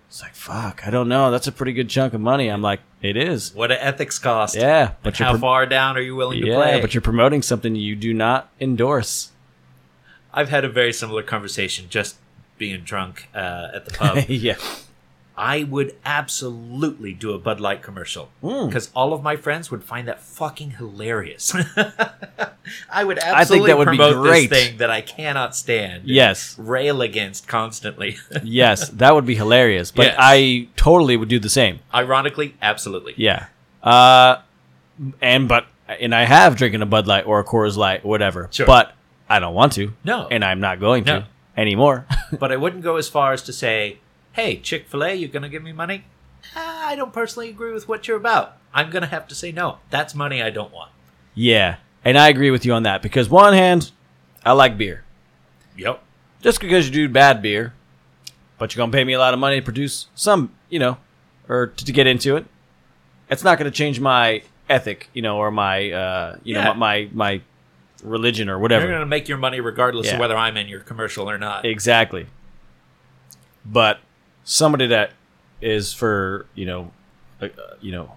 It's 0.07 0.21
like, 0.23 0.33
"Fuck, 0.33 0.87
I 0.87 0.89
don't 0.89 1.07
know. 1.07 1.29
That's 1.29 1.45
a 1.47 1.51
pretty 1.51 1.73
good 1.73 1.89
chunk 1.89 2.13
of 2.15 2.21
money." 2.21 2.47
I'm 2.47 2.63
like, 2.63 2.79
"It 3.03 3.15
is." 3.15 3.53
What 3.53 3.71
an 3.71 3.77
ethics 3.79 4.17
cost. 4.17 4.55
Yeah, 4.55 4.93
but 5.03 5.15
How 5.17 5.31
pro- 5.31 5.39
far 5.39 5.65
down 5.67 5.95
are 5.97 6.01
you 6.01 6.15
willing 6.15 6.39
to 6.39 6.45
play? 6.47 6.51
yeah, 6.51 6.57
play? 6.57 6.81
but 6.81 6.93
you're 6.95 7.01
promoting 7.01 7.43
something 7.43 7.75
you 7.75 7.95
do 7.95 8.13
not 8.15 8.49
endorse. 8.59 9.29
I've 10.33 10.49
had 10.49 10.65
a 10.65 10.69
very 10.69 10.93
similar 10.93 11.21
conversation 11.23 11.85
just 11.89 12.15
being 12.57 12.81
drunk 12.81 13.29
uh, 13.35 13.67
at 13.75 13.85
the 13.85 13.91
pub. 13.91 14.25
yeah. 14.27 14.55
I 15.39 15.63
would 15.63 15.95
absolutely 16.03 17.13
do 17.13 17.31
a 17.31 17.39
Bud 17.39 17.59
Light 17.61 17.81
commercial 17.81 18.29
Mm. 18.43 18.67
because 18.67 18.89
all 18.93 19.13
of 19.13 19.23
my 19.23 19.35
friends 19.37 19.71
would 19.71 19.83
find 19.83 20.07
that 20.09 20.19
fucking 20.21 20.71
hilarious. 20.71 21.55
I 22.91 23.03
would 23.03 23.17
i 23.19 23.21
think 23.23 23.37
absolutely 23.37 23.67
that 23.71 23.77
would 23.77 23.89
be 23.91 23.97
promote 23.97 24.21
great. 24.23 24.49
this 24.49 24.67
thing 24.67 24.77
that 24.77 24.91
I 24.91 25.01
cannot 25.01 25.55
stand. 25.55 26.03
Yes. 26.05 26.55
rail 26.59 27.01
against 27.01 27.47
constantly. 27.47 28.17
yes, 28.43 28.89
that 28.89 29.15
would 29.15 29.25
be 29.25 29.35
hilarious. 29.35 29.91
But 29.91 30.07
Yes. 30.07 30.15
I 30.19 30.67
totally 30.75 31.15
would 31.17 31.29
do 31.29 31.39
the 31.39 31.49
same. 31.49 31.79
Ironically, 31.93 32.55
absolutely. 32.61 33.13
Yeah. 33.17 33.47
Uh, 33.81 34.41
and 35.21 35.47
but 35.47 35.65
and 35.87 36.13
I 36.13 36.25
have 36.25 36.55
drinking 36.57 36.81
a 36.81 36.85
Bud 36.85 37.07
Light 37.07 37.25
or 37.25 37.39
a 37.39 37.43
Coors 37.43 37.77
Light, 37.77 38.03
whatever. 38.05 38.49
Sure. 38.51 38.67
But 38.67 38.93
I 39.29 39.39
don't 39.39 39.53
want 39.55 39.73
to. 39.73 39.93
No. 40.03 40.27
And 40.29 40.43
I'm 40.45 40.59
not 40.59 40.79
going 40.79 41.05
to 41.05 41.19
No. 41.19 41.23
anymore. 41.57 42.05
But 42.39 42.51
I 42.51 42.57
wouldn't 42.57 42.83
go 42.83 42.97
as 42.97 43.07
far 43.09 43.33
as 43.33 43.41
to 43.43 43.53
say, 43.53 43.97
"Hey, 44.39 44.57
Chick 44.57 44.87
Fil 44.87 45.03
A, 45.03 45.13
you 45.13 45.27
gonna 45.27 45.49
give 45.49 45.63
me 45.63 45.71
money?" 45.73 46.05
Ah, 46.55 46.87
I 46.87 46.95
don't 46.95 47.11
personally 47.13 47.49
agree 47.49 47.73
with 47.73 47.87
what 47.87 48.07
you're 48.07 48.17
about. 48.17 48.57
I'm 48.73 48.89
gonna 48.89 49.07
have 49.07 49.27
to 49.27 49.35
say 49.35 49.51
no. 49.51 49.79
That's 49.89 50.15
money 50.15 50.41
I 50.41 50.49
don't 50.49 50.71
want. 50.73 50.91
yeah. 51.35 51.77
And 52.05 52.17
I 52.17 52.29
agree 52.29 52.49
with 52.49 52.65
you 52.65 52.71
on 52.71 52.83
that 52.83 53.01
because 53.01 53.27
one 53.29 53.53
hand, 53.53 53.91
I 54.45 54.53
like 54.53 54.77
beer. 54.77 55.03
Yep. 55.75 56.01
Just 56.41 56.61
because 56.61 56.85
you 56.87 56.93
do 56.93 57.09
bad 57.09 57.41
beer, 57.41 57.73
but 58.57 58.73
you're 58.73 58.81
gonna 58.81 58.93
pay 58.93 59.03
me 59.03 59.11
a 59.11 59.19
lot 59.19 59.33
of 59.33 59.39
money 59.41 59.57
to 59.57 59.61
produce 59.61 60.07
some, 60.15 60.51
you 60.69 60.79
know, 60.79 60.95
or 61.49 61.67
to, 61.67 61.83
to 61.85 61.91
get 61.91 62.07
into 62.07 62.37
it. 62.37 62.45
It's 63.29 63.43
not 63.43 63.57
gonna 63.57 63.69
change 63.71 63.99
my 63.99 64.43
ethic, 64.69 65.09
you 65.13 65.21
know, 65.21 65.37
or 65.37 65.51
my, 65.51 65.91
uh, 65.91 66.37
you 66.43 66.55
Yeah. 66.55 66.63
know, 66.65 66.73
my 66.75 67.09
my 67.11 67.41
religion 68.01 68.47
or 68.49 68.57
whatever. 68.57 68.85
You're 68.85 68.93
gonna 68.95 69.05
make 69.05 69.27
your 69.27 69.37
money 69.37 69.59
regardless 69.59 70.07
Yeah. 70.07 70.13
of 70.13 70.19
whether 70.21 70.37
I'm 70.37 70.55
in 70.55 70.69
your 70.69 70.79
commercial 70.79 71.29
or 71.29 71.37
not. 71.37 71.65
Exactly. 71.65 72.27
But 73.65 73.99
somebody 74.49 74.87
that 74.87 75.11
is 75.61 75.93
for 75.93 76.47
you 76.55 76.65
know, 76.65 76.91
uh, 77.41 77.47
you 77.79 77.91
know, 77.91 78.11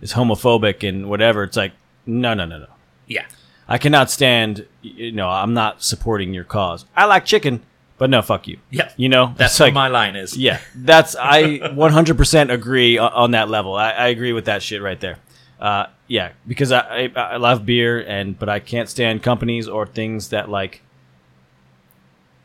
is 0.00 0.12
homophobic 0.12 0.86
and 0.86 1.08
whatever. 1.08 1.42
It's 1.42 1.56
like 1.56 1.72
no, 2.06 2.34
no, 2.34 2.44
no, 2.44 2.58
no. 2.58 2.66
yeah. 3.06 3.26
I 3.68 3.78
cannot 3.78 4.10
stand. 4.10 4.66
You 4.82 5.12
know, 5.12 5.28
I'm 5.28 5.54
not 5.54 5.82
supporting 5.82 6.34
your 6.34 6.44
cause. 6.44 6.84
I 6.96 7.04
like 7.04 7.24
chicken, 7.24 7.62
but 7.98 8.10
no, 8.10 8.20
fuck 8.20 8.48
you. 8.48 8.58
Yeah. 8.70 8.90
You 8.96 9.08
know, 9.08 9.32
That's 9.36 9.58
what 9.60 9.66
like 9.66 9.74
my 9.74 9.86
line 9.88 10.16
is. 10.16 10.36
yeah. 10.36 10.58
That's 10.74 11.14
I 11.14 11.58
100% 11.60 12.50
agree 12.52 12.98
on, 12.98 13.12
on 13.12 13.30
that 13.30 13.48
level. 13.48 13.74
I, 13.76 13.90
I 13.92 14.08
agree 14.08 14.32
with 14.32 14.46
that 14.46 14.62
shit 14.62 14.82
right 14.82 14.98
there. 14.98 15.18
Uh, 15.60 15.86
yeah, 16.08 16.32
because 16.48 16.72
I, 16.72 17.12
I 17.14 17.20
I 17.34 17.36
love 17.36 17.64
beer 17.64 18.02
and 18.02 18.36
but 18.36 18.48
I 18.48 18.58
can't 18.58 18.88
stand 18.88 19.22
companies 19.22 19.68
or 19.68 19.86
things 19.86 20.30
that 20.30 20.48
like 20.48 20.82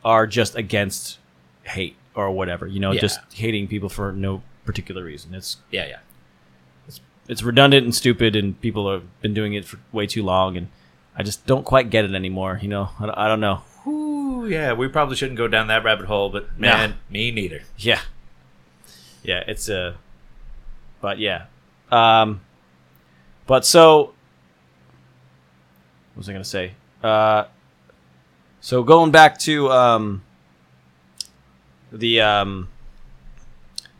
are 0.04 0.26
just 0.26 0.54
against 0.54 1.18
hate 1.64 1.96
or 2.16 2.30
whatever. 2.32 2.66
You 2.66 2.80
know, 2.80 2.90
Yeah. 2.90 3.00
just 3.00 3.20
hating 3.32 3.68
people 3.68 3.88
for 3.88 4.10
no 4.12 4.42
particular 4.64 5.04
reason. 5.04 5.34
It's 5.34 5.58
Yeah, 5.70 5.86
yeah. 5.86 5.98
it's 6.88 7.00
it's 7.28 7.42
redundant 7.44 7.84
and 7.84 7.94
stupid, 7.94 8.34
and 8.34 8.60
people 8.60 8.90
have 8.90 9.04
been 9.20 9.34
doing 9.34 9.54
it 9.54 9.64
for 9.64 9.78
way 9.92 10.06
too 10.08 10.24
long, 10.24 10.56
and 10.56 10.68
I 11.16 11.22
just 11.22 11.46
don't 11.46 11.64
quite 11.64 11.90
get 11.90 12.04
it 12.04 12.14
anymore. 12.14 12.58
You 12.60 12.68
know, 12.68 12.88
I, 12.98 13.26
I 13.26 13.28
don't 13.28 13.40
know. 13.40 13.62
Ooh, 13.86 14.46
yeah, 14.48 14.72
we 14.72 14.88
probably 14.88 15.14
shouldn't 15.14 15.38
go 15.38 15.46
down 15.46 15.68
that 15.68 15.84
rabbit 15.84 16.06
hole, 16.06 16.28
but 16.30 16.58
man, 16.58 16.96
me 17.08 17.30
neither. 17.30 17.62
Yeah. 17.78 18.00
Yeah, 19.22 19.44
it's 19.46 19.68
a. 19.68 19.96
but 21.00 21.18
yeah. 21.18 21.46
Um, 21.92 22.40
but 23.46 23.64
so. 23.64 24.12
What 26.14 26.18
was 26.20 26.28
I 26.28 26.32
going 26.32 26.42
to 26.42 26.48
say? 26.48 26.72
Uh, 27.02 27.44
so 28.60 28.82
going 28.82 29.10
back 29.10 29.38
to 29.40 29.70
um, 29.70 30.22
the 31.96 32.20
um, 32.20 32.68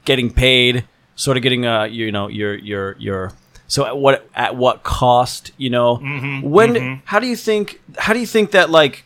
getting 0.05 0.33
paid, 0.33 0.85
sort 1.15 1.37
of 1.37 1.43
getting 1.43 1.67
uh, 1.67 1.85
you 1.85 2.13
know 2.13 2.29
your 2.29 2.55
your 2.55 2.97
your. 2.99 3.33
So 3.69 3.85
at 3.85 3.97
what 3.99 4.29
at 4.35 4.55
what 4.57 4.83
cost? 4.85 5.51
You 5.57 5.71
know, 5.71 5.97
when 6.43 7.01
how 7.05 7.19
do 7.19 7.27
you 7.27 7.37
think 7.37 7.81
how 7.99 8.13
do 8.13 8.21
you 8.21 8.27
think 8.27 8.53
that 8.53 8.71
like, 8.71 9.05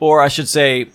or 0.00 0.22
I 0.22 0.28
should 0.28 0.48
say, 0.48 0.88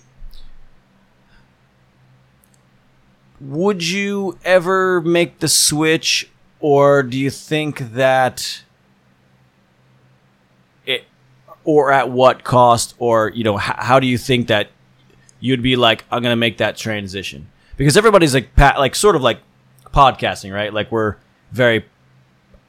would 3.40 3.86
you 3.86 4.38
ever 4.44 5.00
make 5.00 5.38
the 5.38 5.48
switch 5.48 6.28
or 6.60 7.02
do 7.04 7.16
you 7.16 7.30
think 7.30 7.78
that 7.92 8.62
it 10.84 11.04
or 11.64 11.92
at 11.92 12.10
what 12.10 12.42
cost 12.42 12.94
or 12.98 13.30
you 13.34 13.44
know 13.44 13.56
h- 13.56 13.76
how 13.76 14.00
do 14.00 14.06
you 14.08 14.18
think 14.18 14.48
that 14.48 14.70
you'd 15.40 15.62
be 15.62 15.76
like 15.76 16.04
i'm 16.10 16.22
gonna 16.22 16.36
make 16.36 16.58
that 16.58 16.76
transition 16.76 17.46
because 17.76 17.96
everybody's 17.96 18.34
like 18.34 18.54
pa- 18.56 18.74
like 18.78 18.94
sort 18.94 19.14
of 19.16 19.22
like 19.22 19.38
podcasting 19.86 20.52
right 20.52 20.72
like 20.74 20.90
we're 20.92 21.16
very 21.52 21.84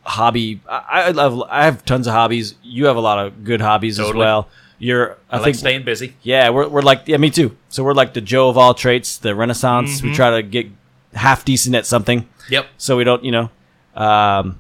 hobby 0.04 0.60
i 0.68 1.04
i 1.04 1.10
love 1.12 1.42
i 1.50 1.66
have 1.66 1.84
tons 1.86 2.08
of 2.08 2.14
hobbies 2.14 2.56
you 2.64 2.86
have 2.86 2.96
a 2.96 3.02
lot 3.02 3.20
of 3.26 3.44
good 3.44 3.62
hobbies 3.62 4.00
as 4.00 4.14
well 4.14 4.48
you're 4.80 5.18
i, 5.30 5.36
I, 5.36 5.38
like 5.38 5.44
think 5.46 5.56
staying 5.58 5.84
busy. 5.84 6.16
yeah, 6.24 6.50
we're, 6.52 6.68
we're 6.70 6.82
like 6.82 7.02
yeah, 7.06 7.18
me 7.18 7.30
too. 7.30 7.58
So 7.68 7.84
we're 7.84 7.94
like 7.94 8.14
the 8.14 8.22
Joe 8.22 8.48
of 8.48 8.58
all 8.58 8.74
traits, 8.74 9.18
the 9.18 9.36
Renaissance. 9.36 9.98
Mm-hmm. 9.98 10.08
We 10.08 10.16
try 10.16 10.30
to 10.30 10.42
get 10.42 10.68
half 11.14 11.44
decent 11.44 11.76
at 11.76 11.86
something, 11.86 12.26
Yep. 12.50 12.66
so 12.78 12.96
we 12.96 13.04
don't, 13.04 13.22
you 13.26 13.32
know. 13.32 13.50
Um, 13.94 14.58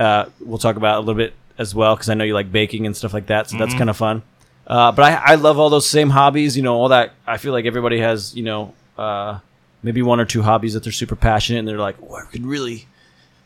uh, 0.00 0.24
we'll 0.40 0.58
talk 0.58 0.74
about 0.74 0.94
it 0.96 0.96
a 0.96 1.00
little 1.02 1.14
bit 1.14 1.34
as 1.58 1.76
well 1.76 1.94
because 1.94 2.08
I 2.08 2.14
know 2.14 2.24
you 2.24 2.34
like 2.34 2.50
baking 2.50 2.86
and 2.86 2.96
stuff 2.96 3.14
like 3.14 3.26
that, 3.26 3.48
so 3.48 3.52
Mm-hmm. 3.54 3.60
that's 3.64 3.74
kind 3.74 3.88
of 3.88 3.96
fun. 3.96 4.22
Uh, 4.70 4.92
but 4.92 5.02
I, 5.02 5.32
I 5.32 5.34
love 5.34 5.58
all 5.58 5.68
those 5.68 5.88
same 5.88 6.10
hobbies, 6.10 6.56
you 6.56 6.62
know, 6.62 6.76
all 6.76 6.88
that. 6.90 7.12
I 7.26 7.38
feel 7.38 7.52
like 7.52 7.64
everybody 7.66 7.98
has, 7.98 8.36
you 8.36 8.44
know, 8.44 8.72
uh, 8.96 9.40
maybe 9.82 10.00
one 10.00 10.20
or 10.20 10.24
two 10.24 10.42
hobbies 10.42 10.74
that 10.74 10.84
they're 10.84 10.92
super 10.92 11.16
passionate 11.16 11.58
and 11.58 11.66
they're 11.66 11.76
like, 11.76 11.96
oh, 12.08 12.14
I 12.14 12.22
could 12.30 12.46
really 12.46 12.86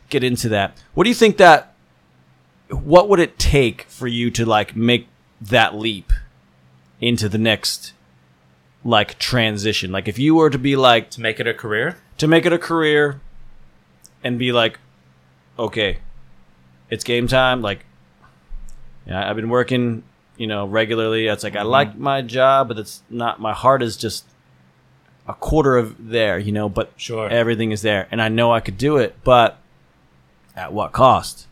get 0.09 0.23
into 0.23 0.49
that. 0.49 0.77
What 0.93 1.05
do 1.05 1.09
you 1.09 1.15
think 1.15 1.37
that? 1.37 1.73
What 2.69 3.09
would 3.09 3.19
it 3.19 3.39
take 3.39 3.83
for 3.89 4.07
you 4.07 4.29
to 4.31 4.45
like 4.45 4.75
make 4.75 5.07
that 5.41 5.73
leap 5.73 6.13
into 7.01 7.27
the 7.27 7.39
next 7.39 7.93
like 8.83 9.17
transition? 9.17 9.91
Like 9.91 10.07
if 10.07 10.19
you 10.19 10.35
were 10.35 10.51
to 10.51 10.59
be 10.59 10.75
like 10.75 11.09
To 11.11 11.21
make 11.21 11.39
it 11.39 11.47
a 11.47 11.55
career. 11.55 11.97
to 12.19 12.27
make 12.27 12.45
it 12.45 12.53
a 12.53 12.59
career 12.59 13.19
and 14.23 14.37
be 14.37 14.51
like, 14.51 14.79
okay, 15.57 15.97
it's 16.91 17.03
game 17.03 17.27
time. 17.27 17.63
Like, 17.63 17.83
yeah, 19.07 19.27
I've 19.27 19.35
been 19.35 19.49
working, 19.49 20.03
you 20.37 20.47
know, 20.47 20.65
regularly. 20.65 21.27
It's 21.27 21.43
like 21.43 21.55
I 21.55 21.63
like 21.63 21.97
my 21.97 22.21
job, 22.21 22.67
but 22.67 22.77
it's 22.79 23.01
not. 23.09 23.39
My 23.39 23.53
heart 23.53 23.81
is 23.81 23.97
just 23.97 24.25
a 25.27 25.33
quarter 25.33 25.77
of 25.77 25.95
there, 26.09 26.37
you 26.39 26.51
know. 26.51 26.69
But 26.69 26.91
Sure. 26.97 27.29
everything 27.29 27.71
is 27.71 27.81
there, 27.81 28.07
and 28.11 28.21
I 28.21 28.29
know 28.29 28.51
I 28.53 28.59
could 28.59 28.77
do 28.77 28.97
it, 28.97 29.15
but 29.23 29.57
at 30.55 30.71
what 30.73 30.91
cost? 30.91 31.47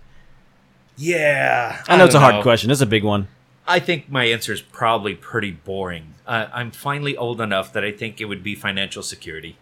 Yeah. 0.97 1.81
I 1.87 1.97
know 1.97 2.05
it's 2.05 2.15
a 2.15 2.19
hard 2.19 2.35
know. 2.35 2.41
question. 2.41 2.69
It's 2.71 2.81
a 2.81 2.85
big 2.85 3.03
one. 3.03 3.27
I 3.67 3.79
think 3.79 4.09
my 4.09 4.25
answer 4.25 4.53
is 4.53 4.61
probably 4.61 5.15
pretty 5.15 5.51
boring. 5.51 6.13
Uh, 6.27 6.47
I'm 6.53 6.71
finally 6.71 7.15
old 7.17 7.41
enough 7.41 7.73
that 7.73 7.83
I 7.83 7.91
think 7.91 8.21
it 8.21 8.25
would 8.25 8.43
be 8.43 8.55
financial 8.55 9.01
security. 9.03 9.57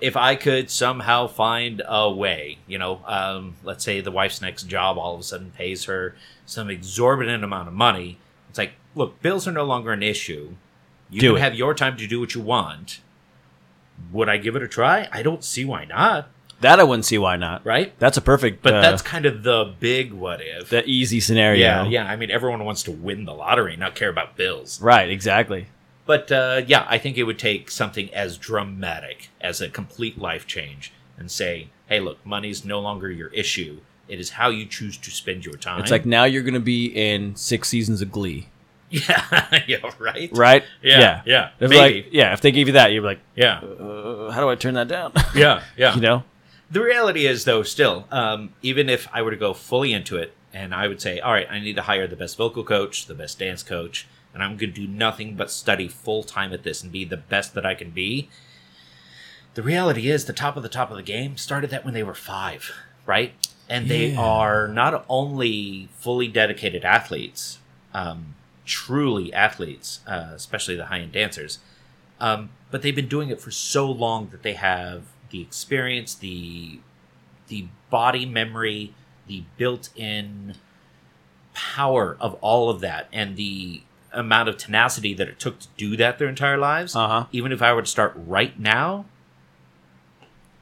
If 0.00 0.16
I 0.16 0.34
could 0.34 0.70
somehow 0.70 1.26
find 1.28 1.80
a 1.86 2.10
way, 2.10 2.58
you 2.66 2.78
know, 2.78 3.00
um, 3.06 3.54
let's 3.62 3.84
say 3.84 4.00
the 4.00 4.10
wife's 4.10 4.42
next 4.42 4.64
job 4.64 4.98
all 4.98 5.14
of 5.14 5.20
a 5.20 5.22
sudden 5.22 5.52
pays 5.56 5.84
her 5.84 6.14
some 6.46 6.68
exorbitant 6.68 7.42
amount 7.44 7.68
of 7.68 7.74
money. 7.74 8.18
It's 8.50 8.58
like, 8.58 8.72
look, 8.94 9.22
bills 9.22 9.48
are 9.48 9.52
no 9.52 9.64
longer 9.64 9.92
an 9.92 10.02
issue. 10.02 10.54
You 11.10 11.20
Do 11.20 11.28
can 11.30 11.36
it. 11.36 11.40
have 11.40 11.54
your 11.54 11.74
time 11.74 11.96
to 11.96 12.06
do 12.06 12.20
what 12.20 12.34
you 12.34 12.40
want. 12.40 13.00
would 14.12 14.28
I 14.28 14.36
give 14.36 14.56
it 14.56 14.62
a 14.62 14.68
try? 14.68 15.08
I 15.12 15.22
don't 15.22 15.44
see 15.44 15.64
why 15.64 15.84
not, 15.84 16.28
That 16.60 16.80
I 16.80 16.82
wouldn't 16.82 17.04
see 17.04 17.18
why 17.18 17.36
not. 17.36 17.64
right? 17.64 17.96
That's 17.98 18.16
a 18.16 18.20
perfect, 18.20 18.62
But 18.62 18.74
uh, 18.74 18.80
that's 18.82 19.02
kind 19.02 19.24
of 19.26 19.42
the 19.44 19.74
big 19.78 20.12
what 20.12 20.40
if. 20.42 20.68
the 20.70 20.84
easy 20.84 21.20
scenario. 21.20 21.60
yeah, 21.60 21.84
yeah. 21.86 22.04
I 22.10 22.16
mean, 22.16 22.30
everyone 22.30 22.64
wants 22.64 22.82
to 22.84 22.90
win 22.90 23.24
the 23.24 23.32
lottery, 23.34 23.76
not 23.76 23.94
care 23.94 24.08
about 24.10 24.36
bills. 24.36 24.80
Right, 24.82 25.08
exactly. 25.08 25.68
But 26.06 26.30
uh, 26.30 26.62
yeah, 26.66 26.86
I 26.88 26.98
think 26.98 27.16
it 27.16 27.24
would 27.24 27.38
take 27.38 27.70
something 27.70 28.12
as 28.12 28.36
dramatic 28.36 29.30
as 29.40 29.60
a 29.60 29.68
complete 29.68 30.18
life 30.18 30.46
change 30.46 30.92
and 31.16 31.30
say, 31.30 31.68
hey, 31.86 32.00
look, 32.00 32.24
money's 32.26 32.64
no 32.64 32.80
longer 32.80 33.10
your 33.10 33.28
issue. 33.28 33.80
It 34.08 34.20
is 34.20 34.30
how 34.30 34.50
you 34.50 34.66
choose 34.66 34.98
to 34.98 35.10
spend 35.10 35.46
your 35.46 35.54
time. 35.54 35.80
It's 35.80 35.90
like 35.90 36.04
now 36.04 36.24
you're 36.24 36.42
going 36.42 36.54
to 36.54 36.60
be 36.60 36.86
in 36.86 37.34
six 37.36 37.68
seasons 37.68 38.02
of 38.02 38.12
Glee, 38.12 38.48
yeah, 38.90 39.62
yeah, 39.66 39.90
right? 39.98 40.30
right? 40.34 40.62
Yeah, 40.82 41.22
yeah, 41.24 41.50
If 41.58 41.70
maybe. 41.70 41.76
like, 42.02 42.06
yeah, 42.12 42.34
if 42.34 42.42
they 42.42 42.52
gave 42.52 42.66
you 42.66 42.74
that, 42.74 42.92
you're 42.92 43.02
like, 43.02 43.20
Yeah, 43.34 43.60
uh, 43.60 44.30
how 44.30 44.40
do 44.42 44.50
I 44.50 44.56
turn 44.56 44.74
that 44.74 44.88
down? 44.88 45.12
yeah, 45.34 45.62
yeah. 45.76 45.94
you 45.94 46.02
know? 46.02 46.22
The 46.70 46.82
reality 46.82 47.26
is, 47.26 47.44
though, 47.44 47.62
still, 47.62 48.06
um, 48.10 48.52
even 48.60 48.88
if 48.90 49.08
I 49.12 49.22
were 49.22 49.30
to 49.30 49.36
go 49.36 49.54
fully 49.54 49.92
into 49.92 50.16
it 50.18 50.34
and 50.52 50.74
I 50.74 50.86
would 50.88 51.00
say, 51.00 51.18
all 51.20 51.32
right, 51.32 51.46
I 51.50 51.60
need 51.60 51.76
to 51.76 51.82
hire 51.82 52.06
the 52.06 52.16
best 52.16 52.36
vocal 52.36 52.62
coach, 52.62 53.06
the 53.06 53.14
best 53.14 53.38
dance 53.38 53.62
coach, 53.62 54.06
and 54.34 54.42
I'm 54.42 54.56
going 54.56 54.72
to 54.72 54.86
do 54.86 54.88
nothing 54.88 55.36
but 55.36 55.50
study 55.50 55.88
full 55.88 56.22
time 56.24 56.52
at 56.52 56.64
this 56.64 56.82
and 56.82 56.92
be 56.92 57.04
the 57.04 57.16
best 57.16 57.54
that 57.54 57.64
I 57.64 57.74
can 57.74 57.90
be. 57.90 58.28
The 59.54 59.62
reality 59.62 60.10
is, 60.10 60.24
the 60.24 60.32
top 60.32 60.56
of 60.56 60.62
the 60.64 60.68
top 60.68 60.90
of 60.90 60.96
the 60.96 61.02
game 61.02 61.36
started 61.36 61.70
that 61.70 61.84
when 61.84 61.94
they 61.94 62.02
were 62.02 62.14
five, 62.14 62.72
right? 63.06 63.32
And 63.68 63.88
they 63.88 64.12
Yeah. 64.12 64.20
are 64.20 64.68
not 64.68 65.04
only 65.08 65.88
fully 65.98 66.26
dedicated 66.28 66.84
athletes, 66.84 67.58
um, 67.94 68.34
truly 68.66 69.32
athletes, 69.32 70.00
uh, 70.06 70.32
especially 70.34 70.74
the 70.74 70.86
high 70.86 70.98
end 71.00 71.12
dancers, 71.12 71.60
um, 72.20 72.50
but 72.70 72.82
they've 72.82 72.96
been 72.96 73.08
doing 73.08 73.30
it 73.30 73.40
for 73.40 73.52
so 73.52 73.88
long 73.90 74.30
that 74.30 74.42
they 74.42 74.54
have 74.54 75.04
the 75.30 75.40
experience, 75.40 76.14
the 76.14 76.80
the 77.48 77.66
body 77.90 78.24
memory, 78.26 78.94
the 79.26 79.44
built-in 79.58 80.54
power 81.52 82.16
of 82.18 82.34
all 82.40 82.70
of 82.70 82.80
that, 82.80 83.06
and 83.12 83.36
the 83.36 83.82
amount 84.14 84.48
of 84.48 84.56
tenacity 84.56 85.14
that 85.14 85.28
it 85.28 85.38
took 85.38 85.58
to 85.60 85.68
do 85.76 85.96
that 85.96 86.18
their 86.18 86.28
entire 86.28 86.58
lives. 86.58 86.94
Uh 86.96 87.08
huh. 87.08 87.26
Even 87.32 87.52
if 87.52 87.62
I 87.62 87.72
were 87.72 87.82
to 87.82 87.88
start 87.88 88.12
right 88.16 88.58
now, 88.58 89.04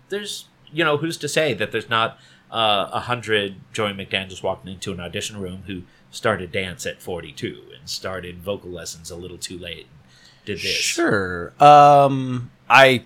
there's 0.08 0.46
you 0.72 0.84
know 0.84 0.96
who's 0.96 1.16
to 1.18 1.28
say 1.28 1.54
that 1.54 1.72
there's 1.72 1.88
not 1.88 2.18
uh, 2.50 2.88
a 2.92 3.00
hundred 3.00 3.56
Joey 3.72 3.92
McDaniels 3.92 4.42
walking 4.42 4.72
into 4.72 4.92
an 4.92 5.00
audition 5.00 5.40
room 5.40 5.64
who 5.66 5.82
started 6.10 6.52
dance 6.52 6.84
at 6.84 7.00
42 7.00 7.62
and 7.78 7.88
started 7.88 8.38
vocal 8.42 8.70
lessons 8.70 9.10
a 9.10 9.16
little 9.16 9.38
too 9.38 9.58
late 9.58 9.86
and 9.86 10.44
did 10.44 10.58
this. 10.58 10.76
Sure. 10.76 11.52
Um, 11.58 12.50
I. 12.68 13.04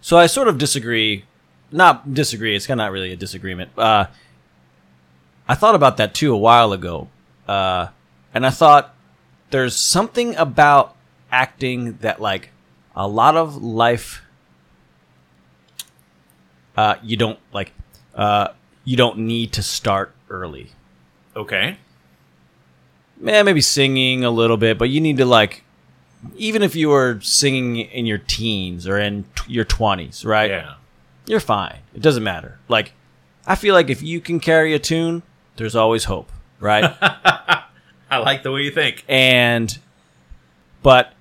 So 0.00 0.18
I 0.18 0.26
sort 0.26 0.48
of 0.48 0.58
disagree. 0.58 1.24
Not 1.72 2.12
disagree. 2.12 2.54
It's 2.54 2.66
kind 2.66 2.80
of 2.80 2.84
not 2.84 2.92
really 2.92 3.12
a 3.12 3.16
disagreement. 3.16 3.70
Uh, 3.76 4.06
I 5.48 5.54
thought 5.54 5.74
about 5.74 5.96
that 5.96 6.14
too 6.14 6.32
a 6.32 6.38
while 6.38 6.72
ago, 6.72 7.08
uh, 7.48 7.88
and 8.32 8.46
I 8.46 8.50
thought 8.50 8.93
there's 9.54 9.76
something 9.76 10.34
about 10.34 10.96
acting 11.30 11.96
that 11.98 12.20
like 12.20 12.50
a 12.96 13.06
lot 13.06 13.36
of 13.36 13.62
life. 13.62 14.20
Uh, 16.76 16.96
you 17.04 17.16
don't 17.16 17.38
like. 17.52 17.72
Uh, 18.16 18.48
you 18.82 18.96
don't 18.96 19.16
need 19.16 19.52
to 19.52 19.62
start 19.62 20.12
early. 20.28 20.72
Okay. 21.36 21.78
Eh, 23.24 23.42
maybe 23.44 23.60
singing 23.60 24.24
a 24.24 24.30
little 24.30 24.56
bit, 24.56 24.76
but 24.76 24.90
you 24.90 25.00
need 25.00 25.18
to 25.18 25.24
like, 25.24 25.62
even 26.36 26.64
if 26.64 26.74
you 26.74 26.88
were 26.88 27.20
singing 27.20 27.76
in 27.76 28.06
your 28.06 28.18
teens 28.18 28.88
or 28.88 28.98
in 28.98 29.22
t- 29.36 29.52
your 29.52 29.64
twenties, 29.64 30.24
right? 30.24 30.50
Yeah. 30.50 30.74
You're 31.26 31.38
fine. 31.38 31.78
It 31.94 32.02
doesn't 32.02 32.24
matter. 32.24 32.58
Like, 32.66 32.92
I 33.46 33.54
feel 33.54 33.72
like 33.72 33.88
if 33.88 34.02
you 34.02 34.20
can 34.20 34.40
carry 34.40 34.74
a 34.74 34.80
tune, 34.80 35.22
there's 35.58 35.76
always 35.76 36.04
hope, 36.04 36.32
right? 36.58 36.92
I 38.14 38.18
like 38.18 38.42
the 38.42 38.52
way 38.52 38.62
you 38.62 38.70
think. 38.70 39.04
and, 39.08 39.78
but 40.82 41.12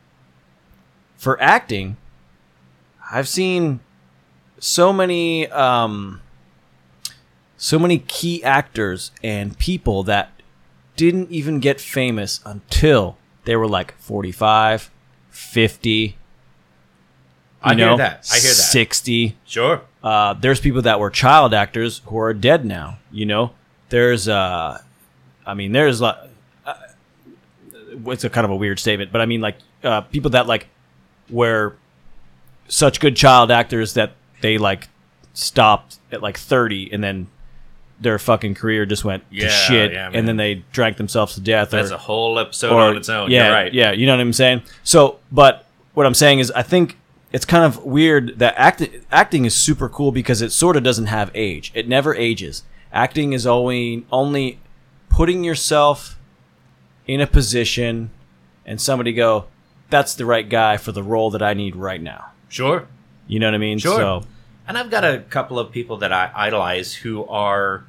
for 1.18 1.42
acting, 1.42 1.98
I've 3.12 3.28
seen 3.28 3.80
so 4.60 4.92
many, 4.94 5.48
um, 5.48 6.22
so 7.58 7.80
many 7.80 8.00
key 8.00 8.44
actors 8.44 9.12
and 9.24 9.58
people 9.58 10.04
that 10.04 10.32
didn't 10.96 11.32
even 11.32 11.60
get 11.60 11.80
famous 11.80 12.40
until 12.46 13.18
they 13.46 13.56
were 13.56 13.68
like 13.68 13.98
45, 14.00 14.92
50. 15.30 15.90
You 15.90 16.14
I 17.62 17.74
know, 17.74 17.90
hear 17.90 17.98
that. 17.98 18.30
I 18.32 18.36
hear 18.40 18.50
that. 18.50 18.54
60. 18.54 19.38
Sure. 19.46 19.82
Uh, 20.04 20.34
there's 20.34 20.60
people 20.60 20.82
that 20.82 21.00
were 21.00 21.10
child 21.10 21.54
actors 21.54 22.02
who 22.08 22.18
are 22.20 22.34
dead 22.34 22.66
now. 22.66 22.98
You 23.12 23.26
know, 23.26 23.52
there's, 23.90 24.28
uh, 24.28 24.82
I 25.46 25.54
mean, 25.54 25.72
there's 25.72 26.02
like, 26.02 26.18
it's 28.08 28.24
a 28.24 28.30
kind 28.30 28.46
of 28.46 28.52
a 28.52 28.56
weird 28.56 28.80
statement, 28.80 29.12
but 29.12 29.22
I 29.22 29.26
mean, 29.26 29.42
like, 29.42 29.56
uh, 29.84 30.02
people 30.02 30.32
that 30.32 30.48
like 30.48 30.68
were 31.30 31.76
such 32.68 33.00
good 33.00 33.16
child 33.16 33.52
actors 33.52 33.94
that 33.94 34.14
they 34.42 34.58
like 34.58 34.88
stopped 35.34 35.98
at 36.12 36.22
like 36.22 36.38
30 36.38 36.92
and 36.92 37.04
then 37.04 37.28
their 38.00 38.20
fucking 38.20 38.54
career 38.56 38.86
just 38.86 39.06
went 39.06 39.24
Yeah, 39.32 39.46
to 39.48 39.50
shit 39.50 39.92
yeah, 39.94 40.10
and 40.14 40.28
then 40.28 40.36
they 40.38 40.64
drank 40.72 40.98
themselves 40.98 41.36
to 41.36 41.42
death. 41.42 41.70
That's 41.72 41.92
or, 41.92 41.96
a 41.96 41.98
whole 41.98 42.38
episode 42.40 42.74
or- 42.74 42.82
on 42.90 42.98
its 42.98 43.10
own. 43.10 43.32
Yeah, 43.32 43.46
You're 43.46 43.54
right. 43.54 43.74
Yeah, 43.74 43.92
you 43.92 44.06
know 44.06 44.14
what 44.14 44.22
I'm 44.22 44.34
saying. 44.34 44.64
So, 44.84 45.20
but 45.32 45.66
what 45.94 46.06
I'm 46.06 46.14
saying 46.14 46.40
is, 46.40 46.52
I 46.52 46.64
think 46.64 46.98
it's 47.32 47.46
kind 47.46 47.64
of 47.64 47.84
weird 47.84 48.40
that 48.40 48.54
acting 48.58 49.06
acting 49.12 49.46
is 49.46 49.56
super 49.56 49.90
cool 49.90 50.12
because 50.12 50.42
it 50.42 50.52
sort 50.52 50.76
of 50.76 50.84
doesn't 50.84 51.06
have 51.08 51.32
age. 51.34 51.72
It 51.74 51.88
never 51.88 52.14
ages. 52.16 52.64
Acting 52.92 53.34
is 53.34 53.48
only 53.48 54.06
only 54.12 54.60
putting 55.10 55.44
yourself 55.44 56.18
in 57.08 57.22
a 57.22 57.28
position 57.28 58.10
and 58.66 58.80
somebody 58.80 59.14
go, 59.14 59.46
"That's 59.90 60.16
the 60.16 60.26
right 60.26 60.48
guy 60.48 60.78
for 60.78 60.92
the 60.92 61.04
role 61.04 61.30
that 61.32 61.42
I 61.42 61.54
need 61.54 61.76
right 61.76 62.02
now." 62.02 62.32
Sure. 62.50 62.88
You 63.28 63.40
know 63.40 63.48
what 63.48 63.56
I 63.56 63.60
mean? 63.60 63.80
Sure. 63.80 63.98
So, 63.98 64.24
And 64.68 64.78
I've 64.78 64.90
got 64.92 65.04
a 65.04 65.20
couple 65.30 65.58
of 65.60 65.72
people 65.72 65.98
that 65.98 66.12
I 66.14 66.32
idolize 66.36 66.94
who 66.96 67.26
are, 67.26 67.84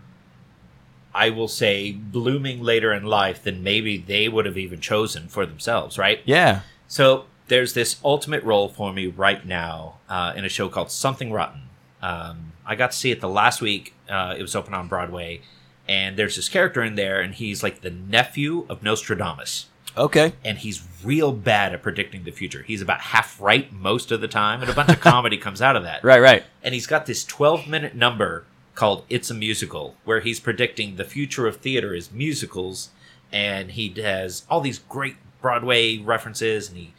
I 1.15 1.31
will 1.31 1.49
say, 1.49 1.93
blooming 1.93 2.63
later 2.63 2.93
in 2.93 3.05
life 3.05 3.43
than 3.43 3.63
maybe 3.63 3.97
they 3.99 4.29
would 4.29 4.47
have 4.47 4.59
even 4.59 4.81
chosen 4.81 5.29
for 5.29 5.47
themselves, 5.47 5.99
right? 5.99 6.21
yeah. 6.25 6.61
So 6.89 7.25
there's 7.49 7.75
this 7.75 7.97
ultimate 8.05 8.43
role 8.45 8.69
for 8.69 8.93
me 8.93 9.07
right 9.07 9.45
now 9.45 9.97
uh, 10.09 10.33
in 10.37 10.45
a 10.45 10.49
show 10.49 10.69
called 10.69 10.91
Something 10.91 11.33
Rotten. 11.33 11.63
Um, 12.03 12.53
I 12.67 12.75
got 12.75 12.93
to 12.93 12.97
see 12.97 13.11
it 13.11 13.21
the 13.21 13.29
last 13.29 13.61
week. 13.61 13.95
Uh, 14.09 14.35
it 14.39 14.43
was 14.43 14.55
open 14.55 14.75
on 14.75 14.87
Broadway, 14.89 15.41
and 15.89 16.17
there's 16.17 16.37
this 16.37 16.49
character 16.49 16.83
in 16.83 16.95
there, 16.95 17.21
and 17.21 17.35
he's 17.35 17.63
like 17.63 17.81
the 17.83 17.91
nephew 17.91 18.67
of 18.69 18.83
Nostradamus, 18.83 19.67
Okay. 19.97 20.33
and 20.45 20.59
he's 20.59 20.83
real 21.03 21.33
bad 21.33 21.73
at 21.75 21.83
predicting 21.83 22.25
the 22.25 22.31
future. 22.33 22.63
He's 22.63 22.81
about 22.83 23.01
half 23.01 23.41
right 23.41 23.73
most 23.73 24.11
of 24.11 24.21
the 24.21 24.29
time, 24.29 24.61
and 24.63 24.71
a 24.71 24.75
bunch 24.75 24.91
of 24.91 25.01
comedy 25.13 25.37
comes 25.37 25.61
out 25.63 25.77
of 25.77 25.83
that 25.83 26.03
Right, 26.03 26.21
right. 26.21 26.45
and 26.63 26.75
he's 26.75 26.87
got 26.87 27.07
this 27.07 27.25
12 27.25 27.69
minute 27.69 27.95
number 27.95 28.45
called 28.75 29.05
It's 29.09 29.31
a 29.31 29.35
Musical, 29.35 29.95
where 30.05 30.21
he's 30.21 30.41
predicting 30.41 30.97
the 30.97 31.05
future 31.05 31.47
of 31.47 31.57
theater 31.57 31.95
is 31.95 32.11
musicals, 32.11 32.89
and 33.31 33.73
he 33.73 33.89
has 34.03 34.45
all 34.51 34.61
these 34.61 34.79
great 34.79 35.17
Broadway 35.41 35.99
references, 35.99 36.69
and 36.69 36.79
he 36.79 36.95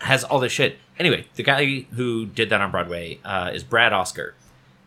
has 0.00 0.24
all 0.24 0.40
this 0.40 0.52
shit. 0.52 0.76
Anyway, 0.98 1.26
the 1.36 1.42
guy 1.42 1.80
who 1.94 2.26
did 2.26 2.50
that 2.50 2.60
on 2.60 2.70
Broadway 2.70 3.20
uh, 3.24 3.50
is 3.54 3.62
Brad 3.64 3.92
Oscar. 3.92 4.34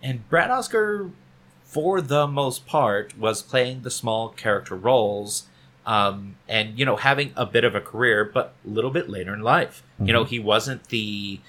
And 0.03 0.27
Brad 0.29 0.51
Oscar, 0.51 1.09
for 1.68 2.01
the 2.01 2.26
most 2.26 2.65
part, 2.65 3.18
was 3.18 3.41
playing 3.43 3.82
the 3.84 3.91
small 3.91 4.30
character 4.30 4.76
roles 4.76 5.45
um, 5.86 6.36
and, 6.47 6.78
you 6.80 6.86
know, 6.86 6.95
having 6.95 7.32
a 7.36 7.45
bit 7.45 7.63
of 7.63 7.76
a 7.76 7.82
career, 7.82 8.26
but 8.26 8.53
a 8.65 8.70
little 8.70 8.89
bit 8.91 9.09
later 9.09 9.34
in 9.34 9.41
life. 9.41 9.84
You 10.01 10.11
know, 10.13 10.24
he 10.26 10.39
wasn't 10.39 10.89
the 10.89 11.39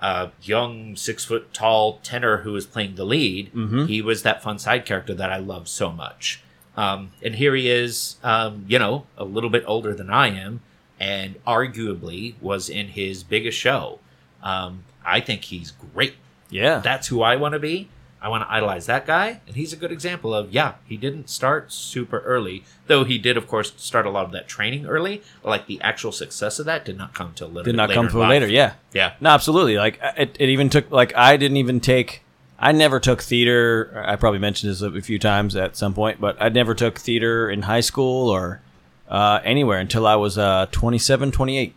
uh, 0.00 0.28
young, 0.42 0.94
six 0.96 1.24
foot 1.24 1.52
tall 1.54 1.98
tenor 2.02 2.38
who 2.38 2.52
was 2.52 2.66
playing 2.66 2.94
the 2.96 3.04
lead. 3.04 3.52
Mhm. 3.52 3.88
He 3.88 4.00
was 4.02 4.22
that 4.22 4.42
fun 4.42 4.58
side 4.58 4.84
character 4.86 5.14
that 5.14 5.30
I 5.32 5.38
love 5.38 5.68
so 5.68 5.90
much. 5.90 6.42
Um, 6.76 7.10
and 7.24 7.34
here 7.36 7.54
he 7.54 7.68
is, 7.68 8.16
um, 8.22 8.64
you 8.68 8.78
know, 8.78 9.06
a 9.16 9.24
little 9.24 9.50
bit 9.50 9.64
older 9.66 9.94
than 9.94 10.10
I 10.10 10.28
am, 10.28 10.60
and 11.00 11.34
arguably 11.44 12.34
was 12.40 12.68
in 12.68 12.88
his 12.88 13.24
biggest 13.24 13.58
show. 13.58 13.98
Um, 14.42 14.84
I 15.04 15.20
think 15.20 15.44
he's 15.44 15.72
great. 15.94 16.14
Yeah. 16.50 16.78
That's 16.78 17.08
who 17.08 17.22
I 17.22 17.36
want 17.36 17.54
to 17.54 17.58
be. 17.58 17.88
I 18.20 18.28
want 18.28 18.42
to 18.42 18.52
idolize 18.52 18.86
that 18.86 19.06
guy, 19.06 19.40
and 19.46 19.54
he's 19.54 19.72
a 19.72 19.76
good 19.76 19.92
example 19.92 20.34
of 20.34 20.52
yeah, 20.52 20.74
he 20.84 20.96
didn't 20.96 21.30
start 21.30 21.72
super 21.72 22.18
early, 22.20 22.64
though 22.88 23.04
he 23.04 23.16
did, 23.18 23.36
of 23.36 23.46
course, 23.46 23.72
start 23.76 24.06
a 24.06 24.10
lot 24.10 24.24
of 24.24 24.32
that 24.32 24.48
training 24.48 24.86
early. 24.86 25.22
But 25.42 25.50
like 25.50 25.66
the 25.66 25.80
actual 25.82 26.10
success 26.10 26.58
of 26.58 26.66
that 26.66 26.84
did 26.84 26.98
not 26.98 27.14
come 27.14 27.32
till 27.34 27.48
later. 27.48 27.64
Did 27.64 27.76
not 27.76 27.88
later 27.90 28.00
come 28.00 28.08
till 28.08 28.20
later. 28.26 28.48
Yeah. 28.48 28.74
Yeah, 28.92 29.14
No, 29.20 29.30
absolutely. 29.30 29.76
Like 29.76 30.00
it, 30.16 30.36
it 30.38 30.48
even 30.48 30.68
took 30.68 30.90
like 30.90 31.14
I 31.16 31.36
didn't 31.36 31.58
even 31.58 31.80
take. 31.80 32.22
I 32.58 32.72
never 32.72 32.98
took 32.98 33.22
theater. 33.22 34.02
I 34.04 34.16
probably 34.16 34.40
mentioned 34.40 34.72
this 34.72 34.82
a 34.82 35.00
few 35.00 35.20
times 35.20 35.54
at 35.54 35.76
some 35.76 35.94
point, 35.94 36.20
but 36.20 36.36
I 36.40 36.48
never 36.48 36.74
took 36.74 36.98
theater 36.98 37.48
in 37.48 37.62
high 37.62 37.80
school 37.82 38.28
or 38.30 38.60
uh, 39.08 39.38
anywhere 39.44 39.78
until 39.78 40.06
I 40.08 40.16
was 40.16 40.36
uh, 40.36 40.66
27, 40.72 41.30
28. 41.30 41.74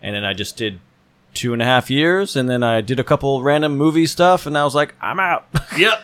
and 0.00 0.16
then 0.16 0.24
I 0.24 0.32
just 0.32 0.56
did 0.56 0.80
two 1.34 1.52
and 1.52 1.60
a 1.60 1.64
half 1.64 1.90
years, 1.90 2.36
and 2.36 2.48
then 2.48 2.62
I 2.62 2.80
did 2.80 2.98
a 3.00 3.04
couple 3.04 3.42
random 3.42 3.76
movie 3.76 4.06
stuff, 4.06 4.46
and 4.46 4.56
I 4.56 4.64
was 4.64 4.74
like, 4.74 4.94
I'm 5.00 5.20
out. 5.20 5.46
Yep. 5.76 6.00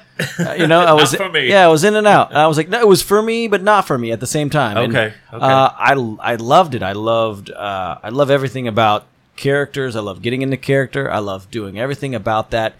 you 0.58 0.66
know, 0.66 0.80
I 0.80 0.92
was 1.00 1.14
for 1.14 1.28
me. 1.30 1.48
yeah, 1.48 1.64
I 1.64 1.68
was 1.68 1.84
in 1.84 1.94
and 1.96 2.06
out. 2.06 2.30
And 2.30 2.38
I 2.38 2.46
was 2.48 2.56
like, 2.56 2.68
no, 2.68 2.80
it 2.80 2.88
was 2.88 3.00
for 3.02 3.22
me, 3.22 3.46
but 3.48 3.62
not 3.62 3.86
for 3.86 3.96
me 3.96 4.10
at 4.12 4.18
the 4.20 4.26
same 4.26 4.50
time. 4.50 4.76
And, 4.76 4.94
Okay, 4.94 5.14
okay. 5.32 5.44
Uh, 5.46 5.70
I 5.78 5.92
I 6.20 6.34
loved 6.34 6.74
it. 6.74 6.82
I 6.82 6.92
loved 6.92 7.50
uh, 7.50 7.98
I 8.02 8.08
love 8.10 8.30
everything 8.30 8.66
about 8.68 9.06
characters. 9.36 9.94
I 9.96 10.00
love 10.00 10.20
getting 10.22 10.42
into 10.42 10.56
character. 10.56 11.10
I 11.10 11.20
love 11.20 11.50
doing 11.50 11.78
everything 11.78 12.14
about 12.14 12.50
that. 12.50 12.74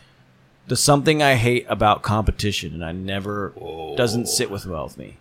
There's 0.66 0.80
something 0.80 1.22
I 1.22 1.34
hate 1.36 1.64
about 1.68 2.02
competition, 2.02 2.74
and 2.74 2.84
I 2.84 2.92
never 2.92 3.52
doesn't 3.96 4.26
sit 4.26 4.50
with 4.50 4.66
well 4.66 4.84
with 4.84 4.98
me. 4.98 5.16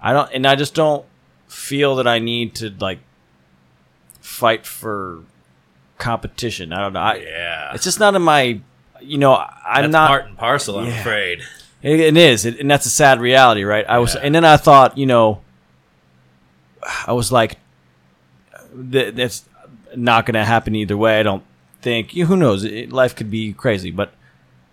I 0.00 0.12
don't, 0.12 0.30
and 0.32 0.46
I 0.46 0.54
just 0.56 0.74
don't 0.74 1.04
feel 1.46 1.94
that 1.96 2.08
I 2.08 2.18
need 2.18 2.54
to 2.56 2.74
like 2.80 2.98
fight 4.20 4.66
for 4.66 5.20
competition. 5.98 6.72
I 6.72 6.80
don't 6.80 6.92
know. 6.92 7.00
I, 7.00 7.14
yeah. 7.16 7.74
It's 7.74 7.84
just 7.84 8.00
not 8.00 8.14
in 8.14 8.22
my. 8.22 8.60
You 9.00 9.18
know, 9.18 9.34
I'm 9.34 9.82
That's 9.82 9.92
not. 9.92 10.08
part 10.08 10.26
and 10.26 10.38
parcel, 10.38 10.78
I'm 10.78 10.86
Yeah. 10.86 11.00
afraid. 11.00 11.40
It, 11.82 12.00
it 12.00 12.16
is, 12.16 12.46
it, 12.46 12.58
and 12.60 12.70
that's 12.70 12.86
a 12.86 12.90
sad 12.90 13.20
reality, 13.20 13.62
right? 13.64 13.84
I 13.86 13.98
was, 13.98 14.14
Yeah. 14.14 14.22
and 14.22 14.34
then 14.34 14.42
I 14.46 14.56
thought, 14.56 14.96
you 14.96 15.04
know, 15.04 15.42
I 17.06 17.12
was 17.12 17.30
like, 17.30 17.58
th- 18.90 19.14
that's 19.14 19.44
not 19.94 20.24
going 20.24 20.34
to 20.34 20.44
happen 20.44 20.74
either 20.74 20.96
way. 20.96 21.20
I 21.20 21.22
don't 21.22 21.42
think. 21.82 22.14
You, 22.16 22.24
who 22.26 22.36
knows? 22.36 22.64
It, 22.64 22.90
life 22.92 23.14
could 23.14 23.30
be 23.30 23.52
crazy, 23.52 23.90
but 23.90 24.14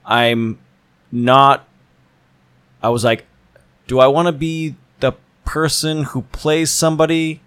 I'm 0.05 0.59
not. 1.11 1.67
I 2.81 2.87
was 2.89 3.03
like, 3.03 3.25
do 3.87 3.99
I 3.99 4.07
want 4.07 4.27
to 4.27 4.31
be 4.31 4.75
the 5.01 5.11
person 5.43 6.03
who 6.03 6.21
plays 6.31 6.71
somebody 6.71 7.41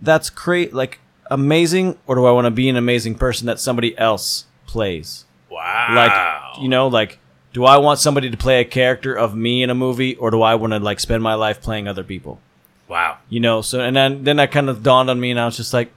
that's 0.00 0.30
great, 0.30 0.72
like 0.72 0.98
amazing, 1.30 1.98
or 2.06 2.14
do 2.14 2.24
I 2.26 2.30
want 2.32 2.44
to 2.46 2.50
be 2.50 2.68
an 2.68 2.76
amazing 2.76 3.14
person 3.16 3.46
that 3.46 3.58
somebody 3.60 3.96
else 3.98 4.46
plays? 4.66 5.24
Wow. 5.50 5.92
like 5.94 6.62
you 6.62 6.68
know 6.68 6.88
like 6.88 7.18
do 7.54 7.64
i 7.64 7.78
want 7.78 7.98
somebody 7.98 8.28
to 8.28 8.36
play 8.36 8.60
a 8.60 8.64
character 8.64 9.14
of 9.14 9.34
me 9.34 9.62
in 9.62 9.70
a 9.70 9.74
movie 9.74 10.14
or 10.16 10.30
do 10.30 10.42
i 10.42 10.54
want 10.54 10.74
to 10.74 10.78
like 10.80 11.00
spend 11.00 11.22
my 11.22 11.32
life 11.34 11.62
playing 11.62 11.88
other 11.88 12.04
people 12.04 12.40
Wow. 12.88 13.18
you 13.30 13.40
know 13.40 13.62
so 13.62 13.80
and 13.80 13.96
then 13.96 14.24
then 14.24 14.36
that 14.36 14.50
kind 14.52 14.68
of 14.68 14.82
dawned 14.82 15.08
on 15.08 15.18
me 15.18 15.30
and 15.30 15.40
i 15.40 15.46
was 15.46 15.56
just 15.56 15.72
like 15.72 15.90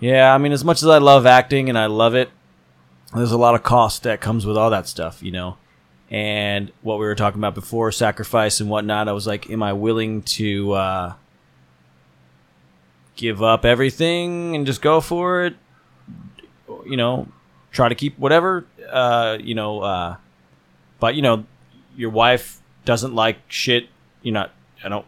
yeah 0.00 0.34
i 0.34 0.38
mean 0.38 0.50
as 0.50 0.64
much 0.64 0.82
as 0.82 0.88
i 0.88 0.98
love 0.98 1.26
acting 1.26 1.68
and 1.68 1.78
i 1.78 1.86
love 1.86 2.16
it 2.16 2.30
there's 3.14 3.30
a 3.30 3.38
lot 3.38 3.54
of 3.54 3.62
cost 3.62 4.02
that 4.02 4.20
comes 4.20 4.44
with 4.44 4.56
all 4.56 4.70
that 4.70 4.88
stuff 4.88 5.22
you 5.22 5.30
know 5.30 5.56
and 6.10 6.72
what 6.82 6.98
we 6.98 7.06
were 7.06 7.14
talking 7.14 7.38
about 7.38 7.54
before 7.54 7.92
sacrifice 7.92 8.58
and 8.58 8.68
whatnot 8.68 9.06
i 9.08 9.12
was 9.12 9.28
like 9.28 9.48
am 9.48 9.62
i 9.62 9.72
willing 9.72 10.22
to 10.22 10.72
uh 10.72 11.12
give 13.16 13.42
up 13.42 13.64
everything 13.64 14.54
and 14.54 14.66
just 14.66 14.80
go 14.80 15.00
for 15.00 15.44
it. 15.44 15.56
You 16.84 16.96
know 16.96 17.28
try 17.72 17.88
to 17.90 17.94
keep 17.94 18.18
whatever 18.18 18.64
uh 18.90 19.36
you 19.38 19.54
know 19.54 19.80
uh 19.80 20.16
but 20.98 21.14
you 21.14 21.20
know 21.20 21.44
your 21.94 22.10
wife 22.10 22.60
doesn't 22.84 23.14
like 23.14 23.38
shit. 23.48 23.88
You're 24.22 24.34
not 24.34 24.52
i 24.84 24.88
don't 24.88 25.04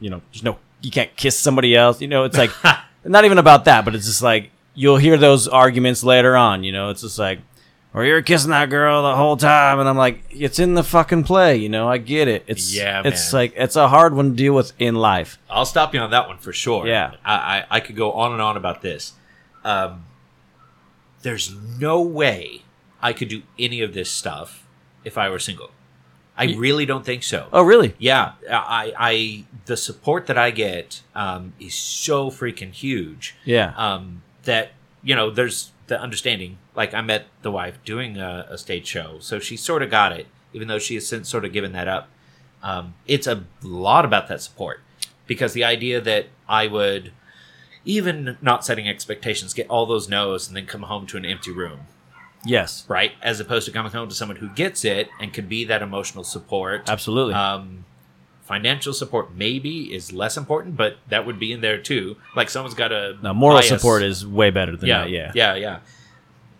you 0.00 0.10
know 0.10 0.20
there's 0.32 0.42
no 0.42 0.58
you 0.82 0.90
can't 0.90 1.14
kiss 1.16 1.38
somebody 1.38 1.74
else. 1.74 2.00
You 2.00 2.08
know 2.08 2.24
it's 2.24 2.36
like 2.36 2.50
not 3.04 3.24
even 3.24 3.38
about 3.38 3.64
that 3.64 3.84
but 3.84 3.94
it's 3.94 4.06
just 4.06 4.22
like 4.22 4.50
you'll 4.74 4.98
hear 4.98 5.16
those 5.16 5.48
arguments 5.48 6.04
later 6.04 6.36
on 6.36 6.64
you 6.64 6.72
know? 6.72 6.90
It's 6.90 7.02
just 7.02 7.18
like 7.18 7.40
or 7.94 8.04
you're 8.04 8.22
kissing 8.22 8.50
that 8.50 8.70
girl 8.70 9.02
the 9.02 9.14
whole 9.16 9.36
time 9.36 9.78
and 9.78 9.88
i'm 9.88 9.96
like 9.96 10.22
it's 10.30 10.58
in 10.58 10.74
the 10.74 10.82
fucking 10.82 11.22
play 11.24 11.56
you 11.56 11.68
know 11.68 11.88
i 11.88 11.98
get 11.98 12.26
it 12.28 12.42
it's 12.46 12.74
Yeah, 12.74 13.02
it's 13.04 13.32
man. 13.32 13.38
like 13.40 13.52
it's 13.56 13.76
a 13.76 13.88
hard 13.88 14.14
one 14.14 14.30
to 14.30 14.36
deal 14.36 14.54
with 14.54 14.72
in 14.78 14.94
life 14.94 15.38
I'll 15.50 15.66
stop 15.66 15.92
you 15.94 16.00
on 16.00 16.10
that 16.10 16.26
one 16.28 16.38
for 16.38 16.52
sure. 16.52 16.86
Yeah. 16.86 17.14
I, 17.24 17.34
I, 17.34 17.64
I 17.76 17.80
could 17.80 17.96
go 17.96 18.12
on 18.12 18.32
and 18.32 18.40
on 18.40 18.56
about 18.56 18.80
this. 18.82 19.12
Um, 19.64 20.06
there's 21.22 21.54
no 21.78 22.00
way 22.00 22.62
I 23.00 23.12
could 23.12 23.28
do 23.28 23.42
any 23.58 23.80
of 23.82 23.94
this 23.94 24.10
stuff 24.10 24.66
if 25.04 25.18
I 25.18 25.28
were 25.28 25.38
single. 25.38 25.70
I 26.36 26.54
really 26.54 26.86
don't 26.86 27.04
think 27.04 27.22
so. 27.22 27.48
oh 27.52 27.62
really 27.62 27.94
Yeah, 27.98 28.32
I, 28.50 28.92
I, 28.98 29.44
the 29.66 29.76
support 29.76 30.26
that 30.28 30.38
I 30.38 30.50
get 30.50 31.02
um, 31.14 31.52
is 31.60 31.74
so 31.74 32.30
freaking 32.30 32.72
huge. 32.72 33.36
yeah 33.44 33.74
Um, 33.76 34.22
that 34.44 34.72
you 35.02 35.14
know, 35.14 35.30
there's 35.30 35.70
the 35.92 36.00
understanding. 36.00 36.58
Like 36.74 36.94
I 36.94 37.02
met 37.02 37.26
the 37.42 37.50
wife 37.50 37.78
doing 37.84 38.16
a, 38.16 38.46
a 38.48 38.56
stage 38.56 38.86
show, 38.86 39.18
so 39.20 39.38
she 39.38 39.56
sort 39.56 39.82
of 39.82 39.90
got 39.90 40.12
it, 40.12 40.26
even 40.52 40.68
though 40.68 40.78
she 40.78 40.94
has 40.94 41.06
since 41.06 41.28
sort 41.28 41.44
of 41.44 41.52
given 41.52 41.72
that 41.72 41.86
up. 41.86 42.08
Um, 42.62 42.94
it's 43.06 43.26
a 43.26 43.44
lot 43.62 44.04
about 44.04 44.28
that 44.28 44.40
support 44.40 44.80
because 45.26 45.52
the 45.52 45.64
idea 45.64 46.00
that 46.00 46.26
I 46.48 46.66
would, 46.66 47.12
even 47.84 48.38
not 48.40 48.64
setting 48.64 48.88
expectations, 48.88 49.52
get 49.52 49.68
all 49.68 49.84
those 49.84 50.08
no's 50.08 50.48
and 50.48 50.56
then 50.56 50.66
come 50.66 50.82
home 50.82 51.06
to 51.08 51.16
an 51.16 51.24
empty 51.24 51.52
room 51.52 51.80
yes 52.44 52.84
right? 52.88 53.12
As 53.22 53.38
opposed 53.38 53.66
to 53.66 53.72
coming 53.72 53.92
home 53.92 54.08
to 54.08 54.14
someone 54.14 54.36
who 54.36 54.48
gets 54.48 54.84
it 54.84 55.08
and 55.20 55.32
can 55.32 55.46
be 55.46 55.64
that 55.66 55.80
emotional 55.80 56.24
support. 56.24 56.88
absolutely 56.88 57.34
Um, 57.34 57.84
financial 58.42 58.92
support 58.92 59.34
maybe 59.34 59.94
is 59.94 60.12
less 60.12 60.36
important, 60.36 60.76
but 60.76 60.96
that 61.08 61.26
would 61.26 61.38
be 61.38 61.52
in 61.52 61.60
there 61.60 61.78
too. 61.78 62.16
Like 62.36 62.50
someone's 62.50 62.74
got 62.74 62.92
a 62.92 63.16
now 63.22 63.32
moral 63.32 63.58
bias. 63.58 63.68
support 63.68 64.02
is 64.02 64.26
way 64.26 64.50
better 64.50 64.76
than 64.76 64.88
yeah, 64.88 65.00
that 65.02 65.10
yeah 65.10 65.32
yeah, 65.34 65.54
yeah. 65.54 65.78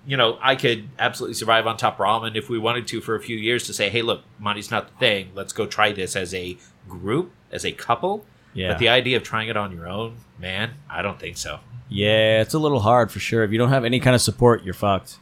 You 0.04 0.16
know, 0.16 0.36
I 0.42 0.56
could 0.56 0.88
absolutely 0.98 1.34
survive 1.34 1.66
on 1.66 1.76
top 1.76 1.98
ramen 1.98 2.34
if 2.34 2.48
we 2.48 2.58
wanted 2.58 2.88
to 2.88 3.00
for 3.00 3.14
a 3.14 3.20
few 3.20 3.36
years 3.36 3.66
to 3.68 3.72
say, 3.72 3.88
hey, 3.88 4.02
look, 4.02 4.22
money's 4.40 4.68
not 4.68 4.88
the 4.88 4.96
thing. 4.96 5.30
Let's 5.32 5.52
go 5.52 5.64
try 5.64 5.92
this 5.92 6.16
as 6.16 6.34
a 6.34 6.56
group, 6.88 7.30
as 7.52 7.64
a 7.64 7.70
couple. 7.70 8.24
yeah 8.52 8.68
But 8.68 8.78
the 8.78 8.88
idea 8.88 9.16
of 9.16 9.22
trying 9.22 9.48
it 9.48 9.56
on 9.56 9.70
your 9.70 9.86
own, 9.86 10.16
man, 10.40 10.74
I 10.90 11.02
don't 11.02 11.20
think 11.20 11.36
so. 11.36 11.60
Yeah, 11.88 12.40
it's 12.40 12.54
a 12.54 12.58
little 12.58 12.80
hard 12.80 13.12
for 13.12 13.20
sure. 13.20 13.44
If 13.44 13.52
you 13.52 13.58
don't 13.58 13.68
have 13.68 13.84
any 13.84 14.00
kind 14.00 14.16
of 14.16 14.22
support, 14.22 14.64
you're 14.64 14.74
fucked. 14.74 15.18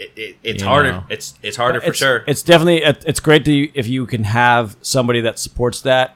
It, 0.00 0.12
it, 0.16 0.36
it's 0.44 0.62
You 0.62 0.68
harder. 0.68 0.92
know. 0.92 1.04
It's 1.10 1.34
it's 1.42 1.56
harder 1.56 1.80
for 1.80 1.88
it's, 1.88 1.98
sure. 1.98 2.22
It's 2.26 2.42
definitely 2.42 2.82
it's 2.82 3.20
great 3.20 3.44
to 3.46 3.52
if 3.78 3.86
you 3.88 4.06
can 4.06 4.22
have 4.24 4.76
somebody 4.80 5.20
that 5.22 5.38
supports 5.40 5.80
that. 5.82 6.14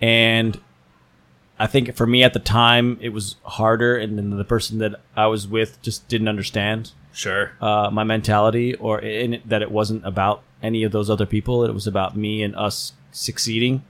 And 0.00 0.58
I 1.58 1.66
think 1.66 1.94
for 1.94 2.06
me 2.06 2.22
at 2.24 2.32
the 2.32 2.40
time 2.40 2.98
it 3.00 3.10
was 3.10 3.36
harder, 3.44 3.96
and 3.96 4.16
then 4.18 4.30
the 4.30 4.44
person 4.44 4.78
that 4.78 5.00
I 5.14 5.26
was 5.26 5.46
with 5.46 5.80
just 5.82 6.08
didn't 6.08 6.28
understand 6.28 6.92
sure. 7.12 7.52
uh, 7.60 7.90
my 7.92 8.04
mentality 8.04 8.74
or 8.74 8.98
in 9.00 9.34
it, 9.34 9.48
that 9.48 9.62
it 9.62 9.70
wasn't 9.70 10.04
about 10.06 10.42
any 10.62 10.82
of 10.82 10.92
those 10.92 11.10
other 11.10 11.26
people. 11.26 11.64
It 11.64 11.74
was 11.74 11.86
about 11.86 12.16
me 12.16 12.42
and 12.42 12.56
us 12.56 12.92
succeeding 13.12 13.84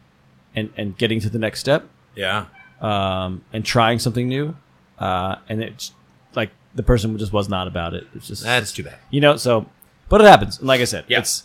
and 0.56 0.70
and 0.76 0.98
getting 0.98 1.20
to 1.20 1.30
the 1.30 1.38
next 1.38 1.60
step 1.60 1.86
Yeah. 2.16 2.46
um, 2.80 3.44
and 3.52 3.64
trying 3.64 3.98
something 4.00 4.28
new. 4.28 4.56
Uh, 4.98 5.36
and 5.48 5.62
it's 5.62 5.92
like 6.34 6.50
the 6.74 6.82
person 6.82 7.16
just 7.18 7.32
was 7.32 7.48
not 7.48 7.66
about 7.68 7.94
it. 7.94 8.06
It's 8.14 8.26
just 8.28 8.42
That's 8.42 8.72
too 8.72 8.82
bad. 8.84 8.96
you 9.10 9.20
know. 9.20 9.36
So, 9.36 9.66
but 10.08 10.20
it 10.20 10.26
happens. 10.26 10.60
Like 10.62 10.80
I 10.80 10.84
said, 10.84 11.04
Yeah. 11.08 11.20
it's 11.20 11.44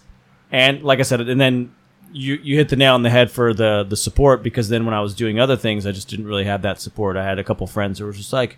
and 0.51 0.81
like 0.83 0.99
I 0.99 1.03
said, 1.03 1.21
and 1.21 1.39
then 1.39 1.73
you 2.11 2.39
you 2.41 2.55
hit 2.55 2.69
the 2.69 2.75
nail 2.75 2.95
on 2.95 3.03
the 3.03 3.09
head 3.09 3.29
for 3.29 3.53
the 3.53 3.85
the 3.87 3.95
support 3.97 4.41
because 4.41 4.69
then 4.69 4.85
when 4.85 4.93
I 4.95 5.01
was 5.01 5.13
doing 5.13 5.39
other 5.39 5.55
things, 5.55 5.85
I 5.85 5.91
just 5.91 6.09
didn't 6.09 6.25
really 6.25 6.45
have 6.45 6.61
that 6.63 6.81
support. 6.81 7.15
I 7.17 7.23
had 7.23 7.37
a 7.39 7.43
couple 7.43 7.67
friends 7.67 7.99
who 7.99 8.05
were 8.05 8.13
just 8.13 8.33
like, 8.33 8.57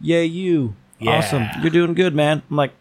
"Yeah, 0.00 0.20
you 0.20 0.76
awesome, 1.06 1.46
you're 1.62 1.70
doing 1.70 1.94
good, 1.94 2.14
man." 2.14 2.42
I'm 2.48 2.56
like, 2.56 2.72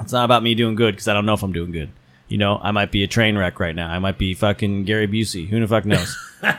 it's 0.00 0.12
not 0.12 0.24
about 0.26 0.42
me 0.42 0.54
doing 0.54 0.74
good 0.74 0.94
because 0.94 1.08
I 1.08 1.14
don't 1.14 1.24
know 1.24 1.32
if 1.34 1.42
I'm 1.42 1.52
doing 1.52 1.72
good. 1.72 1.90
You 2.32 2.38
know, 2.38 2.58
I 2.62 2.70
might 2.70 2.90
be 2.90 3.02
a 3.04 3.06
train 3.06 3.36
wreck 3.36 3.60
right 3.60 3.74
now. 3.76 3.88
I 3.90 3.98
might 3.98 4.16
be 4.16 4.32
fucking 4.32 4.84
Gary 4.84 5.06
Busey. 5.06 5.48
Who 5.48 5.60
the 5.60 5.68
fuck 5.68 5.84
knows? 5.84 6.16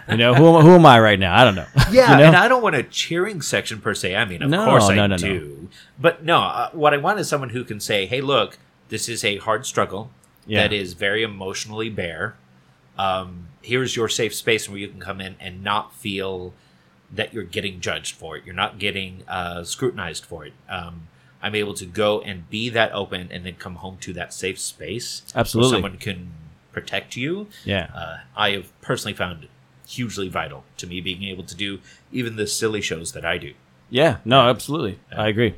you 0.07 0.17
know, 0.17 0.33
who, 0.35 0.55
am- 0.55 0.63
who 0.63 0.71
am 0.75 0.85
I 0.85 0.99
right 0.99 1.17
now? 1.19 1.35
I 1.35 1.43
don't 1.43 1.55
know. 1.55 1.65
Yeah, 1.91 2.11
you 2.11 2.17
know? 2.19 2.23
and 2.25 2.35
I 2.35 2.47
don't 2.47 2.61
want 2.61 2.75
a 2.75 2.83
cheering 2.83 3.41
section 3.41 3.81
per 3.81 3.93
se. 3.95 4.15
I 4.15 4.23
mean, 4.25 4.41
of 4.43 4.49
No, 4.51 4.65
course 4.65 4.87
I 4.89 4.95
no, 4.95 5.07
no, 5.07 5.15
no. 5.15 5.17
do. 5.17 5.69
But 5.99 6.23
no, 6.23 6.37
uh, 6.41 6.69
what 6.73 6.93
I 6.93 6.97
want 6.97 7.19
is 7.19 7.27
someone 7.27 7.49
who 7.49 7.63
can 7.63 7.79
say, 7.79 8.05
"Hey, 8.05 8.21
look, 8.21 8.57
this 8.89 9.09
is 9.09 9.23
a 9.25 9.37
hard 9.37 9.65
struggle 9.65 10.11
Yeah. 10.45 10.61
that 10.61 10.73
is 10.73 10.93
very 10.93 11.23
emotionally 11.23 11.89
bare. 11.89 12.35
Um, 12.97 13.47
here's 13.63 13.95
your 13.95 14.07
safe 14.09 14.33
space 14.35 14.69
where 14.69 14.77
you 14.77 14.87
can 14.87 14.99
come 14.99 15.19
in 15.21 15.35
and 15.39 15.63
not 15.63 15.93
feel 15.95 16.53
that 17.11 17.33
you're 17.33 17.43
getting 17.43 17.79
judged 17.79 18.15
for 18.15 18.37
it. 18.37 18.43
You're 18.45 18.55
not 18.55 18.77
getting 18.79 19.23
uh, 19.27 19.63
scrutinized 19.63 20.23
for 20.25 20.45
it. 20.45 20.53
Um, 20.69 21.07
I'm 21.43 21.53
able 21.53 21.73
to 21.75 21.85
go 21.85 22.21
and 22.21 22.49
be 22.49 22.69
that 22.69 22.91
open, 22.93 23.27
and 23.31 23.45
then 23.45 23.55
come 23.55 23.75
home 23.75 23.97
to 24.01 24.13
that 24.13 24.33
safe 24.33 24.57
space. 24.59 25.21
Absolutely. 25.35 25.71
where 25.73 25.75
someone 25.81 25.97
can 25.99 26.31
protect 26.71 27.15
you 27.15 27.47
Yeah. 27.65 27.89
uh, 27.93 28.17
I 28.35 28.51
have 28.51 28.81
personally 28.81 29.13
found 29.13 29.47
hugely 29.87 30.27
vital 30.29 30.63
to 30.77 30.87
me 30.87 31.01
being 31.01 31.23
able 31.25 31.43
to 31.43 31.53
do 31.55 31.79
even 32.11 32.35
the 32.37 32.47
silly 32.47 32.81
shows 32.81 33.11
that 33.11 33.23
I 33.25 33.37
do. 33.37 33.53
Yeah, 33.91 34.17
no, 34.25 34.49
absolutely. 34.49 34.97
I 35.15 35.27
agree. 35.27 35.53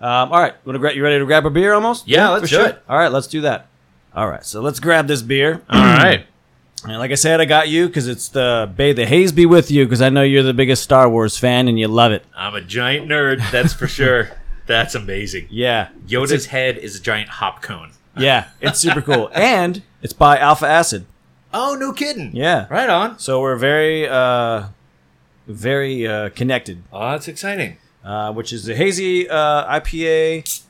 Um, 0.00 0.32
all 0.32 0.40
right, 0.40 0.54
you 0.66 0.72
ready 1.02 1.18
to 1.18 1.24
grab 1.26 1.46
a 1.46 1.50
beer 1.50 1.72
almost? 1.72 2.08
Yeah, 2.08 2.30
let's 2.30 2.50
for 2.50 2.56
do 2.56 2.64
it. 2.64 2.82
All 2.88 2.98
right, 2.98 3.12
let's 3.12 3.28
do 3.28 3.42
that. 3.42 3.68
All 4.14 4.28
right, 4.28 4.44
so 4.44 4.60
let's 4.60 4.80
grab 4.80 5.06
this 5.06 5.22
beer. 5.22 5.62
All 5.70 5.80
right. 5.80 6.26
And 6.84 6.98
like 6.98 7.10
I 7.10 7.14
said, 7.14 7.40
I 7.40 7.46
got 7.46 7.68
you 7.68 7.86
because 7.88 8.06
it's 8.06 8.28
the 8.28 8.70
May. 8.78 8.92
The 8.92 9.06
haze 9.06 9.32
be 9.32 9.44
with 9.46 9.70
you 9.72 9.84
because 9.86 10.02
I 10.02 10.08
know 10.10 10.22
you're 10.22 10.42
the 10.44 10.54
biggest 10.54 10.84
Star 10.84 11.08
Wars 11.08 11.36
fan 11.36 11.66
and 11.68 11.78
you 11.80 11.88
love 11.88 12.12
it. 12.12 12.24
I'm 12.36 12.54
a 12.54 12.60
giant 12.60 13.08
nerd, 13.08 13.40
that's 13.50 13.72
for 13.72 13.88
sure. 13.88 14.28
That's 14.66 14.94
amazing. 14.94 15.46
Yeah, 15.50 15.88
Yoda's 16.06 16.46
head 16.46 16.76
is 16.78 16.96
a 16.96 17.00
giant 17.00 17.28
hop 17.28 17.62
cone. 17.62 17.92
yeah, 18.16 18.48
it's 18.60 18.78
super 18.80 19.00
cool, 19.02 19.30
and 19.34 19.82
it's 20.02 20.12
by 20.12 20.38
Alpha 20.38 20.66
Acid. 20.66 21.06
Oh, 21.54 21.76
no 21.78 21.92
kidding. 21.92 22.34
Yeah, 22.34 22.66
Right 22.68 22.90
on. 22.90 23.18
so 23.18 23.40
we're 23.40 23.56
very, 23.56 24.06
uh, 24.08 24.64
very 25.46 26.06
uh, 26.06 26.30
connected. 26.30 26.82
Oh, 26.92 27.10
that's 27.12 27.28
exciting. 27.28 27.78
uh, 28.04 28.32
which 28.32 28.52
is 28.52 28.68
a 28.68 28.74
hazy 28.74 29.28
uh, 29.28 29.78
IPA, 29.80 30.62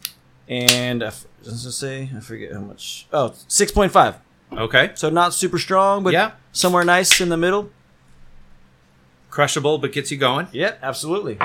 and 0.49 1.03
I 1.03 1.07
f- 1.09 1.27
does 1.43 1.65
it 1.65 1.73
say 1.73 2.11
I 2.17 2.21
forget 2.21 2.53
how 2.53 2.61
much. 2.61 3.07
Oh, 3.13 3.31
6.5. 3.49 4.17
Okay. 4.53 4.93
So 4.95 5.11
not 5.11 5.35
super 5.35 5.59
strong, 5.59 6.03
but 6.05 6.13
Yeah. 6.13 6.33
somewhere 6.53 6.85
nice 6.85 7.21
in 7.21 7.29
the 7.31 7.37
middle. 7.37 7.71
Crushable, 9.31 9.79
but 9.79 9.93
gets 9.93 10.11
you 10.11 10.17
going. 10.19 10.47
Yeah, 10.53 10.75
absolutely. 10.83 11.39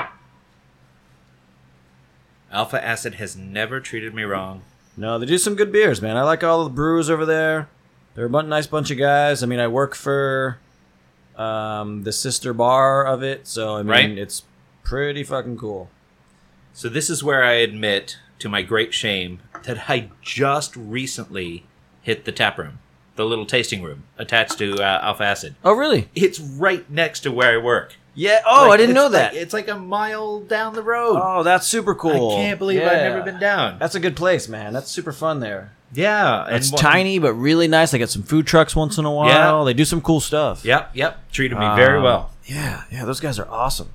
Alpha 2.52 2.82
Acid 2.84 3.14
has 3.14 3.36
never 3.36 3.80
treated 3.80 4.14
me 4.14 4.22
wrong. 4.24 4.62
No, 4.96 5.18
they 5.18 5.26
do 5.26 5.38
some 5.38 5.54
good 5.54 5.72
beers, 5.72 6.02
man. 6.02 6.16
I 6.16 6.22
like 6.22 6.44
all 6.44 6.64
the 6.64 6.70
brewers 6.70 7.08
over 7.08 7.24
there. 7.24 7.68
They're 8.14 8.26
a 8.26 8.42
nice 8.42 8.66
bunch 8.66 8.90
of 8.90 8.98
guys. 8.98 9.42
I 9.42 9.46
mean, 9.46 9.58
I 9.58 9.68
work 9.68 9.94
for 9.94 10.58
um, 11.36 12.02
the 12.02 12.12
sister 12.12 12.52
bar 12.52 13.06
of 13.06 13.22
it, 13.22 13.46
so 13.46 13.76
I 13.76 13.78
mean, 13.78 13.86
Right. 13.88 14.18
it's 14.18 14.42
pretty 14.84 15.24
fucking 15.24 15.56
cool. 15.56 15.88
So 16.74 16.88
this 16.88 17.08
is 17.08 17.24
where 17.24 17.42
I 17.42 17.52
admit, 17.54 18.18
to 18.38 18.48
my 18.50 18.60
great 18.62 18.92
shame, 18.92 19.40
that 19.64 19.88
I 19.88 20.10
just 20.20 20.76
recently 20.76 21.64
hit 22.02 22.24
the 22.26 22.32
tap 22.32 22.58
room, 22.58 22.80
the 23.16 23.24
little 23.24 23.46
tasting 23.46 23.82
room 23.82 24.04
attached 24.18 24.58
to 24.58 24.74
uh, 24.82 25.00
Alpha 25.02 25.24
Acid. 25.24 25.54
Oh, 25.64 25.72
really? 25.72 26.08
It's 26.14 26.38
right 26.38 26.88
next 26.90 27.20
to 27.20 27.32
where 27.32 27.58
I 27.58 27.62
work. 27.62 27.94
Yeah. 28.14 28.40
Oh, 28.46 28.66
Like, 28.68 28.72
I 28.72 28.76
didn't 28.76 28.94
know 28.94 29.04
like- 29.04 29.12
that. 29.12 29.34
it's 29.34 29.54
like 29.54 29.68
a 29.68 29.78
mile 29.78 30.40
down 30.40 30.74
the 30.74 30.82
road. 30.82 31.18
oh, 31.22 31.42
that's 31.42 31.66
super 31.66 31.94
cool. 31.94 32.32
I 32.32 32.36
can't 32.36 32.58
believe 32.58 32.80
I've 32.82 32.92
never 32.92 33.22
been 33.22 33.38
down. 33.40 33.78
That's 33.78 33.94
a 33.94 34.00
good 34.00 34.16
place, 34.16 34.48
man. 34.48 34.72
That's 34.74 34.90
super 34.90 35.12
fun 35.12 35.40
there. 35.40 35.72
yeah, 35.94 36.46
It's 36.48 36.70
one- 36.72 36.80
tiny 36.80 37.18
but 37.18 37.32
really 37.34 37.68
nice. 37.68 37.90
They 37.90 37.98
get 37.98 38.10
some 38.10 38.22
food 38.22 38.46
trucks 38.46 38.74
once 38.76 38.98
in 38.98 39.04
a 39.04 39.10
while. 39.10 39.60
Yeah. 39.60 39.64
They 39.64 39.74
do 39.74 39.84
some 39.84 40.00
cool 40.02 40.20
stuff. 40.20 40.64
Yep, 40.64 40.90
yep. 40.94 41.20
Treated 41.32 41.58
me 41.58 41.66
very 41.76 41.98
Uh, 41.98 42.02
well. 42.02 42.30
Yeah, 42.44 42.82
yeah. 42.90 43.04
Those 43.04 43.20
guys 43.20 43.38
are 43.38 43.48
awesome. 43.50 43.88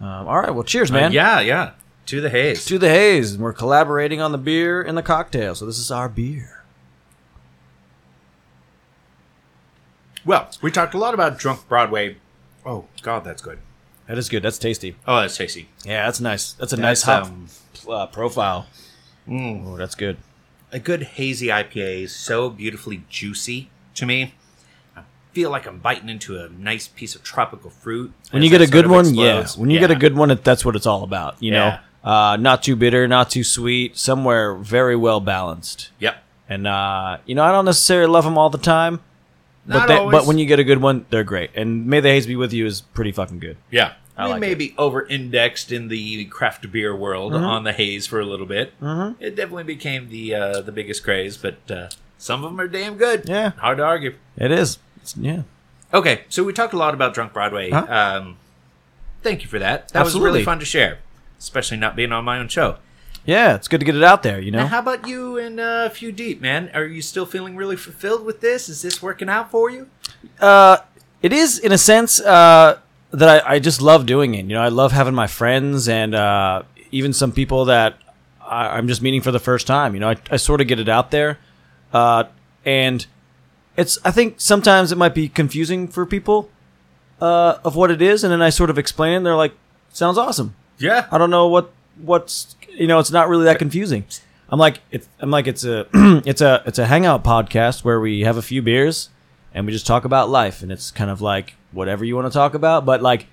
Um, 0.00 0.26
all 0.28 0.40
right. 0.40 0.52
Well, 0.54 0.64
cheers, 0.64 0.90
Uh, 0.90 0.94
man. 0.94 1.12
yeah, 1.12 1.40
yeah. 1.40 1.70
To 2.06 2.20
the 2.20 2.28
haze. 2.30 2.64
To 2.66 2.78
the 2.78 2.88
haze. 2.88 3.38
We're 3.38 3.52
collaborating 3.52 4.20
on 4.20 4.32
the 4.32 4.38
beer 4.38 4.82
and 4.82 4.98
the 4.98 5.02
cocktail. 5.02 5.54
So 5.54 5.64
this 5.64 5.78
is 5.78 5.90
our 5.90 6.08
beer. 6.08 6.62
well, 10.24 10.48
we 10.60 10.70
talked 10.70 10.94
a 10.94 10.98
lot 10.98 11.14
about 11.14 11.38
Drunk 11.38 11.68
Broadway. 11.68 12.16
Oh 12.64 12.84
God, 13.02 13.24
that's 13.24 13.42
good. 13.42 13.58
That 14.06 14.18
is 14.18 14.28
good. 14.28 14.42
That's 14.42 14.58
tasty. 14.58 14.96
Oh, 15.06 15.20
that's 15.20 15.36
tasty. 15.36 15.68
Yeah, 15.84 16.04
that's 16.06 16.20
nice. 16.20 16.52
That's 16.54 16.72
a 16.72 16.76
That's, 16.76 16.82
nice 16.82 17.02
hop 17.02 17.24
um, 17.26 17.46
uh, 17.88 18.06
profile. 18.06 18.66
mm. 19.28 19.66
Oh, 19.66 19.76
that's 19.76 19.94
good. 19.94 20.16
a 20.72 20.78
good 20.78 21.02
hazy 21.02 21.48
IPA 21.48 22.02
is 22.04 22.14
so 22.14 22.50
beautifully 22.50 23.04
juicy 23.08 23.70
to 23.94 24.06
me. 24.06 24.34
I 24.96 25.02
feel 25.32 25.50
like 25.50 25.66
I'm 25.66 25.78
biting 25.78 26.08
into 26.08 26.38
a 26.38 26.48
nice 26.48 26.88
piece 26.88 27.14
of 27.14 27.22
tropical 27.22 27.70
fruit. 27.70 28.12
When 28.30 28.42
you 28.42 28.50
get 28.50 28.60
a 28.60 28.66
good 28.66 28.86
sort 28.86 29.04
of 29.06 29.06
one, 29.06 29.14
yeah. 29.14 29.46
When 29.56 29.70
you 29.70 29.78
get 29.78 29.90
a 29.90 29.94
good 29.96 30.16
one, 30.16 30.36
that's 30.42 30.64
what 30.64 30.76
it's 30.76 30.86
all 30.86 31.04
about. 31.04 31.36
You 31.42 31.52
Yeah. 31.52 31.80
know, 32.04 32.10
uh, 32.10 32.36
not 32.36 32.62
too 32.62 32.74
bitter, 32.76 33.06
not 33.06 33.30
too 33.30 33.44
sweet. 33.44 33.96
Somewhere 33.96 34.54
very 34.54 34.96
well 34.96 35.20
balanced. 35.20 35.90
Yep. 36.00 36.16
And 36.48 36.66
uh, 36.66 37.18
you 37.24 37.34
know, 37.34 37.44
I 37.44 37.52
don't 37.52 37.64
necessarily 37.64 38.10
love 38.10 38.24
them 38.24 38.36
all 38.36 38.50
the 38.50 38.58
time, 38.58 39.00
but 39.66 39.86
they, 39.86 39.96
always. 39.96 40.12
but 40.12 40.26
when 40.26 40.38
you 40.38 40.46
get 40.46 40.58
a 40.58 40.64
good 40.64 40.80
one, 40.80 41.06
they're 41.10 41.24
great. 41.24 41.50
And 41.54 41.86
May 41.86 42.00
the 42.00 42.08
Haze 42.08 42.26
be 42.26 42.36
with 42.36 42.52
you 42.52 42.66
is 42.66 42.80
pretty 42.80 43.12
fucking 43.12 43.38
good. 43.38 43.56
Yeah. 43.70 43.92
I 44.16 44.26
we 44.26 44.30
like 44.32 44.40
may 44.40 44.50
it. 44.52 44.58
be 44.58 44.74
over 44.76 45.06
indexed 45.06 45.72
in 45.72 45.88
the 45.88 46.26
craft 46.26 46.70
beer 46.70 46.94
world 46.94 47.32
Mhm. 47.32 47.42
on 47.46 47.64
the 47.64 47.72
haze 47.72 48.06
for 48.06 48.20
a 48.20 48.26
little 48.26 48.44
bit. 48.44 48.78
Mhm. 48.80 49.16
It 49.18 49.36
definitely 49.36 49.64
became 49.64 50.10
the 50.10 50.34
uh, 50.34 50.60
the 50.60 50.70
biggest 50.72 51.02
craze, 51.02 51.38
but 51.38 51.56
uh, 51.70 51.88
some 52.18 52.44
of 52.44 52.50
them 52.50 52.60
are 52.60 52.68
damn 52.68 52.96
good. 52.98 53.22
Yeah. 53.26 53.52
Hard 53.56 53.78
to 53.78 53.84
argue. 53.84 54.14
It 54.36 54.50
is. 54.50 54.78
It's, 55.00 55.16
yeah. 55.16 55.42
Okay, 55.94 56.24
so 56.28 56.44
we 56.44 56.52
talked 56.52 56.74
a 56.74 56.78
lot 56.78 56.92
about 56.92 57.14
Drunk 57.14 57.32
Broadway. 57.32 57.70
Huh? 57.70 57.86
Um, 57.88 58.36
thank 59.22 59.42
you 59.42 59.48
for 59.48 59.58
that. 59.58 59.88
That 59.90 60.04
was 60.04 60.18
really 60.18 60.44
fun 60.44 60.58
to 60.58 60.64
share, 60.66 60.98
especially 61.38 61.78
not 61.78 61.96
being 61.96 62.12
on 62.12 62.24
my 62.24 62.38
own 62.38 62.48
show. 62.48 62.76
Yeah, 63.24 63.54
it's 63.54 63.68
good 63.68 63.78
to 63.80 63.86
get 63.86 63.94
it 63.94 64.02
out 64.02 64.22
there. 64.22 64.40
You 64.40 64.50
Now, 64.50 64.62
know. 64.62 64.66
how 64.66 64.80
about 64.80 65.06
you 65.06 65.38
and 65.38 65.60
uh, 65.60 65.84
a 65.86 65.90
few 65.90 66.10
deep, 66.12 66.40
man? 66.40 66.70
Are 66.74 66.84
you 66.84 67.00
still 67.02 67.24
feeling 67.26 67.54
really 67.56 67.76
fulfilled 67.76 68.24
with 68.24 68.40
this? 68.40 68.68
Is 68.68 68.82
this 68.82 69.00
working 69.00 69.28
out 69.28 69.50
for 69.50 69.70
you? 69.70 69.88
Uh, 70.40 70.78
it 71.22 71.32
is 71.32 71.58
in 71.58 71.70
a 71.70 71.78
sense 71.78 72.20
uh, 72.20 72.78
that 73.12 73.44
I, 73.46 73.54
I 73.54 73.58
just 73.60 73.80
love 73.80 74.06
doing 74.06 74.34
it. 74.34 74.44
You 74.46 74.54
know, 74.54 74.62
I 74.62 74.68
love 74.68 74.90
having 74.92 75.14
my 75.14 75.28
friends 75.28 75.88
and 75.88 76.14
uh, 76.14 76.62
even 76.90 77.12
some 77.12 77.30
people 77.30 77.66
that 77.66 77.96
I, 78.44 78.76
I'm 78.76 78.88
just 78.88 79.02
meeting 79.02 79.20
for 79.20 79.30
the 79.30 79.38
first 79.38 79.66
time. 79.68 79.94
You 79.94 80.00
know, 80.00 80.10
I, 80.10 80.16
I 80.30 80.36
sort 80.36 80.60
of 80.60 80.66
get 80.66 80.80
it 80.80 80.88
out 80.88 81.12
there, 81.12 81.38
uh, 81.92 82.24
and 82.64 83.06
it's. 83.76 83.98
I 84.04 84.10
think 84.10 84.40
sometimes 84.40 84.90
it 84.90 84.98
might 84.98 85.14
be 85.14 85.28
confusing 85.28 85.86
for 85.86 86.04
people 86.04 86.50
uh, 87.20 87.58
of 87.64 87.76
what 87.76 87.90
it 87.92 88.02
is, 88.02 88.24
and 88.24 88.32
then 88.32 88.42
I 88.42 88.50
sort 88.50 88.68
of 88.68 88.78
explain 88.78 89.12
it. 89.12 89.16
and 89.18 89.26
They're 89.26 89.36
like, 89.36 89.54
"Sounds 89.90 90.18
awesome." 90.18 90.56
Yeah. 90.78 91.06
I 91.12 91.18
don't 91.18 91.30
know 91.30 91.46
what 91.46 91.70
what's 92.00 92.56
you 92.78 92.86
know. 92.86 92.98
It's 92.98 93.10
not 93.10 93.28
really 93.28 93.44
that 93.44 93.58
confusing. 93.58 94.04
I'm 94.48 94.58
like 94.58 94.80
it's 94.90 95.08
I'm 95.18 95.30
like 95.30 95.46
it's 95.46 95.64
a 95.64 95.86
it's 96.26 96.40
a 96.40 96.62
it's 96.66 96.78
a 96.78 96.86
hangout 96.86 97.24
podcast 97.24 97.84
where 97.84 97.98
we 97.98 98.20
have 98.20 98.36
a 98.36 98.42
few 98.42 98.60
beers 98.60 99.08
and 99.54 99.64
we 99.66 99.72
just 99.72 99.86
talk 99.86 100.04
about 100.04 100.28
life 100.28 100.62
and 100.62 100.70
it's 100.70 100.90
kind 100.90 101.10
of 101.10 101.20
like 101.22 101.54
whatever 101.72 102.04
you 102.04 102.14
want 102.14 102.26
to 102.30 102.32
talk 102.32 102.54
about, 102.54 102.84
but 102.84 103.00
like 103.00 103.26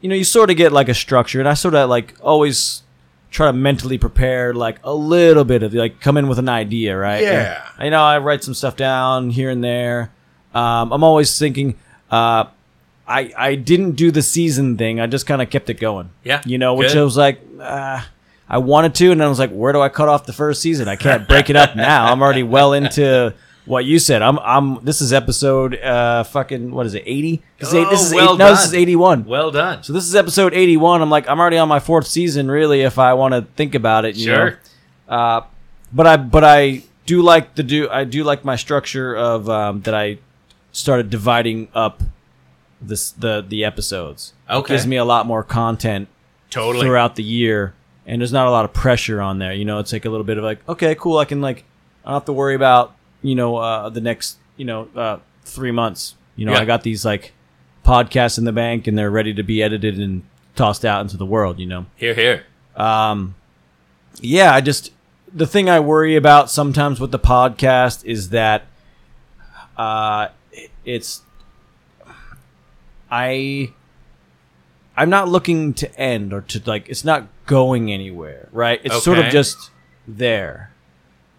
you 0.00 0.08
know 0.08 0.14
you 0.14 0.24
sort 0.24 0.50
of 0.50 0.56
get 0.56 0.72
like 0.72 0.88
a 0.88 0.94
structure 0.94 1.38
and 1.38 1.48
I 1.48 1.54
sort 1.54 1.74
of 1.74 1.88
like 1.88 2.14
always 2.20 2.82
try 3.30 3.46
to 3.46 3.52
mentally 3.52 3.96
prepare 3.96 4.54
like 4.54 4.78
a 4.82 4.92
little 4.92 5.44
bit 5.44 5.62
of 5.62 5.72
like 5.72 6.00
come 6.00 6.16
in 6.16 6.26
with 6.26 6.38
an 6.38 6.48
idea, 6.48 6.96
right? 6.96 7.22
Yeah. 7.22 7.64
And, 7.76 7.84
you 7.84 7.90
know 7.90 8.02
I 8.02 8.18
write 8.18 8.42
some 8.42 8.54
stuff 8.54 8.76
down 8.76 9.30
here 9.30 9.50
and 9.50 9.62
there. 9.62 10.10
Um, 10.52 10.92
I'm 10.92 11.04
always 11.04 11.38
thinking. 11.38 11.78
Uh, 12.10 12.46
I, 13.08 13.32
I 13.36 13.54
didn't 13.54 13.92
do 13.92 14.10
the 14.10 14.22
season 14.22 14.76
thing. 14.76 14.98
I 14.98 15.06
just 15.06 15.26
kind 15.26 15.40
of 15.40 15.48
kept 15.48 15.70
it 15.70 15.78
going. 15.78 16.10
Yeah, 16.24 16.42
You 16.44 16.58
know, 16.58 16.74
which 16.74 16.88
good. 16.88 16.98
I 16.98 17.04
was 17.04 17.16
like, 17.16 17.40
uh, 17.60 18.02
I 18.48 18.58
wanted 18.58 18.94
to, 18.96 19.10
and 19.10 19.20
then 19.20 19.26
I 19.26 19.28
was 19.28 19.38
like, 19.38 19.50
where 19.50 19.72
do 19.72 19.80
I 19.80 19.88
cut 19.88 20.08
off 20.08 20.24
the 20.26 20.32
first 20.32 20.62
season? 20.62 20.88
I 20.88 20.96
can't 20.96 21.26
break 21.28 21.50
it 21.50 21.56
up 21.56 21.74
now. 21.76 22.12
I'm 22.12 22.22
already 22.22 22.42
well 22.44 22.72
into 22.72 23.34
what 23.64 23.84
you 23.84 23.98
said. 23.98 24.22
I'm 24.22 24.38
I'm. 24.38 24.84
This 24.84 25.00
is 25.00 25.12
episode 25.12 25.74
uh 25.76 26.22
fucking 26.24 26.70
what 26.70 26.86
is 26.86 26.94
it? 26.94 27.02
Eighty? 27.06 27.42
This 27.58 27.68
is, 27.70 27.74
eight- 27.74 27.90
this 27.90 28.00
Oh, 28.02 28.06
is 28.06 28.14
well 28.14 28.34
eight, 28.34 28.38
no, 28.38 28.50
this 28.50 28.66
is 28.66 28.74
eighty 28.74 28.94
one. 28.94 29.24
Well 29.24 29.50
done. 29.50 29.82
So 29.82 29.92
this 29.92 30.04
is 30.04 30.14
episode 30.14 30.54
eighty 30.54 30.76
one. 30.76 31.02
I'm 31.02 31.10
like, 31.10 31.28
I'm 31.28 31.40
already 31.40 31.58
on 31.58 31.68
my 31.68 31.80
fourth 31.80 32.06
season. 32.06 32.48
Really, 32.50 32.82
if 32.82 32.98
I 32.98 33.14
want 33.14 33.34
to 33.34 33.42
think 33.56 33.74
about 33.74 34.04
it, 34.04 34.14
you 34.16 34.26
Sure. 34.26 34.50
know. 35.08 35.16
Uh, 35.16 35.40
but 35.92 36.06
I 36.06 36.16
but 36.16 36.44
I 36.44 36.82
do 37.06 37.22
like 37.22 37.56
the 37.56 37.62
do 37.64 37.88
I 37.90 38.04
do 38.04 38.22
like 38.22 38.44
my 38.44 38.54
structure 38.56 39.16
of 39.16 39.48
um, 39.50 39.80
that 39.82 39.94
I 39.94 40.18
started 40.70 41.10
dividing 41.10 41.66
up 41.74 42.02
this 42.80 43.10
the 43.10 43.44
the 43.48 43.64
episodes. 43.64 44.32
Okay. 44.48 44.74
It 44.74 44.76
gives 44.76 44.86
me 44.86 44.96
a 44.96 45.04
lot 45.04 45.26
more 45.26 45.42
content 45.42 46.06
Totally. 46.50 46.84
throughout 46.86 47.16
the 47.16 47.22
year, 47.24 47.74
and 48.06 48.20
there's 48.20 48.32
not 48.32 48.46
a 48.46 48.50
lot 48.50 48.64
of 48.64 48.72
pressure 48.72 49.20
on 49.20 49.38
there. 49.38 49.52
You 49.52 49.64
know, 49.64 49.78
it's 49.80 49.92
like 49.92 50.04
a 50.04 50.10
little 50.10 50.24
bit 50.24 50.38
of 50.38 50.44
like, 50.44 50.66
okay, 50.68 50.94
cool, 50.94 51.18
I 51.18 51.24
can 51.24 51.40
like, 51.40 51.64
I 52.04 52.10
don't 52.10 52.14
have 52.20 52.24
to 52.26 52.32
worry 52.32 52.54
about 52.54 52.94
you 53.22 53.34
know 53.34 53.56
uh, 53.56 53.88
the 53.88 54.00
next 54.00 54.38
you 54.56 54.64
know 54.64 54.88
uh, 54.96 55.18
three 55.44 55.72
months. 55.72 56.14
You 56.36 56.46
know, 56.46 56.52
Yeah. 56.52 56.60
I 56.60 56.64
got 56.64 56.82
these 56.82 57.04
like 57.04 57.32
podcasts 57.84 58.38
in 58.38 58.44
the 58.44 58.52
bank, 58.52 58.86
and 58.86 58.96
they're 58.96 59.10
ready 59.10 59.32
to 59.34 59.42
be 59.42 59.62
edited 59.62 59.98
and 59.98 60.22
tossed 60.54 60.84
out 60.84 61.00
into 61.02 61.16
the 61.16 61.26
world. 61.26 61.58
You 61.58 61.66
know, 61.66 61.86
Here, 61.96 62.14
here. 62.14 62.44
um, 62.76 63.34
yeah, 64.20 64.52
I 64.54 64.60
just 64.60 64.92
the 65.32 65.46
thing 65.46 65.68
I 65.68 65.80
worry 65.80 66.16
about 66.16 66.50
sometimes 66.50 67.00
with 67.00 67.10
the 67.10 67.18
podcast 67.18 68.04
is 68.04 68.30
that 68.30 68.62
uh, 69.76 70.28
it's 70.84 71.22
I 73.10 73.72
I'm 74.96 75.10
not 75.10 75.28
looking 75.28 75.74
to 75.74 75.94
end 76.00 76.32
or 76.32 76.40
to 76.42 76.62
like 76.66 76.88
it's 76.88 77.04
not 77.04 77.28
going 77.46 77.90
anywhere, 77.92 78.48
right? 78.52 78.80
It's 78.84 79.02
sort 79.02 79.18
of 79.18 79.26
just 79.26 79.70
there. 80.06 80.72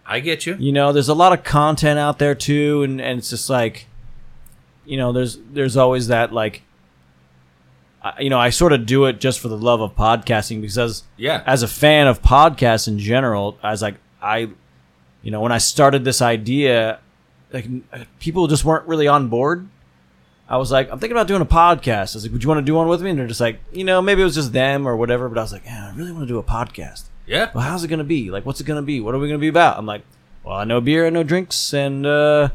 I 0.05 0.19
get 0.21 0.45
you. 0.45 0.55
You 0.57 0.71
know, 0.71 0.93
there's 0.93 1.09
a 1.09 1.13
lot 1.13 1.33
of 1.33 1.43
content 1.43 1.99
out 1.99 2.17
there 2.19 2.33
too, 2.35 2.83
and, 2.83 3.01
and 3.01 3.19
it's 3.19 3.29
just 3.29 3.49
like, 3.49 3.87
you 4.85 4.95
know, 4.97 5.11
there's 5.11 5.37
there's 5.51 5.75
always 5.75 6.07
that 6.07 6.31
like, 6.31 6.63
I- 8.01 8.21
you 8.21 8.29
know, 8.29 8.39
I 8.39 8.49
sort 8.51 8.71
of 8.73 8.85
do 8.85 9.05
it 9.05 9.19
just 9.19 9.39
for 9.39 9.47
the 9.49 9.57
love 9.57 9.81
of 9.81 9.95
podcasting 9.95 10.61
because 10.61 11.03
Yeah. 11.17 11.43
as 11.45 11.61
a 11.63 11.67
fan 11.67 12.07
of 12.07 12.21
podcasts 12.21 12.87
in 12.87 12.99
general, 12.99 13.57
I 13.61 13.71
was 13.71 13.81
like, 13.81 13.95
I, 14.21 14.49
you 15.23 15.31
know, 15.31 15.41
when 15.41 15.51
I 15.51 15.57
started 15.57 16.05
this 16.05 16.21
idea, 16.21 16.99
like 17.51 17.67
people 18.19 18.47
just 18.47 18.63
weren't 18.63 18.87
really 18.87 19.07
on 19.07 19.27
board. 19.27 19.67
I 20.49 20.57
was 20.57 20.71
like, 20.71 20.89
I'm 20.91 20.99
thinking 20.99 21.15
about 21.17 21.27
doing 21.27 21.41
a 21.41 21.45
podcast. 21.45 22.15
I 22.15 22.17
was 22.17 22.23
like, 22.23 22.31
would 22.31 22.43
you 22.43 22.47
want 22.47 22.59
to 22.59 22.65
do 22.65 22.73
one 22.73 22.87
with 22.87 23.01
me? 23.01 23.09
And 23.09 23.19
they're 23.19 23.27
just 23.27 23.41
like, 23.41 23.59
you 23.73 23.83
know, 23.83 24.01
maybe 24.01 24.21
it 24.21 24.25
was 24.25 24.35
just 24.35 24.53
them 24.53 24.87
or 24.87 24.95
whatever. 24.95 25.27
But 25.27 25.37
I 25.37 25.41
was 25.41 25.51
like, 25.51 25.65
yeah, 25.65 25.89
I 25.91 25.95
really 25.97 26.11
want 26.11 26.23
to 26.23 26.27
do 26.27 26.37
a 26.39 26.43
podcast 26.43 27.03
Yeah. 27.25 27.51
well, 27.53 27.63
how's 27.65 27.83
it 27.83 27.89
going 27.89 27.99
to 27.99 28.05
be? 28.05 28.31
Like, 28.31 28.45
what's 28.45 28.61
it 28.61 28.63
going 28.65 28.81
to 28.81 28.85
be? 28.85 29.01
What 29.01 29.13
are 29.13 29.19
we 29.19 29.27
going 29.27 29.39
to 29.39 29.41
be 29.43 29.49
about? 29.49 29.77
I'm 29.77 29.85
like, 29.85 30.03
well, 30.43 30.55
I 30.55 30.63
know 30.63 30.79
beer, 30.79 31.05
I 31.05 31.09
know 31.09 31.23
drinks, 31.23 31.73
and 31.73 32.05
uh, 32.05 32.47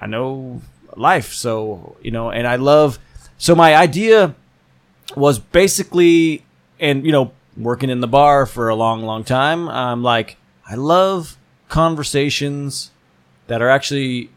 I 0.00 0.06
know 0.06 0.60
life. 0.96 1.32
So, 1.32 1.96
you 2.02 2.10
know, 2.10 2.30
and 2.32 2.46
I 2.48 2.56
love. 2.56 2.98
So, 3.38 3.54
my 3.54 3.76
idea 3.76 4.34
was 5.14 5.38
basically, 5.38 6.44
and, 6.80 7.06
you 7.06 7.12
know, 7.12 7.30
working 7.56 7.90
in 7.90 8.00
the 8.00 8.08
bar 8.08 8.44
for 8.46 8.68
a 8.68 8.74
long, 8.74 9.02
long 9.02 9.22
time, 9.22 9.68
I'm 9.68 10.02
like, 10.02 10.36
I 10.68 10.74
love 10.74 11.36
conversations 11.68 12.90
that 13.46 13.62
are 13.62 13.68
actually, 13.68 14.30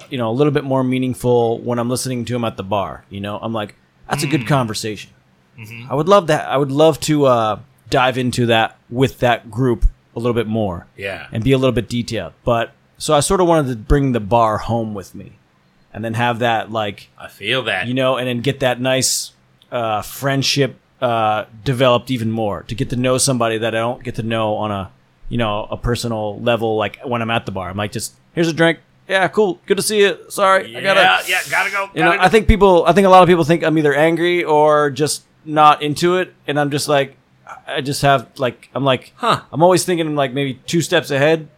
uh, 0.00 0.04
you 0.10 0.18
know, 0.18 0.30
a 0.30 0.32
little 0.32 0.52
bit 0.52 0.64
more 0.64 0.82
meaningful 0.84 1.58
when 1.60 1.78
I'm 1.78 1.88
listening 1.90 2.24
to 2.26 2.32
them 2.32 2.44
at 2.44 2.56
the 2.56 2.62
bar. 2.62 3.04
You 3.10 3.20
know, 3.20 3.38
I'm 3.40 3.52
like, 3.52 3.74
that's 4.08 4.22
a 4.22 4.26
good 4.26 4.46
conversation. 4.46 5.10
I 5.90 5.94
would 5.94 6.08
love 6.08 6.26
that. 6.28 6.48
I 6.48 6.56
would 6.56 6.72
love 6.72 6.98
to 7.00 7.26
uh, 7.26 7.60
dive 7.90 8.18
into 8.18 8.46
that 8.46 8.76
with 8.90 9.18
that 9.20 9.50
group 9.50 9.84
a 10.16 10.18
little 10.18 10.34
bit 10.34 10.46
more 10.46 10.86
Yeah. 10.96 11.28
and 11.32 11.42
be 11.44 11.52
a 11.52 11.58
little 11.58 11.72
bit 11.74 11.88
detailed. 11.88 12.32
But 12.44 12.72
so 12.98 13.14
I 13.14 13.20
sort 13.20 13.40
of 13.40 13.46
wanted 13.46 13.68
to 13.70 13.76
bring 13.76 14.12
the 14.12 14.20
bar 14.20 14.58
home 14.58 14.92
with 14.94 15.14
me, 15.14 15.32
and 15.92 16.04
then 16.04 16.14
have 16.14 16.38
that 16.40 16.70
like 16.72 17.08
I 17.18 17.28
feel 17.28 17.62
that. 17.64 17.86
you 17.86 17.94
know, 17.94 18.16
and 18.16 18.26
then 18.26 18.40
get 18.40 18.60
that 18.60 18.80
nice 18.80 19.32
uh, 19.70 20.02
friendship 20.02 20.76
uh, 21.00 21.44
developed 21.64 22.10
even 22.10 22.30
more 22.30 22.62
to 22.64 22.74
get 22.74 22.90
to 22.90 22.96
know 22.96 23.18
somebody 23.18 23.58
that 23.58 23.74
I 23.74 23.78
don't 23.78 24.02
get 24.04 24.14
to 24.16 24.22
know 24.22 24.54
on 24.54 24.70
a 24.70 24.90
you 25.28 25.36
know 25.38 25.66
a 25.70 25.76
personal 25.76 26.40
level. 26.40 26.76
Like 26.76 26.98
when 27.04 27.22
I'm 27.22 27.30
at 27.30 27.44
the 27.46 27.52
bar, 27.52 27.68
I'm 27.68 27.76
like, 27.76 27.92
just 27.92 28.14
here's 28.34 28.48
a 28.48 28.52
drink. 28.52 28.78
Yeah, 29.08 29.28
cool. 29.28 29.60
Good 29.66 29.76
to 29.76 29.82
see 29.82 30.00
you. 30.00 30.18
Sorry, 30.30 30.70
yeah, 30.72 30.78
I 30.78 30.82
gotta. 30.82 31.30
yeah, 31.30 31.40
gotta 31.50 31.70
go. 31.70 31.90
You 31.94 32.00
know, 32.04 32.10
gotta 32.12 32.22
I 32.24 32.28
think 32.28 32.46
people. 32.48 32.84
I 32.86 32.92
think 32.92 33.06
a 33.06 33.10
lot 33.10 33.22
of 33.22 33.28
people 33.28 33.44
think 33.44 33.62
I'm 33.64 33.76
either 33.76 33.92
angry 33.94 34.44
or 34.44 34.90
just 34.90 35.24
not 35.44 35.82
into 35.82 36.16
it, 36.16 36.32
and 36.46 36.58
I'm 36.58 36.70
just 36.70 36.88
like, 36.88 37.16
I 37.66 37.80
just 37.80 38.02
have 38.02 38.28
like, 38.38 38.68
I'm 38.74 38.84
like, 38.84 39.12
Huh. 39.16 39.42
I'm 39.52 39.62
always 39.62 39.84
thinking 39.84 40.14
like 40.14 40.32
maybe 40.32 40.54
two 40.66 40.80
steps 40.80 41.10
ahead 41.10 41.48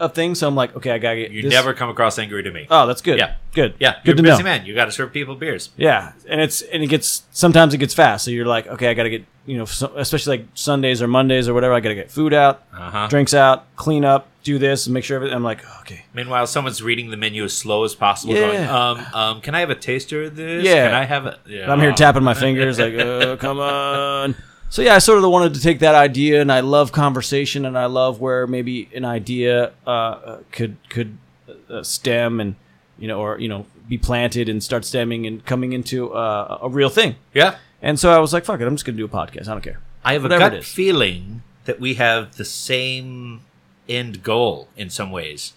of 0.00 0.12
things. 0.14 0.40
So 0.40 0.48
I'm 0.48 0.56
like, 0.56 0.74
okay, 0.76 0.90
I 0.90 0.98
gotta 0.98 1.16
get. 1.16 1.30
You 1.30 1.42
this. 1.42 1.52
never 1.52 1.74
come 1.74 1.88
across 1.90 2.18
angry 2.18 2.42
to 2.42 2.50
me. 2.50 2.66
Oh, 2.70 2.86
that's 2.86 3.02
good. 3.02 3.18
Yeah. 3.18 3.36
good. 3.52 3.74
yeah, 3.78 3.96
good 4.02 4.06
you're 4.06 4.16
to 4.16 4.22
busy 4.22 4.38
know. 4.38 4.44
man. 4.44 4.66
You 4.66 4.74
got 4.74 4.86
to 4.86 4.92
serve 4.92 5.12
people 5.12 5.36
beers. 5.36 5.70
Yeah, 5.76 6.12
and 6.28 6.40
it's 6.40 6.62
and 6.62 6.82
it 6.82 6.88
gets 6.88 7.24
sometimes 7.30 7.74
it 7.74 7.78
gets 7.78 7.94
fast. 7.94 8.24
So 8.24 8.30
you're 8.30 8.46
like, 8.46 8.66
okay, 8.66 8.88
I 8.88 8.94
gotta 8.94 9.10
get 9.10 9.24
you 9.46 9.58
know, 9.58 9.66
so, 9.66 9.92
especially 9.96 10.38
like 10.38 10.46
Sundays 10.54 11.02
or 11.02 11.06
Mondays 11.06 11.48
or 11.50 11.54
whatever. 11.54 11.74
I 11.74 11.80
gotta 11.80 11.94
get 11.94 12.10
food 12.10 12.32
out, 12.32 12.62
Uh-huh. 12.72 13.06
drinks 13.08 13.34
out, 13.34 13.66
clean 13.76 14.04
up, 14.06 14.26
do 14.44 14.58
this, 14.58 14.86
and 14.86 14.94
make 14.94 15.02
sure 15.02 15.16
everything. 15.16 15.34
I'm 15.34 15.42
like, 15.42 15.64
okay, 15.80 16.04
Meanwhile, 16.12 16.46
someone's 16.46 16.82
reading 16.82 17.10
the 17.10 17.16
menu 17.16 17.42
as 17.44 17.52
slow 17.52 17.82
as 17.84 17.94
possible. 17.94 18.34
Yeah. 18.34 18.40
Going, 18.40 18.68
um, 18.68 19.06
um, 19.14 19.40
can 19.40 19.54
I 19.54 19.60
have 19.60 19.70
a 19.70 19.74
taster 19.74 20.24
of 20.24 20.36
this? 20.36 20.64
Yeah. 20.64 20.86
Can 20.86 20.94
I 20.94 21.04
have 21.04 21.26
it? 21.26 21.38
Yeah. 21.46 21.72
I'm 21.72 21.80
here 21.80 21.92
tapping 21.92 22.22
my 22.22 22.34
fingers 22.34 22.78
like, 22.78 22.94
oh, 22.94 23.36
come 23.40 23.58
on. 23.58 24.36
So 24.70 24.82
yeah, 24.82 24.94
I 24.94 24.98
sort 24.98 25.22
of 25.22 25.30
wanted 25.30 25.54
to 25.54 25.60
take 25.60 25.80
that 25.80 25.94
idea, 25.94 26.40
and 26.40 26.52
I 26.52 26.60
love 26.60 26.92
conversation, 26.92 27.64
and 27.64 27.76
I 27.76 27.86
love 27.86 28.20
where 28.20 28.46
maybe 28.46 28.88
an 28.94 29.04
idea 29.04 29.72
uh, 29.86 29.90
uh, 29.90 30.38
could 30.52 30.76
could 30.88 31.16
uh, 31.68 31.82
stem, 31.82 32.40
and 32.40 32.54
you 32.98 33.08
know, 33.08 33.20
or 33.20 33.38
you 33.38 33.48
know, 33.48 33.66
be 33.88 33.98
planted 33.98 34.48
and 34.48 34.62
start 34.62 34.84
stemming 34.84 35.26
and 35.26 35.44
coming 35.44 35.72
into 35.72 36.12
uh, 36.12 36.58
a 36.62 36.68
real 36.68 36.88
thing. 36.90 37.16
Yeah. 37.32 37.56
And 37.82 38.00
so 38.00 38.10
I 38.10 38.18
was 38.18 38.32
like, 38.32 38.44
fuck 38.44 38.60
it, 38.60 38.66
I'm 38.66 38.74
just 38.74 38.84
gonna 38.84 38.98
do 38.98 39.04
a 39.04 39.08
podcast. 39.08 39.48
I 39.48 39.52
don't 39.52 39.62
care. 39.62 39.80
I 40.04 40.14
have 40.14 40.24
a 40.24 40.28
Whatever 40.28 40.56
it 40.56 40.58
gut 40.58 40.64
feeling 40.64 41.42
that 41.64 41.80
we 41.80 41.94
have 41.94 42.36
the 42.36 42.44
same 42.44 43.42
end 43.88 44.22
goal 44.22 44.68
in 44.76 44.90
some 44.90 45.10
ways. 45.10 45.52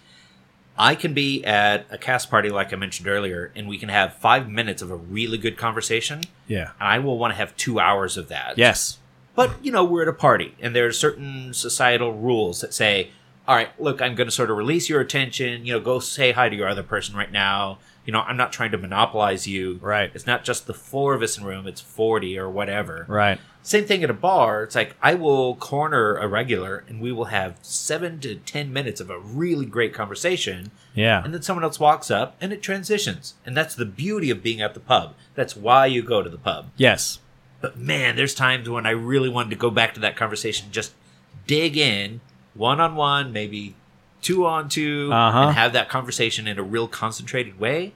I 0.77 0.93
can 0.93 1.13
be 1.13 1.43
at 1.43 1.87
a 1.89 1.97
cast 1.97 2.29
party, 2.29 2.49
like 2.49 2.71
I 2.71 2.75
mentioned 2.75 3.07
earlier, 3.07 3.51
and 3.55 3.67
we 3.67 3.79
can 3.79 3.89
have 3.89 4.13
five 4.13 4.47
minutes 4.47 4.81
of 4.81 4.91
a 4.91 4.95
really 4.95 5.39
good 5.39 5.57
conversation. 5.57 6.21
Yeah. 6.47 6.71
And 6.79 6.87
I 6.87 6.99
will 6.99 7.17
want 7.17 7.31
to 7.31 7.35
have 7.35 7.57
two 7.57 7.79
hours 7.79 8.15
of 8.15 8.27
that. 8.29 8.57
Yes. 8.57 8.99
But, 9.33 9.53
you 9.63 9.71
know, 9.71 9.83
we're 9.83 10.03
at 10.03 10.07
a 10.07 10.13
party, 10.13 10.55
and 10.59 10.75
there 10.75 10.85
are 10.85 10.91
certain 10.91 11.53
societal 11.53 12.13
rules 12.13 12.61
that 12.61 12.73
say, 12.73 13.11
all 13.47 13.55
right, 13.55 13.69
look, 13.81 14.01
I'm 14.01 14.13
going 14.13 14.27
to 14.27 14.31
sort 14.31 14.51
of 14.51 14.57
release 14.57 14.89
your 14.89 14.99
attention. 14.99 15.65
You 15.65 15.73
know, 15.73 15.79
go 15.79 15.99
say 15.99 16.31
hi 16.31 16.49
to 16.49 16.55
your 16.55 16.67
other 16.67 16.83
person 16.83 17.15
right 17.15 17.31
now. 17.31 17.79
You 18.07 18.13
know, 18.13 18.21
I'm 18.21 18.37
not 18.37 18.53
trying 18.53 18.71
to 18.71 18.77
monopolize 18.77 19.47
you. 19.47 19.79
Right. 19.81 20.09
It's 20.15 20.25
not 20.25 20.45
just 20.45 20.65
the 20.65 20.73
four 20.73 21.13
of 21.13 21.21
us 21.21 21.37
in 21.37 21.43
a 21.43 21.47
room, 21.47 21.67
it's 21.67 21.81
40 21.81 22.39
or 22.39 22.49
whatever. 22.49 23.05
Right. 23.09 23.37
Same 23.63 23.83
thing 23.83 24.01
at 24.01 24.09
a 24.09 24.13
bar. 24.13 24.63
It's 24.63 24.75
like 24.75 24.95
I 25.01 25.13
will 25.13 25.57
corner 25.57 26.15
a 26.15 26.25
regular 26.25 26.85
and 26.87 27.01
we 27.01 27.11
will 27.11 27.25
have 27.25 27.57
seven 27.61 28.21
to 28.21 28.35
10 28.35 28.71
minutes 28.71 29.01
of 29.01 29.09
a 29.09 29.19
really 29.19 29.65
great 29.65 29.93
conversation. 29.93 30.71
Yeah. 30.95 31.21
And 31.21 31.33
then 31.33 31.41
someone 31.41 31.65
else 31.65 31.81
walks 31.81 32.09
up 32.09 32.37
and 32.39 32.53
it 32.53 32.61
transitions. 32.61 33.33
And 33.45 33.57
that's 33.57 33.75
the 33.75 33.85
beauty 33.85 34.29
of 34.29 34.41
being 34.41 34.61
at 34.61 34.73
the 34.73 34.79
pub. 34.79 35.13
That's 35.35 35.57
why 35.57 35.87
you 35.87 36.01
go 36.01 36.23
to 36.23 36.29
the 36.29 36.37
pub. 36.37 36.69
Yes. 36.77 37.19
But 37.59 37.77
man, 37.77 38.15
there's 38.15 38.33
times 38.33 38.69
when 38.69 38.85
I 38.85 38.91
really 38.91 39.27
wanted 39.27 39.49
to 39.49 39.57
go 39.57 39.69
back 39.69 39.93
to 39.95 39.99
that 39.99 40.15
conversation, 40.15 40.69
just 40.71 40.93
dig 41.45 41.75
in 41.75 42.21
one 42.53 42.79
on 42.79 42.95
one, 42.95 43.33
maybe 43.33 43.75
two 44.27 44.45
on 44.45 44.69
2 44.69 45.09
Uh-huh. 45.11 45.39
and 45.47 45.55
have 45.55 45.73
that 45.73 45.87
conversation 45.89 46.47
in 46.47 46.57
a 46.59 46.63
real 46.63 46.87
concentrated 46.87 47.59
way. 47.59 47.93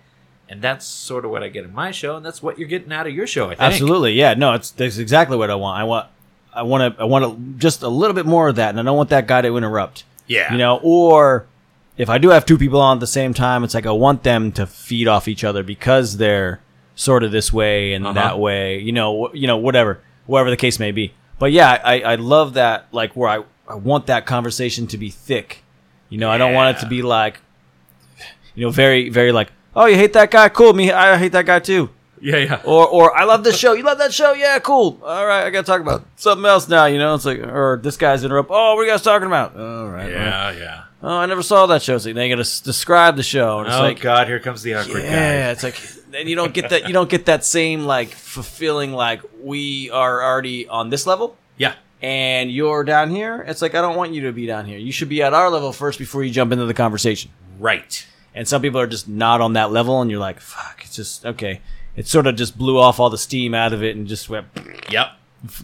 And 0.49 0.61
that's 0.61 0.85
sort 0.85 1.23
of 1.25 1.31
what 1.31 1.43
I 1.43 1.47
get 1.47 1.63
in 1.63 1.73
my 1.73 1.91
show, 1.91 2.17
and 2.17 2.25
that's 2.25 2.43
what 2.43 2.59
you're 2.59 2.67
getting 2.67 2.91
out 2.91 3.07
of 3.07 3.13
your 3.13 3.25
show. 3.27 3.45
I 3.45 3.55
think. 3.55 3.61
Absolutely. 3.61 4.13
Yeah. 4.13 4.33
No, 4.33 4.53
it's 4.53 4.69
that's 4.71 4.97
exactly 4.97 5.37
what 5.37 5.49
I 5.49 5.55
want. 5.55 5.79
I 5.79 5.83
want 5.85 6.07
I 6.53 6.63
want 6.63 6.81
to 6.97 7.01
I 7.01 7.05
want 7.05 7.23
to 7.25 7.31
just 7.57 7.81
a 7.83 7.87
little 7.87 8.13
bit 8.13 8.25
more 8.25 8.49
of 8.49 8.55
that, 8.57 8.69
and 8.69 8.79
I 8.79 8.83
don't 8.83 8.97
want 8.97 9.09
that 9.09 9.27
guy 9.27 9.41
to 9.41 9.55
interrupt. 9.55 10.03
Yeah. 10.27 10.51
You 10.51 10.57
know, 10.57 10.79
or 10.83 11.45
if 11.97 12.09
I 12.09 12.17
do 12.17 12.29
have 12.29 12.45
two 12.45 12.57
people 12.57 12.81
on 12.81 12.97
at 12.97 12.99
the 12.99 13.07
same 13.07 13.33
time, 13.33 13.63
it's 13.63 13.73
like 13.73 13.85
I 13.85 13.91
want 13.91 14.23
them 14.23 14.51
to 14.53 14.65
feed 14.67 15.07
off 15.07 15.27
each 15.29 15.43
other 15.45 15.63
because 15.63 16.17
they're 16.17 16.59
sort 16.95 17.23
of 17.23 17.31
this 17.31 17.53
way 17.53 17.93
and 17.93 18.05
Uh-huh. 18.05 18.13
that 18.21 18.37
way. 18.39 18.77
You 18.79 18.91
know, 18.91 19.33
you 19.33 19.47
know, 19.47 19.55
whatever, 19.57 19.99
whatever 20.25 20.49
the 20.49 20.57
case 20.57 20.79
may 20.79 20.91
be. 20.91 21.13
But 21.39 21.53
yeah, 21.53 21.79
I 21.93 22.01
I 22.01 22.15
love 22.15 22.55
that 22.55 22.87
like 22.91 23.13
where 23.15 23.29
I 23.29 23.37
I 23.69 23.75
want 23.75 24.07
that 24.07 24.25
conversation 24.25 24.85
to 24.87 24.97
be 24.97 25.09
thick. 25.09 25.63
You 26.11 26.19
know, 26.19 26.29
I 26.29 26.37
don't 26.37 26.53
want 26.53 26.77
it 26.77 26.81
to 26.81 26.87
be 26.87 27.01
like, 27.01 27.39
you 28.53 28.65
know, 28.65 28.71
very 28.71 29.09
very 29.09 29.31
like, 29.31 29.49
oh, 29.75 29.85
you 29.87 29.95
hate 29.95 30.13
that 30.13 30.29
guy? 30.29 30.49
Cool, 30.49 30.73
me, 30.73 30.91
I 30.91 31.17
hate 31.17 31.31
that 31.31 31.45
guy 31.47 31.59
too. 31.59 31.89
Yeah, 32.19 32.37
yeah. 32.37 32.61
Or, 32.65 32.87
or 32.87 33.17
I 33.17 33.23
love 33.23 33.43
this 33.43 33.57
show. 33.57 33.73
You 33.73 33.81
love 33.81 33.97
that 33.97 34.13
show? 34.13 34.33
Yeah, 34.33 34.59
cool. 34.59 34.99
All 35.03 35.25
right, 35.25 35.43
I 35.43 35.49
got 35.49 35.61
to 35.61 35.65
talk 35.65 35.81
about 35.81 36.05
something 36.17 36.45
else 36.45 36.69
now. 36.69 36.85
You 36.85 36.99
know, 36.99 37.15
it's 37.15 37.25
like, 37.25 37.39
or 37.39 37.79
this 37.81 37.97
guy's 37.97 38.23
interrupt. 38.23 38.51
Oh, 38.51 38.75
what 38.75 38.81
are 38.81 38.85
you 38.85 38.91
guys 38.91 39.01
talking 39.01 39.25
about? 39.25 39.55
All 39.55 39.87
right. 39.87 40.03
all 40.03 40.09
right. 40.11 40.11
Yeah, 40.11 40.51
yeah. 40.51 40.83
Oh, 41.01 41.17
I 41.17 41.25
never 41.25 41.41
saw 41.41 41.65
that 41.65 41.81
show. 41.81 41.97
So 41.97 42.13
they 42.13 42.29
got 42.29 42.35
to 42.35 42.41
s- 42.41 42.59
describe 42.59 43.15
the 43.15 43.23
show. 43.23 43.59
And 43.59 43.69
it's 43.69 43.75
oh 43.75 43.81
like, 43.81 44.01
God, 44.01 44.27
here 44.27 44.39
comes 44.39 44.61
the 44.61 44.75
awkward 44.75 45.01
yeah, 45.01 45.45
guy. 45.45 45.51
it's 45.51 45.63
like, 45.63 45.81
then 46.11 46.27
you 46.27 46.35
don't 46.35 46.53
get 46.53 46.69
that. 46.69 46.87
You 46.87 46.93
don't 46.93 47.09
get 47.09 47.25
that 47.25 47.43
same 47.43 47.85
like 47.85 48.09
fulfilling 48.09 48.91
like 48.93 49.21
we 49.41 49.89
are 49.89 50.21
already 50.21 50.67
on 50.67 50.91
this 50.91 51.07
level 51.07 51.37
Yeah, 51.57 51.73
and 52.01 52.51
you're 52.51 52.83
down 52.83 53.09
here. 53.11 53.43
It's 53.47 53.61
like 53.61 53.75
I 53.75 53.81
don't 53.81 53.95
want 53.95 54.13
you 54.13 54.21
to 54.23 54.31
be 54.31 54.45
down 54.47 54.65
here. 54.65 54.77
You 54.77 54.91
should 54.91 55.09
be 55.09 55.21
at 55.21 55.33
our 55.33 55.49
level 55.49 55.71
first 55.73 55.99
before 55.99 56.23
you 56.23 56.31
jump 56.31 56.51
into 56.51 56.65
the 56.65 56.73
conversation. 56.73 57.31
right. 57.59 58.05
And 58.33 58.47
some 58.47 58.61
people 58.61 58.79
are 58.79 58.87
just 58.87 59.09
not 59.09 59.41
on 59.41 59.53
that 59.53 59.71
level, 59.73 60.01
and 60.01 60.09
you're 60.09 60.19
like, 60.21 60.39
fuck. 60.39 60.83
It's 60.85 60.95
just 60.95 61.25
okay. 61.25 61.59
It 61.97 62.07
sort 62.07 62.27
of 62.27 62.37
just 62.37 62.57
blew 62.57 62.77
off 62.79 62.97
all 62.97 63.09
the 63.09 63.17
steam 63.17 63.53
out 63.53 63.73
of 63.73 63.83
it 63.83 63.97
and 63.97 64.07
just 64.07 64.29
went. 64.29 64.47
Yep. 64.89 65.07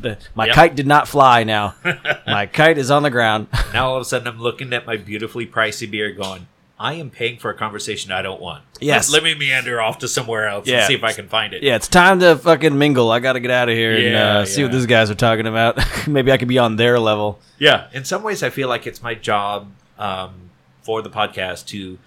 The, 0.02 0.18
my 0.36 0.48
Yep. 0.48 0.56
kite 0.56 0.76
did 0.76 0.86
not 0.86 1.08
fly 1.08 1.46
now. 1.46 1.76
my 2.28 2.46
kite 2.46 2.78
is 2.78 2.92
on 2.92 3.04
the 3.04 3.10
ground. 3.10 3.48
Now 3.74 3.88
all 3.92 3.96
of 3.96 4.02
a 4.02 4.06
sudden, 4.06 4.28
I'm 4.28 4.42
looking 4.42 4.74
at 4.74 4.86
my 4.86 4.98
beautifully 4.98 5.48
pricey 5.48 5.90
beer, 5.90 6.12
going, 6.12 6.48
"I 6.80 6.94
am 6.94 7.10
paying 7.10 7.38
for 7.40 7.50
a 7.50 7.54
conversation 7.54 8.12
I 8.12 8.22
don't 8.22 8.42
want." 8.42 8.64
Yes. 8.80 9.10
Let, 9.12 9.24
let 9.24 9.32
me 9.34 9.48
meander 9.48 9.82
off 9.82 10.00
to 10.00 10.08
somewhere 10.08 10.48
else 10.48 10.68
Yeah. 10.68 10.78
and 10.80 10.86
see 10.88 10.94
if 10.94 11.04
I 11.04 11.14
can 11.14 11.28
find 11.28 11.54
it. 11.54 11.64
yeah, 11.64 11.76
it's 11.76 11.88
time 11.88 12.20
to 12.20 12.36
fucking 12.38 12.78
mingle. 12.78 13.10
I 13.12 13.20
got 13.20 13.34
to 13.34 13.40
get 13.40 13.52
out 13.52 13.70
of 13.70 13.76
here 13.76 13.94
and 13.94 14.04
Yeah, 14.04 14.38
uh, 14.40 14.46
see 14.46 14.64
what 14.64 14.72
these 14.72 14.86
guys 14.86 15.10
are 15.10 15.16
talking 15.16 15.48
about. 15.48 15.80
Maybe 16.08 16.32
I 16.32 16.38
could 16.38 16.48
be 16.48 16.60
on 16.60 16.76
their 16.76 17.00
level. 17.00 17.40
Yeah. 17.58 17.88
In 17.94 18.04
some 18.06 18.22
ways, 18.24 18.44
I 18.44 18.50
feel 18.50 18.68
like 18.70 18.86
it's 18.86 19.02
my 19.02 19.16
job 19.16 19.72
um, 19.98 20.50
for 20.84 21.02
the 21.02 21.10
podcast 21.10 21.66
to 21.68 21.98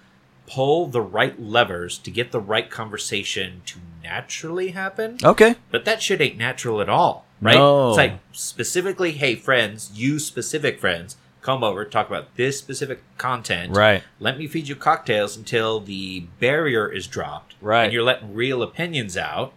pull 0.47 0.87
the 0.87 1.01
right 1.01 1.41
levers 1.41 1.97
to 1.99 2.11
get 2.11 2.33
the 2.33 2.41
right 2.41 2.71
conversation 2.71 3.62
to 3.66 3.79
naturally 4.03 4.68
happen. 4.71 5.16
Okay. 5.23 5.55
But 5.71 5.85
that 5.85 6.03
shit 6.03 6.21
ain't 6.21 6.37
natural 6.39 6.81
at 6.81 6.89
all, 6.89 7.25
right? 7.41 7.55
No. 7.55 7.91
It's 7.91 7.97
like 7.99 8.14
specifically, 8.33 9.12
hey, 9.12 9.35
friends, 9.37 9.91
you 9.95 10.18
specific 10.18 10.81
friends, 10.81 11.16
come 11.43 11.64
over, 11.64 11.84
talk 11.84 12.09
about 12.09 12.34
this 12.36 12.59
specific 12.59 13.03
content. 13.18 13.74
Right. 13.76 14.03
Let 14.18 14.38
me 14.38 14.47
feed 14.47 14.68
you 14.68 14.76
cocktails 14.76 15.36
until 15.36 15.80
the 15.80 16.20
barrier 16.38 16.91
is 16.91 17.07
dropped. 17.07 17.55
Right. 17.61 17.84
And 17.84 17.93
you're 17.93 18.03
letting 18.03 18.34
real 18.34 18.62
opinions 18.62 19.16
out. 19.16 19.53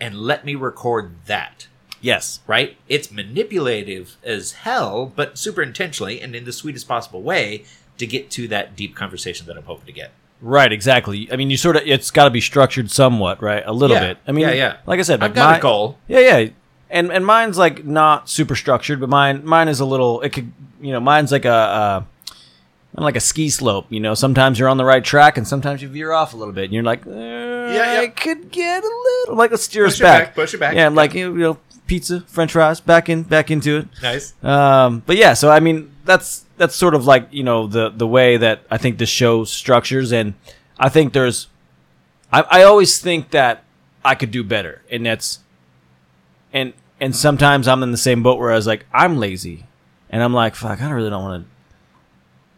And 0.00 0.16
let 0.20 0.44
me 0.44 0.54
record 0.54 1.12
that. 1.26 1.66
Yes. 2.00 2.40
Right? 2.46 2.76
It's 2.88 3.10
manipulative 3.10 4.16
as 4.22 4.52
hell, 4.52 5.12
but 5.16 5.36
super 5.36 5.62
intentionally 5.62 6.20
and 6.20 6.36
in 6.36 6.44
the 6.44 6.52
sweetest 6.52 6.86
possible 6.86 7.22
way 7.22 7.64
to 7.98 8.06
get 8.06 8.30
to 8.32 8.46
that 8.48 8.76
deep 8.76 8.94
conversation 8.94 9.46
that 9.46 9.56
I'm 9.56 9.64
hoping 9.64 9.86
to 9.86 9.92
get. 9.92 10.12
Right. 10.40 10.72
Exactly. 10.72 11.28
I 11.32 11.36
mean, 11.36 11.50
you 11.50 11.56
sort 11.56 11.74
of 11.74 11.82
it's 11.84 12.12
got 12.12 12.24
to 12.24 12.30
be 12.30 12.40
structured 12.40 12.92
somewhat, 12.92 13.42
right? 13.42 13.64
A 13.66 13.72
little 13.72 13.96
Yeah. 13.96 14.06
bit. 14.08 14.18
I 14.28 14.30
mean, 14.32 14.46
Yeah, 14.46 14.52
yeah. 14.54 14.76
Like 14.86 15.00
I 15.00 15.02
said, 15.02 15.14
I've 15.16 15.30
like 15.30 15.34
got 15.34 15.50
my- 15.50 15.58
a 15.58 15.60
goal. 15.60 15.98
Yeah, 16.06 16.20
yeah. 16.20 16.50
And 16.90 17.12
and 17.12 17.24
mine's 17.26 17.58
like 17.58 17.84
not 17.84 18.28
super 18.28 18.56
structured, 18.56 19.00
but 19.00 19.08
mine 19.08 19.44
mine 19.44 19.68
is 19.68 19.80
a 19.80 19.84
little. 19.84 20.20
It 20.22 20.32
could 20.32 20.52
you 20.80 20.92
know 20.92 21.00
mine's 21.00 21.32
like 21.32 21.44
a. 21.44 21.52
Uh, 21.52 22.04
like 22.94 23.14
a 23.14 23.20
ski 23.20 23.48
slope, 23.48 23.86
you 23.90 24.00
know. 24.00 24.14
Sometimes 24.14 24.58
you're 24.58 24.68
on 24.68 24.76
the 24.76 24.84
right 24.84 25.04
track, 25.04 25.38
and 25.38 25.46
sometimes 25.46 25.80
you 25.80 25.88
veer 25.88 26.10
off 26.10 26.34
a 26.34 26.36
little 26.36 26.52
bit, 26.52 26.64
and 26.64 26.72
you're 26.72 26.82
like, 26.82 27.06
uh, 27.06 27.10
yeah. 27.10 28.00
I 28.00 28.08
could 28.08 28.50
get 28.50 28.82
a 28.82 28.86
little 28.86 29.36
like 29.36 29.52
let's 29.52 29.62
steer 29.62 29.84
Push 29.84 29.94
us 29.94 30.00
it 30.00 30.02
back. 30.02 30.24
back, 30.24 30.34
push 30.34 30.54
it 30.54 30.58
back. 30.58 30.74
Yeah, 30.74 30.88
like 30.88 31.14
you 31.14 31.32
know, 31.32 31.58
pizza, 31.86 32.22
French 32.22 32.50
fries, 32.52 32.80
back 32.80 33.08
in, 33.08 33.22
back 33.22 33.52
into 33.52 33.76
it. 33.78 33.88
Nice. 34.02 34.34
Um, 34.42 35.04
but 35.06 35.16
yeah, 35.16 35.34
so 35.34 35.48
I 35.48 35.60
mean, 35.60 35.92
that's 36.04 36.44
that's 36.56 36.74
sort 36.74 36.96
of 36.96 37.06
like 37.06 37.28
you 37.30 37.44
know 37.44 37.68
the 37.68 37.90
the 37.90 38.06
way 38.06 38.36
that 38.36 38.62
I 38.68 38.78
think 38.78 38.98
the 38.98 39.06
show 39.06 39.44
structures, 39.44 40.10
and 40.10 40.34
I 40.76 40.88
think 40.88 41.12
there's, 41.12 41.46
I, 42.32 42.40
I 42.50 42.62
always 42.64 42.98
think 43.00 43.30
that 43.30 43.62
I 44.04 44.16
could 44.16 44.32
do 44.32 44.42
better, 44.42 44.82
and 44.90 45.06
that's, 45.06 45.38
and 46.52 46.72
and 47.00 47.14
sometimes 47.14 47.68
I'm 47.68 47.82
in 47.82 47.92
the 47.92 47.96
same 47.98 48.22
boat 48.22 48.38
where 48.38 48.50
I 48.52 48.56
was 48.56 48.66
like, 48.66 48.86
I'm 48.92 49.18
lazy, 49.18 49.66
and 50.10 50.22
I'm 50.22 50.34
like, 50.34 50.54
fuck, 50.54 50.80
I 50.82 50.90
really 50.90 51.10
don't 51.10 51.22
want 51.22 51.46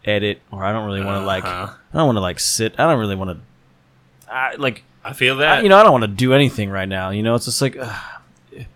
to 0.05 0.11
edit, 0.11 0.41
or 0.51 0.65
I 0.65 0.73
don't 0.73 0.87
really 0.87 1.05
want 1.05 1.23
to 1.23 1.27
like, 1.27 1.45
Uh-huh. 1.45 1.75
I 1.93 1.97
don't 1.97 2.07
want 2.07 2.17
to 2.17 2.21
like 2.23 2.41
sit, 2.41 2.75
I 2.79 2.85
don't 2.91 2.99
really 2.99 3.17
want 3.17 3.31
to, 3.39 4.33
I 4.33 4.55
like 4.57 4.83
I 5.05 5.13
feel 5.13 5.37
that. 5.39 5.59
I- 5.59 5.61
you 5.63 5.69
know, 5.69 5.79
I 5.79 5.83
don't 5.83 5.93
want 5.93 6.03
to 6.05 6.09
do 6.09 6.33
anything 6.35 6.71
right 6.71 6.89
now. 6.89 7.11
You 7.11 7.23
know, 7.23 7.35
it's 7.35 7.47
just 7.47 7.61
like, 7.63 7.77
ugh. 7.79 8.21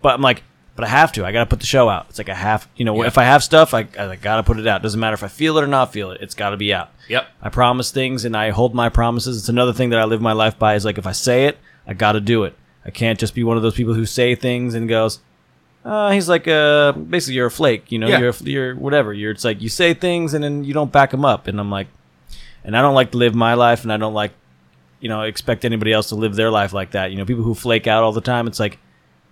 but 0.01 0.13
I'm 0.15 0.21
like, 0.21 0.43
but 0.75 0.83
I 0.83 0.87
have 0.89 1.11
to. 1.13 1.25
I 1.25 1.31
got 1.31 1.39
to 1.43 1.45
put 1.49 1.59
the 1.61 1.65
show 1.67 1.87
out. 1.87 2.07
It's 2.09 2.17
like 2.17 2.27
I 2.29 2.33
have, 2.35 2.67
you 2.75 2.83
know, 2.83 2.99
Yeah. 3.01 3.07
if 3.07 3.17
I 3.17 3.23
have 3.23 3.43
stuff, 3.43 3.73
I, 3.73 3.87
I 3.97 4.15
got 4.17 4.37
to 4.37 4.43
put 4.43 4.59
it 4.59 4.67
out. 4.67 4.81
Doesn't 4.81 4.99
matter 4.99 5.13
if 5.13 5.23
I 5.23 5.27
feel 5.29 5.57
it 5.57 5.63
or 5.63 5.67
not 5.67 5.93
feel 5.93 6.11
it. 6.11 6.19
It's 6.21 6.33
got 6.35 6.49
to 6.49 6.57
be 6.57 6.73
out. 6.73 6.89
Yep. 7.07 7.27
I 7.41 7.49
promise 7.49 7.91
things 7.91 8.25
and 8.25 8.35
I 8.35 8.49
hold 8.49 8.73
my 8.75 8.89
promises. 8.89 9.37
It's 9.37 9.47
another 9.49 9.71
thing 9.71 9.91
that 9.91 9.99
I 9.99 10.03
live 10.03 10.19
my 10.21 10.33
life 10.33 10.59
by 10.59 10.75
is 10.75 10.83
like 10.83 10.97
if 10.97 11.07
I 11.07 11.11
say 11.13 11.45
it, 11.45 11.57
I 11.87 11.93
got 11.93 12.11
to 12.13 12.19
do 12.19 12.43
it. 12.43 12.55
I 12.85 12.91
can't 12.91 13.17
just 13.19 13.33
be 13.33 13.43
one 13.43 13.57
of 13.57 13.63
those 13.63 13.73
people 13.75 13.93
who 13.93 14.05
say 14.05 14.35
things 14.35 14.75
and 14.75 14.87
goes, 14.87 15.19
uh, 15.83 16.11
he's 16.11 16.27
like, 16.29 16.47
uh, 16.47 16.91
basically 16.93 17.35
you're 17.35 17.47
a 17.47 17.51
flake, 17.51 17.91
you 17.91 17.99
know, 17.99 18.07
Yeah. 18.07 18.19
you're, 18.19 18.33
you're 18.43 18.75
whatever. 18.75 19.13
You're, 19.13 19.31
it's 19.31 19.43
like 19.43 19.61
you 19.61 19.69
say 19.69 19.93
things 19.93 20.33
and 20.33 20.43
then 20.43 20.63
you 20.63 20.73
don't 20.73 20.91
back 20.91 21.11
them 21.11 21.25
up. 21.25 21.47
And 21.47 21.59
I'm 21.59 21.69
like, 21.71 21.87
and 22.63 22.75
I 22.77 22.81
don't 22.81 22.95
like 22.95 23.11
to 23.11 23.17
live 23.17 23.35
my 23.35 23.53
life 23.53 23.83
and 23.83 23.91
I 23.93 23.97
don't 23.97 24.13
like, 24.13 24.31
you 24.99 25.09
know, 25.09 25.21
expect 25.21 25.65
anybody 25.65 25.91
else 25.93 26.09
to 26.09 26.15
live 26.15 26.35
their 26.35 26.49
life 26.51 26.73
like 26.73 26.91
that. 26.91 27.11
You 27.11 27.17
know, 27.17 27.25
people 27.25 27.43
who 27.43 27.53
flake 27.53 27.85
out 27.87 28.03
all 28.03 28.11
the 28.11 28.21
time, 28.21 28.47
it's 28.47 28.59
like, 28.59 28.79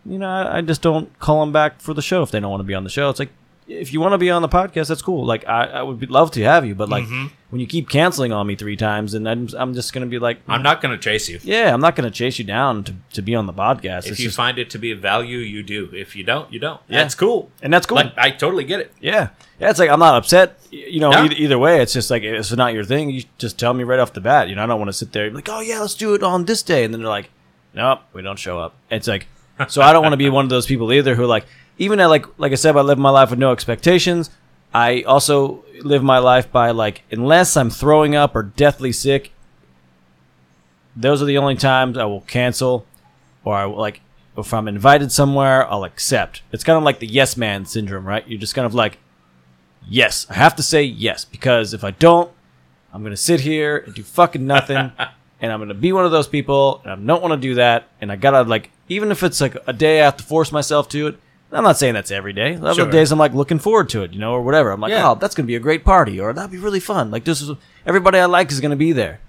you 0.05 0.19
know, 0.19 0.27
I, 0.29 0.57
I 0.57 0.61
just 0.61 0.81
don't 0.81 1.17
call 1.19 1.39
them 1.39 1.51
back 1.51 1.79
for 1.81 1.93
the 1.93 2.01
show 2.01 2.21
if 2.21 2.31
they 2.31 2.39
don't 2.39 2.51
want 2.51 2.59
to 2.61 2.65
be 2.65 2.75
on 2.75 2.83
the 2.83 2.89
show. 2.89 3.09
It's 3.09 3.19
like, 3.19 3.31
if 3.67 3.93
you 3.93 3.99
want 4.01 4.13
to 4.13 4.17
be 4.17 4.29
on 4.29 4.41
the 4.41 4.49
podcast, 4.49 4.87
that's 4.89 5.01
cool. 5.01 5.25
Like, 5.25 5.47
I, 5.47 5.65
I 5.65 5.81
would 5.81 5.99
be, 5.99 6.05
love 6.07 6.31
to 6.31 6.43
have 6.43 6.65
you, 6.65 6.75
but 6.75 6.89
like, 6.89 7.05
Mm-hmm. 7.05 7.27
when 7.49 7.59
you 7.61 7.67
keep 7.67 7.89
canceling 7.89 8.31
on 8.31 8.45
me 8.47 8.55
three 8.55 8.75
times, 8.75 9.13
and 9.13 9.27
I'm, 9.29 9.47
I'm 9.57 9.73
just 9.73 9.93
gonna 9.93 10.05
be 10.07 10.19
like, 10.19 10.39
I'm 10.47 10.63
not 10.63 10.81
going 10.81 10.95
to 10.97 11.01
chase 11.01 11.29
you. 11.29 11.39
yeah, 11.43 11.73
I'm 11.73 11.79
not 11.81 11.95
gonna 11.95 12.11
chase 12.11 12.39
you 12.39 12.45
down 12.45 12.83
to, 12.85 12.93
to 13.13 13.21
be 13.21 13.35
on 13.35 13.45
the 13.45 13.53
podcast. 13.53 14.05
If 14.05 14.11
It's 14.13 14.19
you 14.19 14.25
just, 14.27 14.37
find 14.37 14.57
it 14.57 14.69
to 14.71 14.77
be 14.79 14.91
of 14.91 14.99
value, 14.99 15.37
you 15.37 15.63
do. 15.63 15.89
If 15.93 16.15
you 16.15 16.23
don't, 16.23 16.51
you 16.51 16.59
don't. 16.59 16.81
Yeah. 16.87 17.01
That's 17.03 17.15
cool. 17.15 17.51
and 17.61 17.71
that's 17.73 17.85
cool. 17.85 17.97
Like 17.97 18.13
I 18.17 18.31
totally 18.31 18.63
get 18.63 18.79
it. 18.79 18.91
yeah, 18.99 19.29
yeah. 19.59 19.69
It's 19.69 19.79
like 19.79 19.89
I'm 19.89 19.99
not 19.99 20.15
upset. 20.15 20.59
You 20.71 20.99
know, 20.99 21.11
No. 21.11 21.23
either, 21.25 21.35
either 21.35 21.59
way, 21.59 21.81
it's 21.81 21.93
just 21.93 22.09
like 22.11 22.23
if 22.23 22.33
it's 22.33 22.51
not 22.51 22.73
your 22.73 22.83
thing, 22.83 23.09
you 23.11 23.23
just 23.37 23.59
tell 23.59 23.73
me 23.73 23.83
right 23.83 23.99
off 23.99 24.13
the 24.13 24.21
bat. 24.21 24.49
You 24.49 24.55
know, 24.55 24.63
I 24.63 24.65
don't 24.65 24.79
want 24.79 24.89
to 24.89 24.93
sit 24.93 25.11
there 25.11 25.25
and 25.25 25.33
be 25.33 25.37
like, 25.37 25.49
oh 25.49 25.61
yeah, 25.61 25.79
let's 25.79 25.95
do 25.95 26.13
it 26.15 26.23
on 26.23 26.45
this 26.45 26.63
day, 26.63 26.83
and 26.83 26.93
then 26.93 27.01
they're 27.01 27.09
like, 27.09 27.29
nope, 27.73 27.99
we 28.13 28.21
don't 28.21 28.39
show 28.39 28.59
up. 28.59 28.75
It's 28.89 29.07
like, 29.07 29.27
so 29.67 29.81
I 29.83 29.93
don't 29.93 30.01
want 30.01 30.13
to 30.13 30.17
be 30.17 30.29
one 30.29 30.45
of 30.45 30.49
those 30.49 30.65
people 30.65 30.91
either 30.91 31.13
who 31.15 31.25
like, 31.27 31.45
even 31.77 31.99
at 31.99 32.07
like, 32.07 32.25
like 32.37 32.51
I 32.51 32.55
said, 32.55 32.75
I 32.75 32.81
live 32.81 32.97
my 32.97 33.09
life 33.09 33.29
with 33.29 33.39
no 33.39 33.51
expectations. 33.51 34.29
I 34.73 35.01
also 35.03 35.63
live 35.81 36.03
my 36.03 36.17
life 36.17 36.51
by 36.51 36.71
like, 36.71 37.03
unless 37.11 37.55
I'm 37.55 37.69
throwing 37.69 38.15
up 38.15 38.35
or 38.35 38.43
deathly 38.43 38.91
sick, 38.91 39.31
those 40.95 41.21
are 41.21 41.25
the 41.25 41.37
only 41.37 41.55
times 41.55 41.97
I 41.97 42.05
will 42.05 42.21
cancel, 42.21 42.85
or 43.43 43.55
I 43.55 43.65
will 43.65 43.77
like, 43.77 44.01
if 44.37 44.53
I'm 44.53 44.67
invited 44.67 45.11
somewhere, 45.11 45.69
I'll 45.69 45.83
accept. 45.83 46.41
It's 46.51 46.63
kind 46.63 46.77
of 46.77 46.83
like 46.83 46.99
the 46.99 47.07
yes 47.07 47.37
man 47.37 47.65
syndrome, 47.65 48.05
right? 48.07 48.27
You're 48.27 48.39
just 48.39 48.55
kind 48.55 48.65
of 48.65 48.73
like, 48.73 48.97
yes, 49.87 50.25
I 50.29 50.35
have 50.35 50.55
to 50.55 50.63
say 50.63 50.83
yes 50.83 51.25
because 51.25 51.73
if 51.73 51.83
I 51.83 51.91
don't, 51.91 52.31
I'm 52.91 53.03
gonna 53.03 53.17
sit 53.17 53.41
here 53.41 53.77
and 53.77 53.93
do 53.93 54.03
fucking 54.03 54.45
nothing, 54.45 54.77
and 55.41 55.51
I'm 55.51 55.59
gonna 55.59 55.73
be 55.73 55.93
one 55.93 56.05
of 56.05 56.11
those 56.11 56.27
people, 56.27 56.81
and 56.83 56.91
I 56.91 56.95
don't 56.95 57.21
want 57.21 57.33
to 57.33 57.47
do 57.47 57.55
that, 57.55 57.89
and 58.01 58.11
I 58.11 58.15
gotta 58.15 58.43
like, 58.43 58.71
even 58.89 59.11
if 59.11 59.23
it's 59.23 59.41
like 59.41 59.55
a 59.67 59.73
day 59.73 60.01
I 60.01 60.05
have 60.05 60.17
to 60.17 60.23
force 60.23 60.51
myself 60.51 60.89
to 60.89 61.07
it. 61.07 61.19
I'm 61.53 61.63
not 61.63 61.77
saying 61.77 61.93
that's 61.93 62.11
every 62.11 62.33
day. 62.33 62.55
Other 62.55 62.73
Sure. 62.73 62.89
days 62.91 63.11
I'm 63.11 63.19
like 63.19 63.33
looking 63.33 63.59
forward 63.59 63.89
to 63.89 64.03
it, 64.03 64.11
you 64.13 64.19
know, 64.19 64.33
or 64.33 64.41
whatever. 64.41 64.71
I'm 64.71 64.81
like, 64.81 64.91
Yeah. 64.91 65.11
oh, 65.11 65.15
that's 65.15 65.35
gonna 65.35 65.47
be 65.47 65.55
a 65.55 65.59
great 65.59 65.83
party, 65.85 66.19
or 66.19 66.33
that'd 66.33 66.51
be 66.51 66.57
really 66.57 66.79
fun. 66.79 67.11
Like 67.11 67.23
this 67.25 67.41
is 67.41 67.51
everybody 67.85 68.17
I 68.19 68.25
like 68.25 68.51
is 68.51 68.59
gonna 68.59 68.75
be 68.75 68.91
there. 68.91 69.19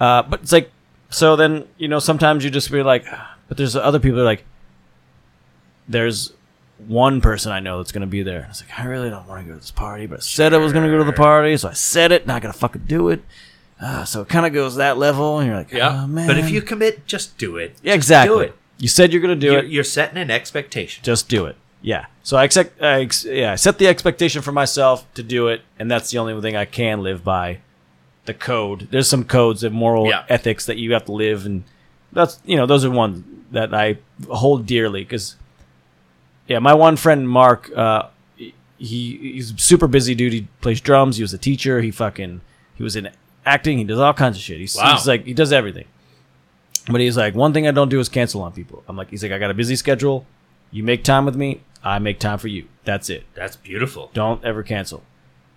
Uh, 0.00 0.22
but 0.22 0.40
it's 0.42 0.52
like, 0.52 0.70
so 1.10 1.36
then 1.36 1.64
you 1.78 1.88
know, 1.88 1.98
sometimes 1.98 2.44
you 2.44 2.50
just 2.50 2.70
be 2.70 2.82
like, 2.82 3.04
but 3.48 3.56
there's 3.56 3.74
other 3.76 3.98
people 3.98 4.16
that 4.16 4.22
are 4.22 4.26
like, 4.26 4.44
there's 5.88 6.32
one 6.86 7.20
person 7.20 7.52
I 7.52 7.60
know 7.60 7.78
that's 7.78 7.92
gonna 7.92 8.06
be 8.06 8.22
there. 8.22 8.46
It's 8.50 8.62
like 8.62 8.78
I 8.78 8.84
really 8.84 9.10
don't 9.10 9.28
want 9.28 9.42
to 9.42 9.48
go 9.48 9.54
to 9.54 9.60
this 9.60 9.70
party, 9.70 10.06
but 10.06 10.18
I 10.18 10.22
said 10.22 10.54
I 10.54 10.58
was 10.58 10.72
gonna 10.72 10.90
go 10.90 10.98
to 10.98 11.04
the 11.04 11.12
party, 11.12 11.56
so 11.56 11.68
I 11.68 11.72
said 11.74 12.12
it. 12.12 12.26
Now 12.26 12.36
I 12.36 12.40
gotta 12.40 12.58
fucking 12.58 12.84
do 12.86 13.08
it. 13.08 13.22
Uh, 13.80 14.04
so 14.04 14.20
it 14.22 14.28
kind 14.28 14.46
of 14.46 14.52
goes 14.52 14.76
that 14.76 14.96
level, 14.96 15.38
and 15.38 15.48
you're 15.48 15.56
like, 15.56 15.72
Yeah. 15.72 16.02
oh, 16.04 16.06
man. 16.06 16.28
but 16.28 16.38
if 16.38 16.50
you 16.50 16.62
commit, 16.62 17.04
just 17.06 17.36
do 17.36 17.56
it. 17.56 17.76
yeah, 17.82 17.94
exactly. 17.94 18.36
Do 18.36 18.40
it. 18.42 18.54
You 18.82 18.88
said 18.88 19.12
you're 19.12 19.22
gonna 19.22 19.36
do 19.36 19.52
you're, 19.52 19.58
it. 19.60 19.70
you're 19.70 19.84
setting 19.84 20.18
an 20.18 20.28
expectation. 20.28 21.04
Just 21.04 21.28
do 21.28 21.46
it. 21.46 21.54
Yeah. 21.82 22.06
So 22.24 22.36
I 22.36 22.42
accept. 22.42 22.82
I 22.82 23.02
ex- 23.02 23.24
yeah, 23.24 23.52
I 23.52 23.54
set 23.54 23.78
the 23.78 23.86
expectation 23.86 24.42
for 24.42 24.50
myself 24.50 25.06
to 25.14 25.22
do 25.22 25.46
it, 25.46 25.60
and 25.78 25.88
that's 25.88 26.10
the 26.10 26.18
only 26.18 26.40
thing 26.40 26.56
I 26.56 26.64
can 26.64 27.00
live 27.00 27.22
by. 27.22 27.58
The 28.24 28.34
code. 28.34 28.88
There's 28.90 29.06
some 29.08 29.22
codes 29.24 29.62
of 29.62 29.72
moral 29.72 30.08
Yeah. 30.08 30.24
ethics 30.28 30.66
that 30.66 30.78
you 30.78 30.92
have 30.94 31.04
to 31.04 31.12
live, 31.12 31.46
and 31.46 31.62
that's 32.12 32.40
you 32.44 32.56
know 32.56 32.66
those 32.66 32.84
are 32.84 32.90
ones 32.90 33.24
that 33.52 33.72
I 33.72 33.98
hold 34.28 34.66
dearly 34.66 35.02
because. 35.04 35.36
Yeah, 36.48 36.58
my 36.58 36.74
one 36.74 36.96
friend 36.96 37.28
Mark, 37.28 37.70
uh, 37.76 38.08
he 38.36 38.52
he's 38.78 39.54
super 39.62 39.86
busy 39.86 40.16
dude. 40.16 40.32
He 40.32 40.48
plays 40.60 40.80
drums. 40.80 41.16
He 41.18 41.22
was 41.22 41.32
a 41.32 41.38
teacher. 41.38 41.80
He 41.80 41.92
fucking 41.92 42.40
he 42.74 42.82
was 42.82 42.96
in 42.96 43.10
acting. 43.46 43.78
He 43.78 43.84
does 43.84 44.00
all 44.00 44.12
kinds 44.12 44.36
of 44.36 44.42
shit. 44.42 44.58
He's, 44.58 44.76
Wow. 44.76 44.92
he's 44.96 45.06
like 45.06 45.24
he 45.24 45.34
does 45.34 45.52
everything. 45.52 45.84
But 46.90 47.00
he's 47.00 47.16
like, 47.16 47.34
one 47.34 47.52
thing 47.52 47.66
I 47.66 47.70
don't 47.70 47.88
do 47.88 48.00
is 48.00 48.08
cancel 48.08 48.42
on 48.42 48.52
people. 48.52 48.82
I'm 48.88 48.96
like, 48.96 49.10
he's 49.10 49.22
like, 49.22 49.32
I 49.32 49.38
got 49.38 49.50
a 49.50 49.54
busy 49.54 49.76
schedule. 49.76 50.26
You 50.70 50.82
make 50.82 51.04
time 51.04 51.24
with 51.24 51.36
me, 51.36 51.60
I 51.84 51.98
make 51.98 52.18
time 52.18 52.38
for 52.38 52.48
you. 52.48 52.66
That's 52.84 53.08
it. 53.10 53.24
That's 53.34 53.56
beautiful. 53.56 54.10
Don't 54.14 54.42
ever 54.44 54.62
cancel. 54.62 55.02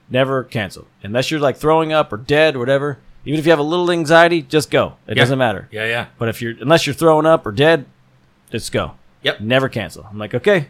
Never 0.09 0.43
cancel. 0.43 0.88
Unless 1.03 1.32
you're 1.32 1.39
like 1.39 1.57
throwing 1.57 1.91
up 1.93 2.13
or 2.13 2.17
dead 2.17 2.55
or 2.55 2.59
whatever. 2.59 2.99
Even 3.26 3.39
if 3.39 3.45
you 3.45 3.51
have 3.51 3.59
a 3.59 3.63
little 3.63 3.89
anxiety, 3.89 4.43
just 4.43 4.69
go. 4.69 4.97
It 5.07 5.17
Yeah. 5.17 5.23
doesn't 5.23 5.39
matter. 5.39 5.67
Yeah, 5.71 5.86
yeah. 5.86 6.05
But 6.19 6.30
if 6.30 6.41
you're 6.43 6.53
unless 6.61 6.86
you're 6.86 6.93
throwing 6.93 7.26
up 7.26 7.45
or 7.45 7.51
dead, 7.51 7.86
just 8.51 8.71
go. 8.71 8.91
Yep. 9.23 9.39
Never 9.41 9.67
cancel. 9.67 10.05
I'm 10.09 10.19
like, 10.19 10.36
okay. 10.36 10.67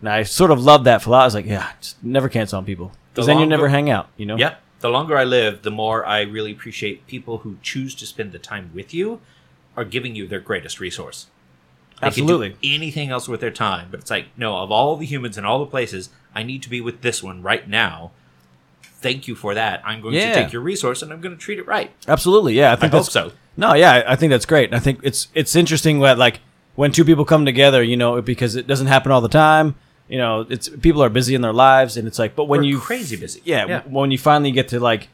And 0.00 0.08
I 0.10 0.22
sort 0.24 0.50
of 0.50 0.62
love 0.62 0.84
that 0.84 1.00
philosophy. 1.02 1.22
I 1.22 1.26
was 1.26 1.34
like, 1.34 1.46
yeah, 1.46 1.72
just 1.80 2.02
never 2.04 2.28
cancel 2.28 2.58
on 2.58 2.66
people. 2.66 2.92
Because 3.14 3.24
The 3.26 3.32
then 3.32 3.40
you 3.40 3.46
never 3.46 3.68
hang 3.68 3.88
out, 3.88 4.08
you 4.18 4.26
know? 4.26 4.36
Yeah. 4.36 4.56
The 4.80 4.90
longer 4.90 5.16
I 5.16 5.24
live, 5.24 5.62
the 5.62 5.70
more 5.70 6.04
I 6.06 6.20
really 6.20 6.52
appreciate 6.52 7.06
people 7.06 7.38
who 7.38 7.56
choose 7.62 7.94
to 7.96 8.06
spend 8.06 8.32
the 8.32 8.38
time 8.38 8.70
with 8.74 8.92
you 8.92 9.20
are 9.78 9.84
giving 9.84 10.14
you 10.16 10.26
their 10.26 10.40
greatest 10.40 10.80
resource. 10.80 11.26
They 12.00 12.06
Absolutely. 12.08 12.56
anything 12.62 13.10
else 13.10 13.28
with 13.28 13.40
their 13.40 13.50
time, 13.50 13.88
but 13.90 14.00
it's 14.00 14.10
like, 14.10 14.26
no, 14.36 14.58
of 14.58 14.70
all 14.70 14.96
the 14.96 15.06
humans 15.06 15.38
in 15.38 15.44
all 15.44 15.58
the 15.60 15.66
places, 15.66 16.10
I 16.34 16.42
need 16.42 16.62
to 16.64 16.70
be 16.70 16.80
with 16.80 17.00
this 17.02 17.22
one 17.22 17.42
right 17.42 17.68
now. 17.68 18.10
Thank 18.82 19.28
you 19.28 19.34
for 19.36 19.54
that. 19.54 19.80
I'm 19.84 20.00
going 20.00 20.14
Yeah. 20.14 20.34
to 20.34 20.42
take 20.42 20.52
your 20.52 20.62
resource 20.62 21.02
and 21.02 21.12
I'm 21.12 21.20
going 21.20 21.36
to 21.36 21.40
treat 21.40 21.58
it 21.58 21.66
right. 21.66 21.90
Absolutely. 22.08 22.54
Yeah. 22.54 22.72
I 22.72 22.76
think 22.76 22.92
hope 22.92 23.02
that's 23.02 23.12
so. 23.12 23.32
No, 23.56 23.74
yeah, 23.74 23.92
I- 23.92 24.12
I 24.12 24.16
think 24.16 24.30
that's 24.30 24.46
great. 24.46 24.72
I 24.74 24.78
think 24.80 25.00
it's 25.02 25.28
it's 25.34 25.54
interesting 25.56 26.00
that 26.00 26.18
like 26.18 26.40
when 26.76 26.90
two 26.92 27.04
people 27.04 27.24
come 27.24 27.44
together, 27.44 27.82
you 27.82 27.96
know, 27.96 28.20
because 28.22 28.54
it 28.56 28.66
doesn't 28.66 28.86
happen 28.88 29.10
all 29.12 29.20
the 29.20 29.28
time. 29.28 29.74
You 30.08 30.18
know, 30.18 30.46
it's 30.48 30.68
people 30.68 31.02
are 31.02 31.08
busy 31.10 31.34
in 31.34 31.42
their 31.42 31.52
lives, 31.52 31.96
and 31.96 32.06
it's 32.08 32.18
like, 32.18 32.34
but 32.36 32.44
when 32.44 32.60
We're 32.60 32.66
you 32.70 32.78
crazy 32.78 33.16
busy. 33.16 33.40
yeah, 33.44 33.66
Yeah. 33.66 33.82
when 33.86 34.10
you 34.10 34.18
finally 34.18 34.52
get 34.52 34.68
to 34.68 34.80
like 34.80 35.08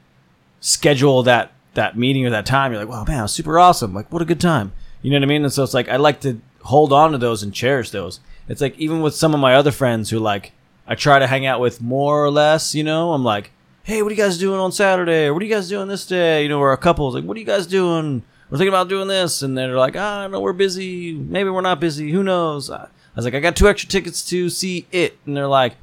schedule 0.61 1.23
that 1.25 1.53
that 1.75 1.97
meeting 1.97 2.27
or 2.27 2.31
that 2.31 2.47
time, 2.47 2.73
you're 2.73 2.81
like, 2.81 2.91
wow, 2.91 3.05
man, 3.05 3.29
super 3.29 3.59
awesome. 3.59 3.95
Like, 3.95 4.13
what 4.13 4.23
a 4.23 4.27
good 4.27 4.41
time. 4.41 4.73
You 5.03 5.11
know 5.11 5.17
what 5.17 5.25
I 5.25 5.27
mean? 5.27 5.45
And 5.45 5.53
so 5.53 5.63
it's 5.63 5.75
like 5.75 5.89
I 5.89 5.97
like 5.97 6.21
to 6.21 6.41
hold 6.63 6.93
on 6.93 7.13
to 7.13 7.19
those 7.19 7.43
and 7.43 7.53
cherish 7.53 7.91
those. 7.91 8.21
It's 8.49 8.61
like 8.61 8.79
even 8.79 9.03
with 9.03 9.15
some 9.15 9.35
of 9.35 9.41
my 9.41 9.55
other 9.55 9.71
friends 9.71 10.11
who 10.11 10.19
like 10.19 10.53
I 10.87 10.95
try 10.95 11.19
to 11.19 11.27
hang 11.27 11.47
out 11.47 11.61
with 11.61 11.81
more 11.81 12.25
or 12.25 12.31
less. 12.31 12.75
You 12.75 12.85
know, 12.85 13.13
I'm 13.13 13.25
like, 13.25 13.51
hey, 13.85 14.03
what 14.03 14.11
are 14.11 14.15
you 14.15 14.23
guys 14.23 14.39
doing 14.39 14.61
on 14.61 14.73
Saturday? 14.73 15.27
Or 15.27 15.35
what 15.35 15.43
are 15.43 15.47
you 15.47 15.55
guys 15.55 15.69
doing 15.69 15.89
this 15.89 16.07
day? 16.07 16.43
You 16.43 16.49
know, 16.49 16.61
or 16.61 16.73
a 16.73 16.77
couple's 16.77 17.15
like, 17.15 17.25
what 17.25 17.37
are 17.37 17.41
you 17.41 17.47
guys 17.47 17.67
doing? 17.67 18.23
We're 18.51 18.59
thinking 18.59 18.69
about 18.75 18.89
doing 18.89 19.09
this, 19.09 19.43
and 19.43 19.57
they're 19.57 19.77
like, 19.77 19.97
ah, 19.97 20.27
no, 20.27 20.41
we're 20.41 20.53
busy. 20.53 21.15
Maybe 21.15 21.49
we're 21.49 21.61
not 21.61 21.81
busy. 21.81 22.11
Who 22.11 22.23
knows? 22.23 22.71
I 22.71 22.89
I 23.15 23.19
was 23.19 23.25
like, 23.25 23.35
I 23.35 23.41
got 23.41 23.55
two 23.55 23.69
extra 23.69 23.89
tickets 23.89 24.27
to 24.31 24.51
see 24.51 24.87
it, 24.91 25.17
and 25.25 25.37
they're 25.37 25.47
like, 25.47 25.77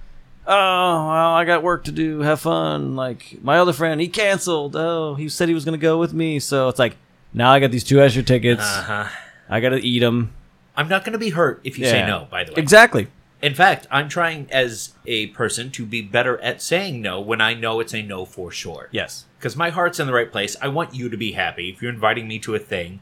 oh, 0.47 1.07
well, 1.07 1.33
I 1.33 1.45
got 1.45 1.63
work 1.63 1.85
to 1.85 1.91
do. 1.91 2.19
Have 2.21 2.41
fun. 2.41 2.95
Like 2.95 3.39
my 3.41 3.57
other 3.59 3.73
friend, 3.73 3.99
he 4.01 4.07
canceled. 4.07 4.75
Oh, 4.75 5.15
he 5.15 5.29
said 5.29 5.47
he 5.47 5.53
was 5.53 5.65
gonna 5.65 5.77
go 5.77 5.97
with 5.97 6.13
me. 6.13 6.39
So 6.39 6.69
it's 6.69 6.79
like 6.79 6.97
now 7.33 7.51
I 7.51 7.59
got 7.59 7.71
these 7.71 7.83
two 7.83 8.01
extra 8.01 8.23
tickets. 8.23 8.63
Uh-huh. 8.63 9.07
I 9.49 9.59
gotta 9.59 9.77
eat 9.77 9.99
them. 9.99 10.33
I'm 10.75 10.87
not 10.87 11.03
going 11.03 11.13
to 11.13 11.19
be 11.19 11.29
hurt 11.29 11.61
if 11.63 11.77
you 11.77 11.85
say 11.85 12.05
no, 12.05 12.27
by 12.29 12.43
the 12.43 12.53
way. 12.53 12.61
Exactly. 12.61 13.07
In 13.41 13.55
fact, 13.55 13.87
I'm 13.89 14.07
trying 14.07 14.47
as 14.51 14.93
a 15.05 15.27
person 15.27 15.71
to 15.71 15.85
be 15.85 16.01
better 16.01 16.39
at 16.41 16.61
saying 16.61 17.01
no 17.01 17.19
when 17.19 17.41
I 17.41 17.53
know 17.53 17.79
it's 17.79 17.93
a 17.93 18.01
no 18.01 18.25
for 18.25 18.51
sure. 18.51 18.87
Yes. 18.91 19.25
Because 19.37 19.55
my 19.55 19.71
heart's 19.71 19.99
in 19.99 20.07
the 20.07 20.13
right 20.13 20.31
place. 20.31 20.55
I 20.61 20.67
want 20.67 20.93
you 20.93 21.09
to 21.09 21.17
be 21.17 21.31
happy. 21.31 21.69
If 21.69 21.81
you're 21.81 21.91
inviting 21.91 22.27
me 22.27 22.37
to 22.39 22.53
a 22.55 22.59
thing, 22.59 22.99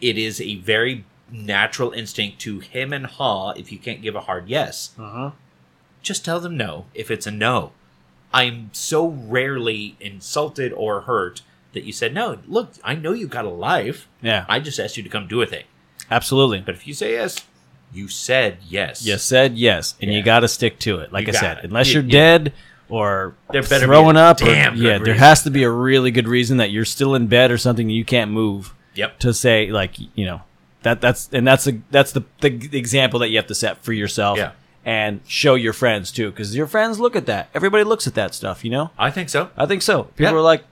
it 0.00 0.16
is 0.16 0.40
a 0.40 0.56
very 0.56 1.04
natural 1.30 1.92
instinct 1.92 2.40
to 2.40 2.60
him 2.60 2.92
and 2.92 3.04
ha 3.04 3.50
if 3.50 3.70
you 3.70 3.78
can't 3.78 4.00
give 4.00 4.14
a 4.16 4.22
hard 4.22 4.48
yes. 4.48 4.94
Uh 4.98 5.10
huh. 5.10 5.30
Just 6.08 6.24
tell 6.24 6.40
them 6.40 6.56
no 6.56 6.86
if 6.94 7.10
it's 7.10 7.26
a 7.26 7.30
no. 7.30 7.72
I'm 8.32 8.70
so 8.72 9.06
rarely 9.08 9.94
insulted 10.00 10.72
or 10.72 11.02
hurt 11.02 11.42
that 11.74 11.84
you 11.84 11.92
said 11.92 12.14
no. 12.14 12.38
Look, 12.46 12.70
I 12.82 12.94
know 12.94 13.12
you 13.12 13.26
got 13.26 13.44
a 13.44 13.50
life. 13.50 14.08
Yeah. 14.22 14.46
I 14.48 14.58
just 14.58 14.78
asked 14.78 14.96
you 14.96 15.02
to 15.02 15.08
come 15.10 15.28
do 15.28 15.42
a 15.42 15.46
thing. 15.46 15.64
Absolutely. 16.10 16.60
But 16.62 16.76
if 16.76 16.86
you 16.86 16.94
say 16.94 17.12
yes, 17.12 17.44
you 17.92 18.08
said 18.08 18.56
yes. 18.66 19.04
You 19.04 19.18
said 19.18 19.58
yes, 19.58 19.96
and 20.00 20.10
you 20.10 20.22
got 20.22 20.40
to 20.40 20.48
stick 20.48 20.78
to 20.80 20.98
it. 21.00 21.12
Like 21.12 21.26
You 21.26 21.34
I 21.34 21.40
said, 21.40 21.58
it. 21.58 21.64
unless 21.64 21.88
You- 21.88 21.94
you're 21.94 22.02
you- 22.04 22.10
dead 22.10 22.52
or 22.88 23.34
There 23.52 23.60
better 23.62 23.80
be 23.80 23.84
throwing 23.84 24.16
up, 24.16 24.40
or, 24.40 24.46
yeah, 24.48 24.96
there 24.96 25.12
has 25.14 25.42
to 25.42 25.50
be 25.50 25.62
a 25.62 25.70
really 25.70 26.10
good 26.10 26.26
reason 26.26 26.56
that 26.56 26.70
you're 26.70 26.86
still 26.86 27.14
in 27.14 27.26
bed 27.26 27.50
or 27.50 27.58
something 27.58 27.90
you 27.90 28.06
can't 28.06 28.30
move 28.30 28.72
Yep. 28.94 29.18
to 29.18 29.34
say 29.34 29.70
like 29.70 29.92
you 30.14 30.24
know 30.24 30.40
that 30.84 31.02
that's 31.02 31.28
and 31.34 31.46
that's 31.46 31.66
a 31.66 31.72
that's 31.90 32.12
the, 32.12 32.24
the 32.40 32.48
example 32.78 33.20
that 33.20 33.28
you 33.28 33.36
have 33.36 33.46
to 33.48 33.54
set 33.54 33.84
for 33.84 33.92
yourself. 33.92 34.38
Yeah. 34.38 34.52
And 34.88 35.20
show 35.28 35.54
your 35.54 35.74
friends 35.74 36.10
too, 36.10 36.30
because 36.30 36.56
your 36.56 36.66
friends 36.66 36.98
look 36.98 37.14
at 37.14 37.26
that. 37.26 37.50
Everybody 37.54 37.84
looks 37.84 38.06
at 38.06 38.14
that 38.14 38.34
stuff, 38.34 38.64
you 38.64 38.70
know. 38.70 38.90
I 38.98 39.10
think 39.10 39.28
so. 39.28 39.50
I 39.54 39.66
think 39.66 39.82
so. 39.82 40.04
People 40.16 40.32
Yeah. 40.32 40.38
are 40.38 40.40
like, 40.52 40.64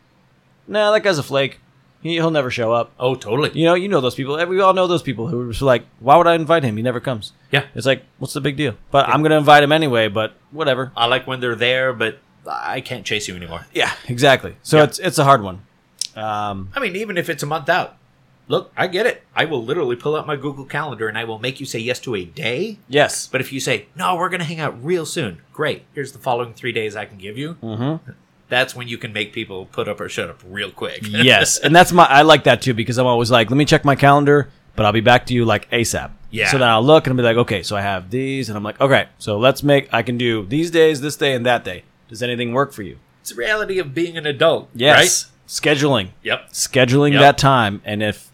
"Nah, 0.66 0.90
that 0.92 1.02
guy's 1.02 1.18
a 1.18 1.22
flake. 1.22 1.60
He, 2.02 2.14
he'll 2.14 2.30
never 2.30 2.50
show 2.50 2.72
up. 2.72 2.92
Oh, 2.98 3.14
totally. 3.14 3.50
You 3.52 3.66
know, 3.66 3.74
you 3.74 3.88
know 3.88 4.00
those 4.00 4.14
people. 4.14 4.34
We 4.46 4.60
all 4.60 4.72
know 4.72 4.86
those 4.86 5.02
people 5.02 5.26
who 5.28 5.40
are 5.42 5.50
just 5.50 5.60
like, 5.60 5.84
why 6.00 6.16
would 6.16 6.26
I 6.26 6.34
invite 6.34 6.62
him? 6.64 6.76
He 6.78 6.82
never 6.82 7.00
comes. 7.00 7.32
Yeah. 7.50 7.64
It's 7.74 7.84
like, 7.84 8.04
what's 8.18 8.32
the 8.32 8.40
big 8.40 8.56
deal? 8.56 8.74
But 8.90 9.06
I'm 9.08 9.22
gonna 9.22 9.36
invite 9.36 9.62
him 9.62 9.72
anyway. 9.72 10.08
But 10.08 10.32
whatever. 10.50 10.92
I 10.96 11.06
like 11.06 11.26
when 11.26 11.40
they're 11.40 11.54
there, 11.54 11.92
but 11.92 12.18
I 12.48 12.80
can't 12.80 13.04
chase 13.04 13.28
you 13.28 13.36
anymore. 13.36 13.66
Yeah, 13.74 13.92
exactly. 14.08 14.56
So 14.62 14.78
Yeah. 14.78 14.84
it's 14.84 14.98
it's 14.98 15.18
a 15.18 15.24
hard 15.24 15.42
one. 15.42 15.60
Um, 16.16 16.70
I 16.74 16.80
mean, 16.80 16.96
even 16.96 17.18
if 17.18 17.28
it's 17.28 17.42
a 17.42 17.46
month 17.46 17.68
out. 17.68 17.96
Look, 18.48 18.72
I 18.76 18.86
get 18.86 19.06
it. 19.06 19.24
I 19.34 19.44
will 19.44 19.62
literally 19.64 19.96
pull 19.96 20.14
out 20.14 20.26
my 20.26 20.36
Google 20.36 20.64
Calendar 20.64 21.08
and 21.08 21.18
I 21.18 21.24
will 21.24 21.38
make 21.40 21.58
you 21.58 21.66
say 21.66 21.80
yes 21.80 21.98
to 22.00 22.14
a 22.14 22.24
day. 22.24 22.78
yes. 22.88 23.26
But 23.26 23.40
if 23.40 23.52
you 23.52 23.58
say, 23.58 23.86
no, 23.96 24.14
we're 24.14 24.28
going 24.28 24.40
to 24.40 24.46
hang 24.46 24.60
out 24.60 24.82
real 24.84 25.04
soon, 25.04 25.42
great. 25.52 25.82
Here's 25.94 26.12
the 26.12 26.18
following 26.20 26.54
three 26.54 26.70
days 26.72 26.94
I 26.94 27.06
can 27.06 27.18
give 27.18 27.36
you. 27.36 27.56
Mm-hmm. 27.62 28.12
That's 28.48 28.76
when 28.76 28.86
you 28.86 28.98
can 28.98 29.12
make 29.12 29.32
people 29.32 29.66
put 29.66 29.88
up 29.88 30.00
or 30.00 30.08
shut 30.08 30.30
up 30.30 30.40
real 30.46 30.70
quick. 30.70 31.00
yes, 31.02 31.58
and 31.58 31.74
that's 31.74 31.90
my. 31.90 32.04
I 32.04 32.22
like 32.22 32.44
that 32.44 32.62
too 32.62 32.74
because 32.74 32.96
I'm 32.96 33.06
always 33.06 33.28
like, 33.28 33.50
let 33.50 33.56
me 33.56 33.64
check 33.64 33.84
my 33.84 33.96
calendar, 33.96 34.50
but 34.76 34.86
I'll 34.86 34.92
be 34.92 35.00
back 35.00 35.26
to 35.26 35.34
you 35.34 35.44
like 35.44 35.68
ASAP. 35.72 36.12
Yeah. 36.30 36.48
So 36.52 36.58
then 36.58 36.68
I'll 36.68 36.82
look 36.84 37.08
and 37.08 37.12
I'll 37.12 37.16
be 37.16 37.24
like, 37.24 37.38
okay, 37.38 37.64
so 37.64 37.74
I 37.74 37.80
have 37.80 38.10
these, 38.10 38.48
and 38.48 38.56
I'm 38.56 38.62
like, 38.62 38.80
okay, 38.80 39.08
so 39.18 39.36
let's 39.36 39.64
make. 39.64 39.92
I 39.92 40.02
can 40.02 40.16
do 40.16 40.46
these 40.46 40.70
days, 40.70 41.00
this 41.00 41.16
day, 41.16 41.34
and 41.34 41.44
that 41.44 41.64
day. 41.64 41.82
Does 42.08 42.22
anything 42.22 42.52
work 42.52 42.72
for 42.72 42.82
you? 42.82 42.98
it's 43.20 43.30
the 43.30 43.36
reality 43.36 43.80
of 43.80 43.92
being 43.92 44.16
an 44.16 44.26
adult. 44.26 44.68
Yes. 44.72 45.32
Scheduling. 45.48 46.10
Yep. 46.22 46.50
Scheduling 46.52 47.12
Yep. 47.14 47.20
that 47.20 47.38
time, 47.38 47.82
and 47.84 48.00
if 48.00 48.30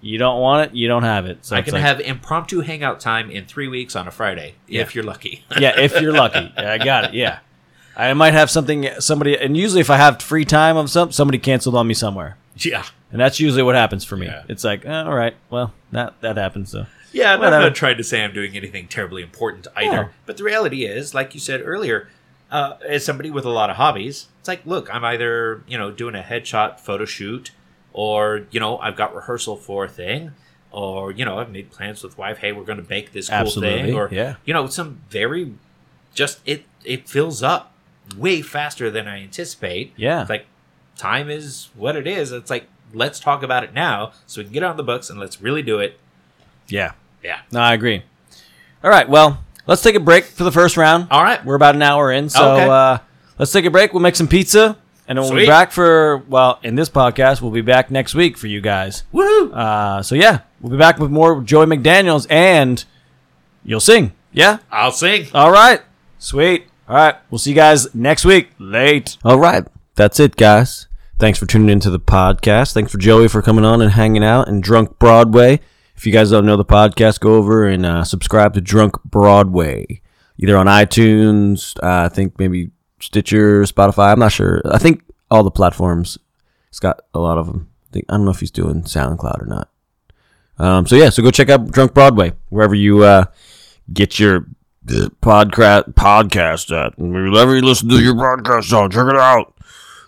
you 0.00 0.18
don't 0.18 0.40
want 0.40 0.70
it, 0.70 0.76
you 0.76 0.88
don't 0.88 1.02
have 1.02 1.26
it. 1.26 1.44
So 1.44 1.56
I 1.56 1.62
can 1.62 1.74
like- 1.74 1.82
have 1.82 2.00
impromptu 2.00 2.60
hangout 2.60 3.00
time 3.00 3.30
in 3.30 3.44
three 3.46 3.68
weeks 3.68 3.94
on 3.96 4.08
a 4.08 4.10
Friday, 4.10 4.54
Yeah. 4.66 4.82
if 4.82 4.94
you're 4.94 5.04
lucky. 5.04 5.44
yeah, 5.58 5.78
if 5.78 6.00
you're 6.00 6.12
lucky. 6.12 6.52
Yeah, 6.56 6.72
I 6.72 6.78
got 6.78 7.04
it. 7.06 7.14
Yeah. 7.14 7.38
I 7.96 8.14
might 8.14 8.32
have 8.34 8.50
something 8.50 8.88
somebody 8.98 9.36
and 9.36 9.56
usually 9.56 9.80
if 9.80 9.90
I 9.90 9.96
have 9.96 10.22
free 10.22 10.44
time 10.44 10.76
of 10.76 10.88
some 10.90 11.12
somebody 11.12 11.38
canceled 11.38 11.74
on 11.76 11.86
me 11.86 11.94
somewhere. 11.94 12.36
yeah. 12.56 12.84
And 13.12 13.20
that's 13.20 13.40
usually 13.40 13.64
what 13.64 13.74
happens 13.74 14.04
for 14.04 14.16
me. 14.16 14.26
Yeah. 14.26 14.44
It's 14.48 14.62
like, 14.62 14.86
eh, 14.86 15.02
all 15.02 15.14
right, 15.14 15.34
well, 15.50 15.74
that 15.90 16.20
that 16.20 16.36
happens 16.36 16.70
so. 16.70 16.86
Yeah, 17.12 17.34
I'm 17.34 17.40
not 17.40 17.74
trying 17.74 17.96
to 17.96 18.04
say 18.04 18.22
I'm 18.22 18.32
doing 18.32 18.56
anything 18.56 18.86
terribly 18.86 19.20
important 19.22 19.66
either. 19.74 20.02
No. 20.04 20.08
But 20.26 20.36
the 20.36 20.44
reality 20.44 20.84
is, 20.84 21.12
like 21.12 21.34
you 21.34 21.40
said 21.40 21.60
earlier, 21.64 22.08
uh, 22.52 22.74
as 22.88 23.04
somebody 23.04 23.28
with 23.28 23.44
a 23.44 23.50
lot 23.50 23.68
of 23.68 23.74
hobbies, 23.76 24.28
it's 24.38 24.46
like, 24.46 24.64
look, 24.64 24.88
I'm 24.94 25.04
either 25.04 25.64
you 25.66 25.76
know 25.76 25.90
doing 25.90 26.14
a 26.14 26.22
headshot 26.22 26.78
photo 26.78 27.04
shoot, 27.04 27.50
or 27.92 28.46
you 28.50 28.60
know 28.60 28.78
I've 28.78 28.96
got 28.96 29.14
rehearsal 29.14 29.56
for 29.56 29.84
a 29.84 29.88
thing, 29.88 30.32
or 30.70 31.10
you 31.12 31.24
know 31.24 31.38
I've 31.38 31.50
made 31.50 31.70
plans 31.70 32.02
with 32.02 32.16
wife. 32.18 32.38
Hey, 32.38 32.52
we're 32.52 32.64
going 32.64 32.78
to 32.78 32.84
bake 32.84 33.12
this 33.12 33.28
cool 33.28 33.38
Absolutely, 33.38 33.82
thing, 33.82 33.94
or 33.94 34.08
yeah. 34.12 34.36
you 34.44 34.54
know 34.54 34.66
some 34.66 35.00
very 35.10 35.54
just 36.14 36.40
it 36.44 36.64
it 36.84 37.08
fills 37.08 37.42
up 37.42 37.72
way 38.16 38.42
faster 38.42 38.90
than 38.90 39.06
I 39.06 39.22
anticipate. 39.22 39.92
Yeah. 39.96 40.22
It's 40.22 40.30
like 40.30 40.46
time 40.96 41.30
is 41.30 41.68
what 41.74 41.96
it 41.96 42.06
is. 42.06 42.32
It's 42.32 42.50
like 42.50 42.66
let's 42.92 43.20
talk 43.20 43.42
about 43.42 43.62
it 43.62 43.72
now 43.72 44.12
so 44.26 44.40
we 44.40 44.44
can 44.44 44.52
get 44.52 44.62
on 44.64 44.76
the 44.76 44.82
books 44.82 45.10
and 45.10 45.20
let's 45.20 45.40
really 45.40 45.62
do 45.62 45.78
it. 45.78 45.98
Yeah. 46.68 46.92
Yeah. 47.22 47.40
No, 47.52 47.60
I 47.60 47.74
agree. 47.74 48.02
All 48.82 48.90
right, 48.90 49.08
well, 49.08 49.44
let's 49.66 49.82
take 49.82 49.94
a 49.94 50.00
break 50.00 50.24
for 50.24 50.42
the 50.42 50.50
first 50.52 50.76
round. 50.76 51.06
All 51.10 51.22
right. 51.22 51.44
We're 51.44 51.54
about 51.54 51.74
an 51.74 51.82
hour 51.82 52.10
in, 52.10 52.28
so 52.30 52.54
Okay. 52.54 52.64
uh, 52.68 52.98
let's 53.38 53.52
take 53.52 53.64
a 53.66 53.70
break. 53.70 53.92
We'll 53.92 54.02
make 54.02 54.16
some 54.16 54.26
pizza, 54.26 54.76
and 55.10 55.18
then 55.18 55.24
we'll 55.24 55.34
be 55.40 55.46
back 55.46 55.72
for 55.72 56.18
well, 56.28 56.60
in 56.62 56.76
this 56.76 56.88
podcast, 56.88 57.42
we'll 57.42 57.50
be 57.50 57.62
back 57.62 57.90
next 57.90 58.14
week 58.14 58.38
for 58.38 58.46
you 58.46 58.60
guys. 58.60 59.02
Woohoo! 59.12 59.52
Uh, 59.52 60.02
so 60.04 60.14
yeah, 60.14 60.42
we'll 60.60 60.70
be 60.70 60.78
back 60.78 61.00
with 61.00 61.10
more 61.10 61.42
Joey 61.42 61.66
McDaniels, 61.66 62.28
and 62.30 62.84
you'll 63.64 63.80
sing. 63.80 64.12
Yeah. 64.30 64.58
I'll 64.70 64.92
sing. 64.92 65.26
All 65.34 65.50
right. 65.50 65.82
Sweet. 66.18 66.68
All 66.88 66.94
right. 66.94 67.16
We'll 67.28 67.40
see 67.40 67.50
you 67.50 67.56
guys 67.56 67.92
next 67.92 68.24
week. 68.24 68.50
Late. 68.60 69.16
All 69.24 69.40
right. 69.40 69.66
That's 69.96 70.20
it, 70.20 70.36
guys. 70.36 70.86
Thanks 71.18 71.40
for 71.40 71.46
tuning 71.46 71.70
into 71.70 71.90
the 71.90 71.98
podcast. 71.98 72.72
Thanks 72.72 72.92
for 72.92 72.98
Joey 72.98 73.26
for 73.26 73.42
coming 73.42 73.64
on 73.64 73.82
and 73.82 73.90
hanging 73.90 74.22
out 74.22 74.46
and 74.46 74.62
Drunk 74.62 75.00
Broadway. 75.00 75.58
If 75.96 76.06
you 76.06 76.12
guys 76.12 76.30
don't 76.30 76.46
know 76.46 76.56
the 76.56 76.64
podcast, 76.64 77.18
go 77.18 77.34
over 77.34 77.66
and 77.66 77.84
uh, 77.84 78.04
subscribe 78.04 78.54
to 78.54 78.60
Drunk 78.60 79.02
Broadway, 79.04 80.02
either 80.38 80.56
on 80.56 80.66
iTunes, 80.66 81.76
uh, 81.82 82.06
I 82.06 82.08
think 82.08 82.38
maybe 82.38 82.70
Stitcher, 83.00 83.62
Spotify. 83.62 84.12
I'm 84.12 84.18
not 84.18 84.32
sure. 84.32 84.62
I 84.64 84.78
think 84.78 85.02
all 85.30 85.42
the 85.42 85.50
platforms. 85.50 86.18
It's 86.68 86.80
got 86.80 87.00
a 87.14 87.18
lot 87.18 87.38
of 87.38 87.46
them. 87.46 87.70
I, 87.94 88.02
don't 88.08 88.24
know 88.24 88.30
if 88.30 88.40
he's 88.40 88.50
doing 88.50 88.82
SoundCloud 88.82 89.42
or 89.42 89.46
not. 89.46 89.68
Um, 90.58 90.86
so 90.86 90.94
yeah, 90.94 91.10
so 91.10 91.22
go 91.22 91.30
check 91.30 91.48
out 91.48 91.70
Drunk 91.70 91.94
Broadway 91.94 92.32
wherever 92.50 92.74
you 92.74 93.02
uh, 93.02 93.24
get 93.92 94.20
your 94.20 94.46
podcast 94.86 95.94
podcast 95.94 96.70
at. 96.76 96.98
Wherever 96.98 97.56
you 97.56 97.62
listen 97.62 97.88
to 97.88 98.02
your 98.02 98.14
podcast 98.14 98.72
on, 98.76 98.90
check 98.90 99.06
it 99.08 99.16
out. 99.16 99.54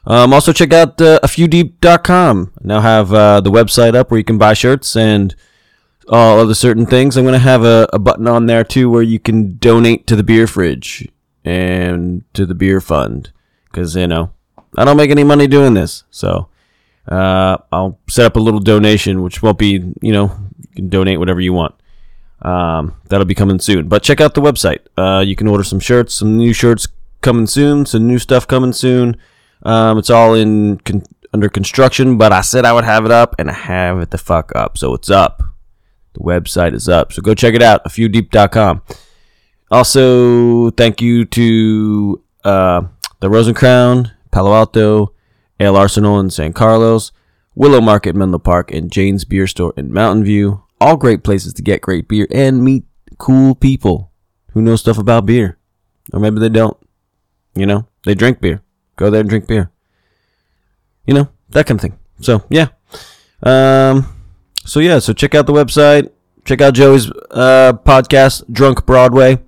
Um, 0.04 0.32
also 0.32 0.52
check 0.52 0.72
out 0.72 1.00
uh, 1.00 1.20
a 1.22 1.26
fewdeep.com. 1.26 2.52
I 2.58 2.66
now 2.66 2.80
have 2.80 3.12
uh, 3.12 3.40
the 3.40 3.50
website 3.50 3.94
up 3.94 4.10
where 4.10 4.18
you 4.18 4.24
can 4.24 4.38
buy 4.38 4.52
shirts 4.52 4.96
and 4.96 5.34
all 6.08 6.40
other 6.40 6.54
certain 6.54 6.86
things. 6.86 7.16
I'm 7.16 7.24
to 7.24 7.38
have 7.38 7.64
a, 7.64 7.88
a 7.92 7.98
button 7.98 8.26
on 8.26 8.46
there 8.46 8.64
too 8.64 8.90
where 8.90 9.02
you 9.02 9.18
can 9.18 9.56
donate 9.58 10.06
to 10.08 10.16
the 10.16 10.24
beer 10.24 10.46
fridge 10.46 11.08
and 11.44 12.24
to 12.34 12.46
the 12.46 12.54
beer 12.54 12.80
fund 12.80 13.32
because 13.64 13.96
you 13.96 14.06
know 14.06 14.32
I 14.76 14.84
don't 14.84 14.96
make 14.96 15.10
any 15.10 15.24
money 15.24 15.46
doing 15.46 15.74
this, 15.74 16.04
so 16.10 16.48
uh, 17.08 17.58
I'll 17.72 17.98
set 18.08 18.26
up 18.26 18.36
a 18.36 18.40
little 18.40 18.60
donation, 18.60 19.22
which 19.22 19.42
won't 19.42 19.58
be 19.58 19.92
you 20.00 20.12
know 20.12 20.36
you 20.60 20.74
can 20.76 20.88
donate 20.88 21.18
whatever 21.18 21.40
you 21.40 21.52
want. 21.52 21.74
Um, 22.42 22.96
that'll 23.08 23.26
be 23.26 23.34
coming 23.34 23.60
soon. 23.60 23.88
But 23.88 24.02
check 24.02 24.20
out 24.20 24.34
the 24.34 24.40
website. 24.40 24.80
Uh, 24.96 25.20
you 25.20 25.36
can 25.36 25.46
order 25.46 25.62
some 25.62 25.78
shirts, 25.78 26.14
some 26.14 26.36
new 26.36 26.52
shirts 26.52 26.88
coming 27.20 27.46
soon, 27.46 27.86
some 27.86 28.06
new 28.06 28.18
stuff 28.18 28.46
coming 28.48 28.72
soon. 28.72 29.16
Um, 29.62 29.98
it's 29.98 30.10
all 30.10 30.34
in 30.34 30.78
con- 30.78 31.04
under 31.32 31.48
construction, 31.48 32.18
but 32.18 32.32
I 32.32 32.40
said 32.40 32.64
I 32.64 32.72
would 32.72 32.84
have 32.84 33.04
it 33.04 33.10
up, 33.10 33.36
and 33.38 33.48
I 33.48 33.54
have 33.54 34.00
it 34.00 34.10
the 34.10 34.18
fuck 34.18 34.52
up, 34.54 34.76
so 34.76 34.92
it's 34.94 35.08
up. 35.08 35.42
The 36.14 36.20
website 36.20 36.74
is 36.74 36.88
up, 36.88 37.12
so 37.12 37.22
go 37.22 37.34
check 37.34 37.54
it 37.54 37.62
out. 37.62 37.80
A 37.84 37.88
fewdeep.com. 37.88 38.82
Also, 39.72 40.68
thank 40.72 41.00
you 41.00 41.24
to 41.24 42.22
uh, 42.44 42.82
the 43.20 43.30
Rose 43.30 43.50
& 43.52 43.54
Crown, 43.54 44.12
Palo 44.30 44.52
Alto, 44.52 45.14
Ale 45.58 45.76
Arsenal 45.76 46.20
in 46.20 46.28
San 46.28 46.52
Carlos, 46.52 47.10
Willow 47.54 47.80
Market, 47.80 48.14
Menlo 48.14 48.38
Park, 48.38 48.70
and 48.70 48.92
Jane's 48.92 49.24
Beer 49.24 49.46
Store 49.46 49.72
in 49.78 49.90
Mountain 49.90 50.24
View. 50.24 50.62
All 50.78 50.98
great 50.98 51.24
places 51.24 51.54
to 51.54 51.62
get 51.62 51.80
great 51.80 52.06
beer 52.06 52.26
and 52.30 52.62
meet 52.62 52.84
cool 53.16 53.54
people 53.54 54.12
who 54.52 54.60
know 54.60 54.76
stuff 54.76 54.98
about 54.98 55.24
beer. 55.24 55.56
Or 56.12 56.20
maybe 56.20 56.38
they 56.38 56.50
don't. 56.50 56.76
You 57.54 57.64
know, 57.64 57.86
they 58.04 58.14
drink 58.14 58.42
beer. 58.42 58.62
Go 58.96 59.08
there 59.08 59.20
and 59.20 59.28
drink 59.28 59.46
beer. 59.46 59.70
You 61.06 61.14
know, 61.14 61.28
that 61.48 61.66
kind 61.66 61.78
of 61.78 61.82
thing. 61.82 61.98
So, 62.20 62.44
yeah. 62.50 62.68
Um, 63.42 64.14
so, 64.66 64.80
yeah, 64.80 64.98
so 64.98 65.14
check 65.14 65.34
out 65.34 65.46
the 65.46 65.54
website. 65.54 66.10
Check 66.44 66.60
out 66.60 66.74
Joey's 66.74 67.10
uh, 67.30 67.72
podcast, 67.86 68.52
Drunk 68.52 68.84
Broadway. 68.84 69.38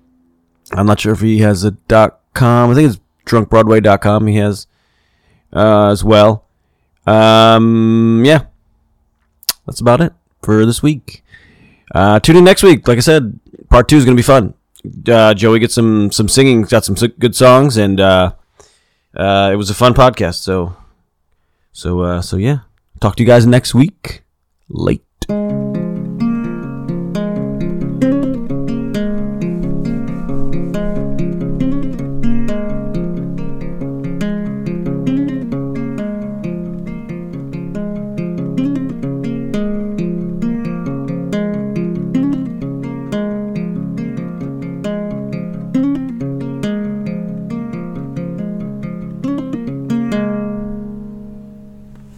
I'm 0.73 0.87
not 0.87 1.01
sure 1.01 1.13
if 1.13 1.21
he 1.21 1.39
has 1.39 1.65
a 1.65 1.73
dot 1.73 2.21
com. 2.33 2.71
I 2.71 2.75
think 2.75 2.91
it's 2.91 3.01
drunkbroadway.com 3.27 4.27
he 4.27 4.37
has 4.37 4.67
uh, 5.53 5.89
as 5.89 6.03
well. 6.03 6.47
Um, 7.07 8.23
yeah. 8.25 8.47
That's 9.67 9.81
about 9.81 10.01
it 10.01 10.13
for 10.43 10.67
this 10.67 10.83
week. 10.83 11.23
Uh, 11.95 12.19
tune 12.21 12.37
in 12.37 12.45
next 12.45 12.63
week. 12.63 12.89
Like 12.89 12.99
I 12.99 13.03
said, 13.03 13.39
part 13.71 13.89
two 13.89 13.97
is 13.97 14.05
going 14.05 14.17
to 14.17 14.21
be 14.21 14.27
fun. 14.27 14.55
Uh, 15.09 15.33
Joey 15.33 15.59
gets 15.59 15.75
some, 15.75 16.13
some 16.13 16.29
singing, 16.29 16.63
got 16.63 16.85
some 16.85 16.95
good 16.95 17.35
songs, 17.35 17.77
and 17.77 18.01
uh, 18.01 18.33
uh, 19.17 19.51
it 19.53 19.57
was 19.57 19.71
a 19.71 19.75
fun 19.75 19.95
podcast. 19.95 20.37
So, 20.37 20.77
so, 21.73 22.01
uh, 22.01 22.23
so 22.23 22.37
yeah. 22.37 22.59
Talk 23.01 23.17
to 23.17 23.23
you 23.23 23.27
guys 23.27 23.47
next 23.47 23.75
week. 23.75 24.23
Late. 24.69 25.03